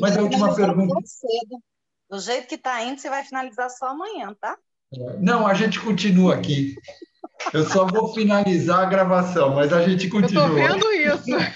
[0.00, 0.94] Mas a última pergunta...
[1.04, 1.62] Cedo.
[2.10, 4.56] Do jeito que está indo, você vai finalizar só amanhã, tá?
[5.20, 6.74] Não, a gente continua aqui.
[7.52, 10.46] Eu só vou finalizar a gravação, mas a gente continua.
[10.46, 11.54] Eu estou vendo isso.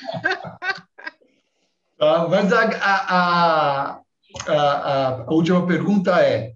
[1.98, 4.00] Tá, mas a, a,
[4.46, 6.54] a, a última pergunta é,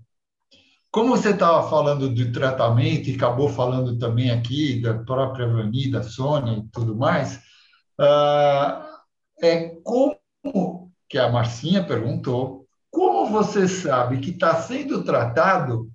[0.93, 6.03] como você estava falando do tratamento e acabou falando também aqui da própria Vani, da
[6.03, 7.39] Sônia e tudo mais,
[7.99, 8.85] uh,
[9.43, 15.91] é como que a Marcinha perguntou, como você sabe que está sendo tratado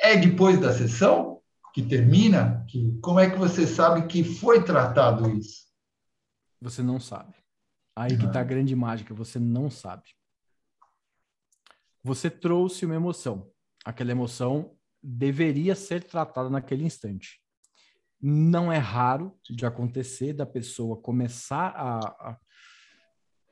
[0.00, 1.40] é depois da sessão
[1.72, 2.66] que termina?
[2.68, 5.66] Que, como é que você sabe que foi tratado isso?
[6.60, 7.34] Você não sabe.
[7.96, 10.10] Aí que está a grande mágica, você não sabe.
[12.04, 13.51] Você trouxe uma emoção
[13.84, 17.40] aquela emoção deveria ser tratada naquele instante.
[18.20, 22.38] Não é raro de acontecer da pessoa começar a, a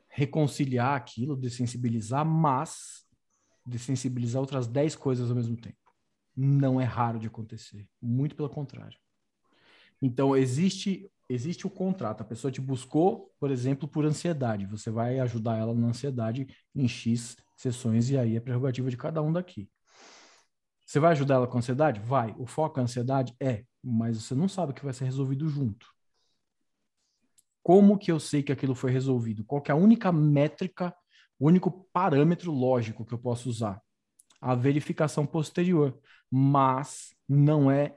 [0.07, 3.05] reconciliar aquilo, desensibilizar, mas
[3.65, 5.77] desensibilizar outras 10 coisas ao mesmo tempo.
[6.35, 8.97] Não é raro de acontecer, muito pelo contrário.
[10.01, 12.21] Então, existe existe o contrato.
[12.21, 14.65] A pessoa te buscou, por exemplo, por ansiedade.
[14.65, 16.45] Você vai ajudar ela na ansiedade
[16.75, 19.69] em X sessões, e aí é prerrogativa de cada um daqui.
[20.91, 22.01] Você vai ajudar ela com ansiedade?
[22.01, 22.35] Vai.
[22.37, 23.33] O foco é ansiedade?
[23.39, 23.63] É.
[23.81, 25.87] Mas você não sabe que vai ser resolvido junto.
[27.63, 29.45] Como que eu sei que aquilo foi resolvido?
[29.45, 30.93] Qual é a única métrica,
[31.39, 33.81] o único parâmetro lógico que eu posso usar?
[34.41, 35.97] A verificação posterior.
[36.29, 37.95] Mas não é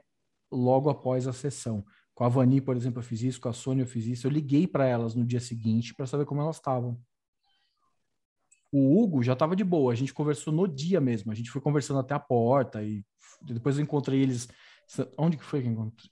[0.49, 1.85] logo após a sessão.
[2.13, 4.25] Com a Vani, por exemplo, eu fiz isso, com a Sônia eu fiz isso.
[4.25, 6.97] Eu liguei para elas no dia seguinte para saber como elas estavam.
[8.77, 11.61] O Hugo já estava de boa, a gente conversou no dia mesmo, a gente foi
[11.61, 13.05] conversando até a porta e
[13.41, 14.49] depois eu encontrei eles.
[15.17, 16.11] Onde que foi que encontrei?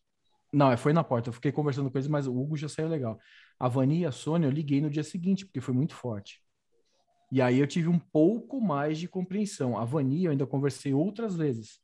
[0.53, 2.88] Não, é, foi na porta, eu fiquei conversando com eles, mas o Hugo já saiu
[2.88, 3.19] legal.
[3.60, 6.41] A Vani e a Sônia eu liguei no dia seguinte, porque foi muito forte.
[7.30, 9.77] E aí eu tive um pouco mais de compreensão.
[9.77, 11.81] A Vani eu ainda conversei outras vezes.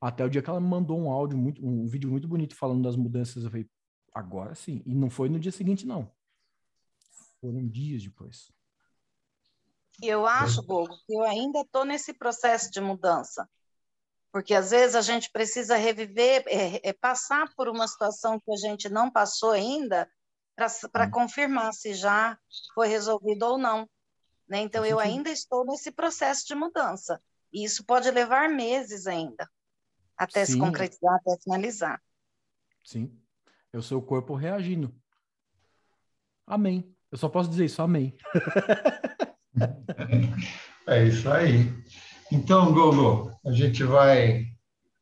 [0.00, 2.82] Até o dia que ela me mandou um áudio, muito, um vídeo muito bonito falando
[2.82, 3.44] das mudanças.
[3.44, 3.68] Eu falei,
[4.12, 4.82] agora sim.
[4.84, 6.10] E não foi no dia seguinte, não.
[7.40, 8.55] Foram dias depois.
[10.02, 13.48] E eu acho, Gogo, que eu ainda estou nesse processo de mudança.
[14.30, 18.56] Porque às vezes a gente precisa reviver, é, é passar por uma situação que a
[18.56, 20.10] gente não passou ainda,
[20.92, 21.10] para hum.
[21.10, 22.38] confirmar se já
[22.74, 23.88] foi resolvido ou não.
[24.48, 24.60] Né?
[24.60, 27.20] Então, eu ainda estou nesse processo de mudança.
[27.52, 29.48] E isso pode levar meses ainda,
[30.16, 30.52] até Sim.
[30.52, 32.02] se concretizar, até finalizar.
[32.84, 33.18] Sim.
[33.72, 34.94] É o seu corpo reagindo.
[36.46, 36.94] Amém.
[37.10, 38.16] Eu só posso dizer isso, amém.
[40.88, 41.72] É isso aí.
[42.30, 44.44] Então, Gogo, a gente vai.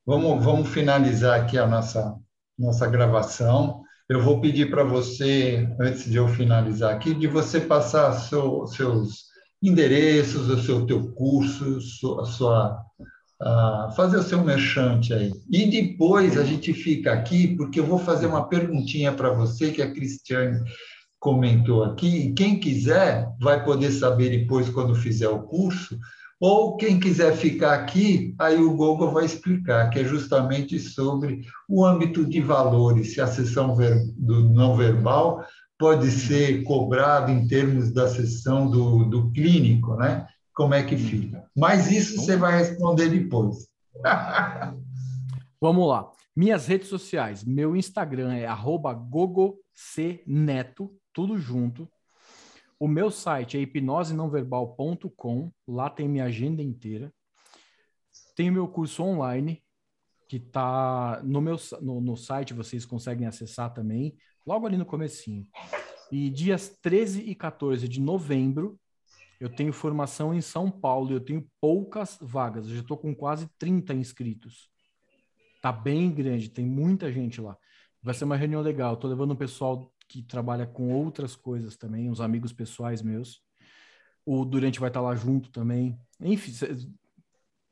[0.07, 2.15] Vamos, vamos finalizar aqui a nossa,
[2.59, 3.83] nossa gravação.
[4.09, 9.25] Eu vou pedir para você, antes de eu finalizar aqui, de você passar seu, seus
[9.63, 12.79] endereços, o seu teu curso, sua,
[13.41, 15.33] a fazer o seu merchante aí.
[15.51, 19.83] E depois a gente fica aqui, porque eu vou fazer uma perguntinha para você, que
[19.83, 20.63] a Cristiane
[21.25, 25.99] comentou aqui, quem quiser vai poder saber depois quando fizer o curso,
[26.39, 31.83] ou quem quiser ficar aqui, aí o Google vai explicar, que é justamente sobre o
[31.83, 33.75] âmbito de valores, se a sessão
[34.19, 35.43] do não verbal
[35.79, 40.27] pode ser cobrada em termos da sessão do, do clínico, né?
[40.55, 41.43] Como é que fica?
[41.57, 43.67] Mas isso você vai responder depois.
[45.59, 46.07] Vamos lá.
[46.37, 47.43] Minhas redes sociais.
[47.43, 48.47] Meu Instagram é
[49.09, 51.89] gogocneto, tudo junto.
[52.79, 57.11] O meu site é hipnosenãoverbal.com, lá tem minha agenda inteira.
[58.37, 59.63] Tem meu curso online,
[60.29, 65.47] que tá no meu no, no site, vocês conseguem acessar também, logo ali no comecinho.
[66.11, 68.79] E dias 13 e 14 de novembro,
[69.41, 73.49] eu tenho formação em São Paulo, eu tenho poucas vagas, eu já estou com quase
[73.59, 74.69] 30 inscritos.
[75.63, 77.57] Tá bem grande, tem muita gente lá.
[78.03, 78.95] Vai ser uma reunião legal.
[78.95, 83.43] Estou levando um pessoal que trabalha com outras coisas também, uns amigos pessoais meus.
[84.25, 85.99] O Durante vai estar lá junto também.
[86.21, 86.53] Enfim,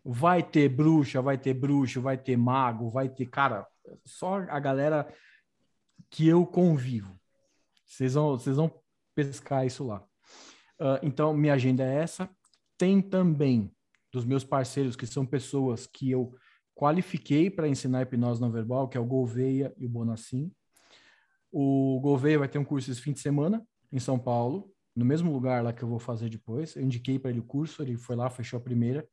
[0.04, 3.64] vai ter bruxa, vai ter bruxo, vai ter mago, vai ter, cara,
[4.04, 5.06] só a galera
[6.10, 7.16] que eu convivo.
[7.86, 8.72] Vocês vão, vocês vão
[9.14, 10.02] pescar isso lá.
[10.80, 12.28] Uh, então, minha agenda é essa.
[12.76, 13.72] Tem também
[14.12, 16.34] dos meus parceiros, que são pessoas que eu
[16.74, 20.52] qualifiquei para ensinar hipnose não verbal, que é o Gouveia e o Bonacim.
[21.52, 23.62] O Gouveia vai ter um curso esse fim de semana
[23.92, 26.74] em São Paulo, no mesmo lugar lá que eu vou fazer depois.
[26.74, 29.06] Eu indiquei para ele o curso, ele foi lá, fechou a primeira,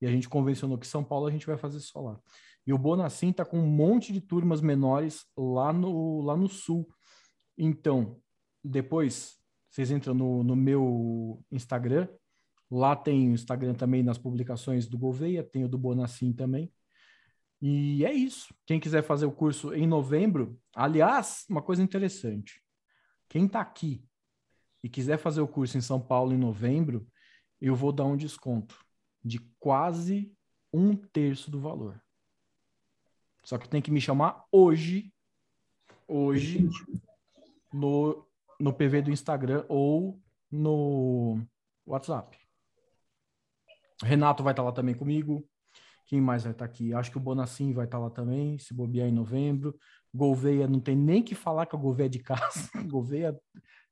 [0.00, 2.20] e a gente convencionou que São Paulo a gente vai fazer só lá.
[2.66, 6.88] E o Bonacim está com um monte de turmas menores lá no, lá no sul.
[7.58, 8.20] Então,
[8.62, 9.40] depois
[9.70, 12.08] vocês entram no, no meu Instagram,
[12.70, 16.72] lá tem o Instagram também nas publicações do Gouveia, tem o do Bonacim também.
[17.60, 18.54] E é isso.
[18.66, 22.62] Quem quiser fazer o curso em novembro, aliás, uma coisa interessante.
[23.28, 24.04] Quem está aqui
[24.82, 27.06] e quiser fazer o curso em São Paulo em novembro,
[27.60, 28.78] eu vou dar um desconto
[29.22, 30.32] de quase
[30.72, 32.00] um terço do valor.
[33.44, 35.12] Só que tem que me chamar hoje,
[36.06, 36.68] hoje,
[37.72, 38.26] no,
[38.58, 40.20] no PV do Instagram ou
[40.50, 41.40] no
[41.86, 42.38] WhatsApp.
[44.02, 45.48] Renato vai estar lá também comigo.
[46.10, 46.92] Quem mais vai estar aqui?
[46.92, 49.78] Acho que o Bonacim vai estar lá também, se bobear em novembro.
[50.12, 52.68] Gouveia, não tem nem que falar que a Gouveia é de casa.
[52.90, 53.40] Gouveia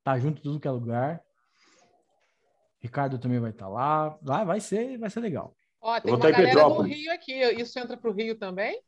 [0.02, 1.22] tá junto em tudo que é lugar.
[2.80, 4.18] Ricardo também vai estar lá.
[4.20, 5.56] Vai, vai ser, vai ser legal.
[5.80, 7.40] Ó, tem uma galera no Rio aqui.
[7.52, 8.82] Isso entra para o Rio também?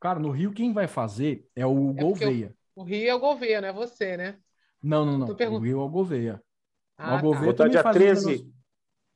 [0.00, 2.56] Cara, no Rio quem vai fazer é o é Gouveia.
[2.74, 4.38] O, o, Rio é o Gouveia, não é você, né?
[4.82, 5.28] Não, não, não.
[5.28, 6.42] O Rio é o Gouveia.
[6.96, 7.64] Ah, o Gouveia tá.
[7.64, 8.50] Vou estar dia 13,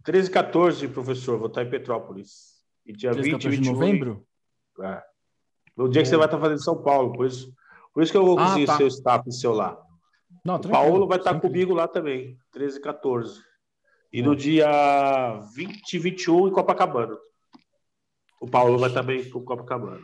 [0.04, 1.38] 13 e 14, professor.
[1.38, 2.55] Vou estar em Petrópolis.
[2.86, 4.26] E dia 20 e 21 de novembro?
[4.80, 5.02] É.
[5.76, 7.12] No dia que você vai estar fazendo em São Paulo.
[7.12, 7.52] Por isso,
[7.92, 8.76] por isso que eu vou conseguir ah, tá.
[8.76, 9.76] seu staff seu lá.
[10.44, 13.40] Não, o Paulo vai estar comigo lá também, 13 e 14.
[14.12, 17.16] E no dia 20 e 21 em Copacabana.
[18.40, 20.00] O Paulo vai também para Copacabana.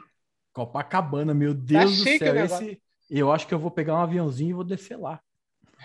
[0.52, 2.44] Copacabana, meu Deus tá do céu.
[2.44, 5.20] Esse, eu acho que eu vou pegar um aviãozinho e vou descer lá.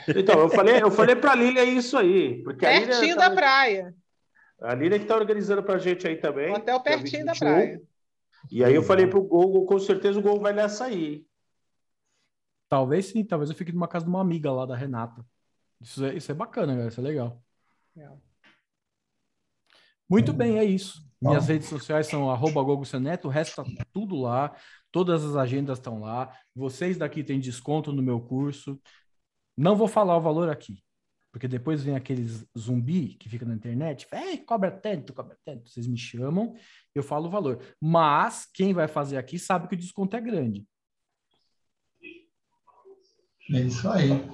[0.08, 2.42] Então, eu falei, eu falei para a Lília isso aí.
[2.44, 3.96] Porque pertinho tá, da praia.
[4.60, 6.54] A Lília que está organizando para a gente aí também.
[6.54, 7.82] Hotel pertinho da praia.
[8.50, 11.26] E aí eu falei para o Gol, com certeza o Gol vai nessa aí.
[12.70, 15.26] Talvez sim, talvez eu fique numa casa de uma amiga lá da Renata.
[15.80, 17.42] Isso é, isso é bacana, galera, isso é legal.
[17.96, 18.10] É.
[20.10, 21.06] Muito bem, é isso.
[21.22, 24.56] Minhas redes sociais são arroba o resto tá tudo lá,
[24.92, 26.32] todas as agendas estão lá.
[26.56, 28.80] Vocês daqui têm desconto no meu curso.
[29.56, 30.84] Não vou falar o valor aqui,
[31.38, 35.70] porque depois vem aqueles zumbi que fica na internet, é, cobra tanto, cobra tanto.
[35.70, 36.56] Vocês me chamam,
[36.96, 37.60] eu falo o valor.
[37.80, 40.66] Mas quem vai fazer aqui sabe que o desconto é grande.
[43.54, 44.28] É isso aí.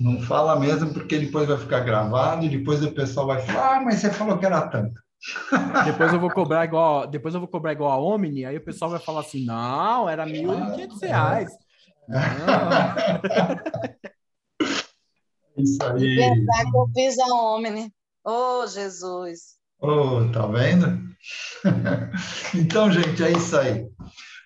[0.00, 3.80] Não fala mesmo, porque depois vai ficar gravado e depois o pessoal vai falar, ah,
[3.82, 4.98] mas você falou que era tanto.
[5.86, 8.90] Depois eu vou cobrar igual, depois eu vou cobrar igual a Omni, aí o pessoal
[8.90, 11.50] vai falar assim, não, era mil e reais.
[15.56, 16.16] Isso aí.
[16.16, 17.92] Verdade, eu fiz a Omni.
[18.24, 19.54] Oh, Jesus.
[19.80, 21.00] Oh, tá vendo?
[22.54, 23.86] então, gente, é isso aí.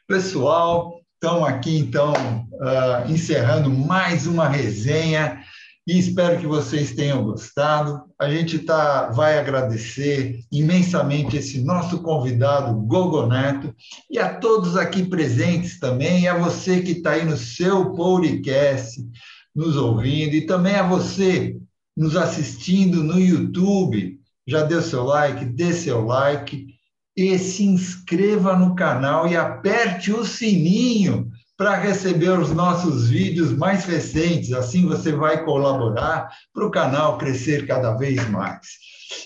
[0.07, 5.43] Pessoal, Estamos aqui, então, uh, encerrando mais uma resenha
[5.85, 8.05] e espero que vocês tenham gostado.
[8.17, 13.75] A gente tá, vai agradecer imensamente esse nosso convidado, Gogo Neto,
[14.09, 19.05] e a todos aqui presentes também, e a você que está aí no seu podcast,
[19.59, 21.57] nos ouvindo, e também a você
[21.97, 24.21] nos assistindo no YouTube.
[24.47, 25.45] Já deu seu like?
[25.45, 26.69] Dê seu like
[27.17, 33.85] e se inscreva no canal e aperte o sininho para receber os nossos vídeos mais
[33.85, 34.53] recentes.
[34.53, 38.69] Assim você vai colaborar para o canal crescer cada vez mais.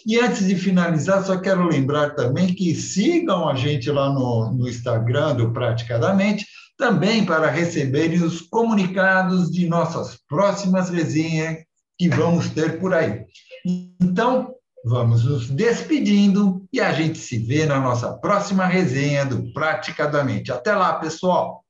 [0.07, 4.67] E antes de finalizar, só quero lembrar também que sigam a gente lá no, no
[4.67, 6.47] Instagram do Praticadamente,
[6.77, 11.59] também para receberem os comunicados de nossas próximas resenhas
[11.99, 13.25] que vamos ter por aí.
[14.01, 14.55] Então,
[14.85, 20.51] Vamos nos despedindo e a gente se vê na nossa próxima resenha do Praticadamente.
[20.51, 21.62] Até lá, pessoal!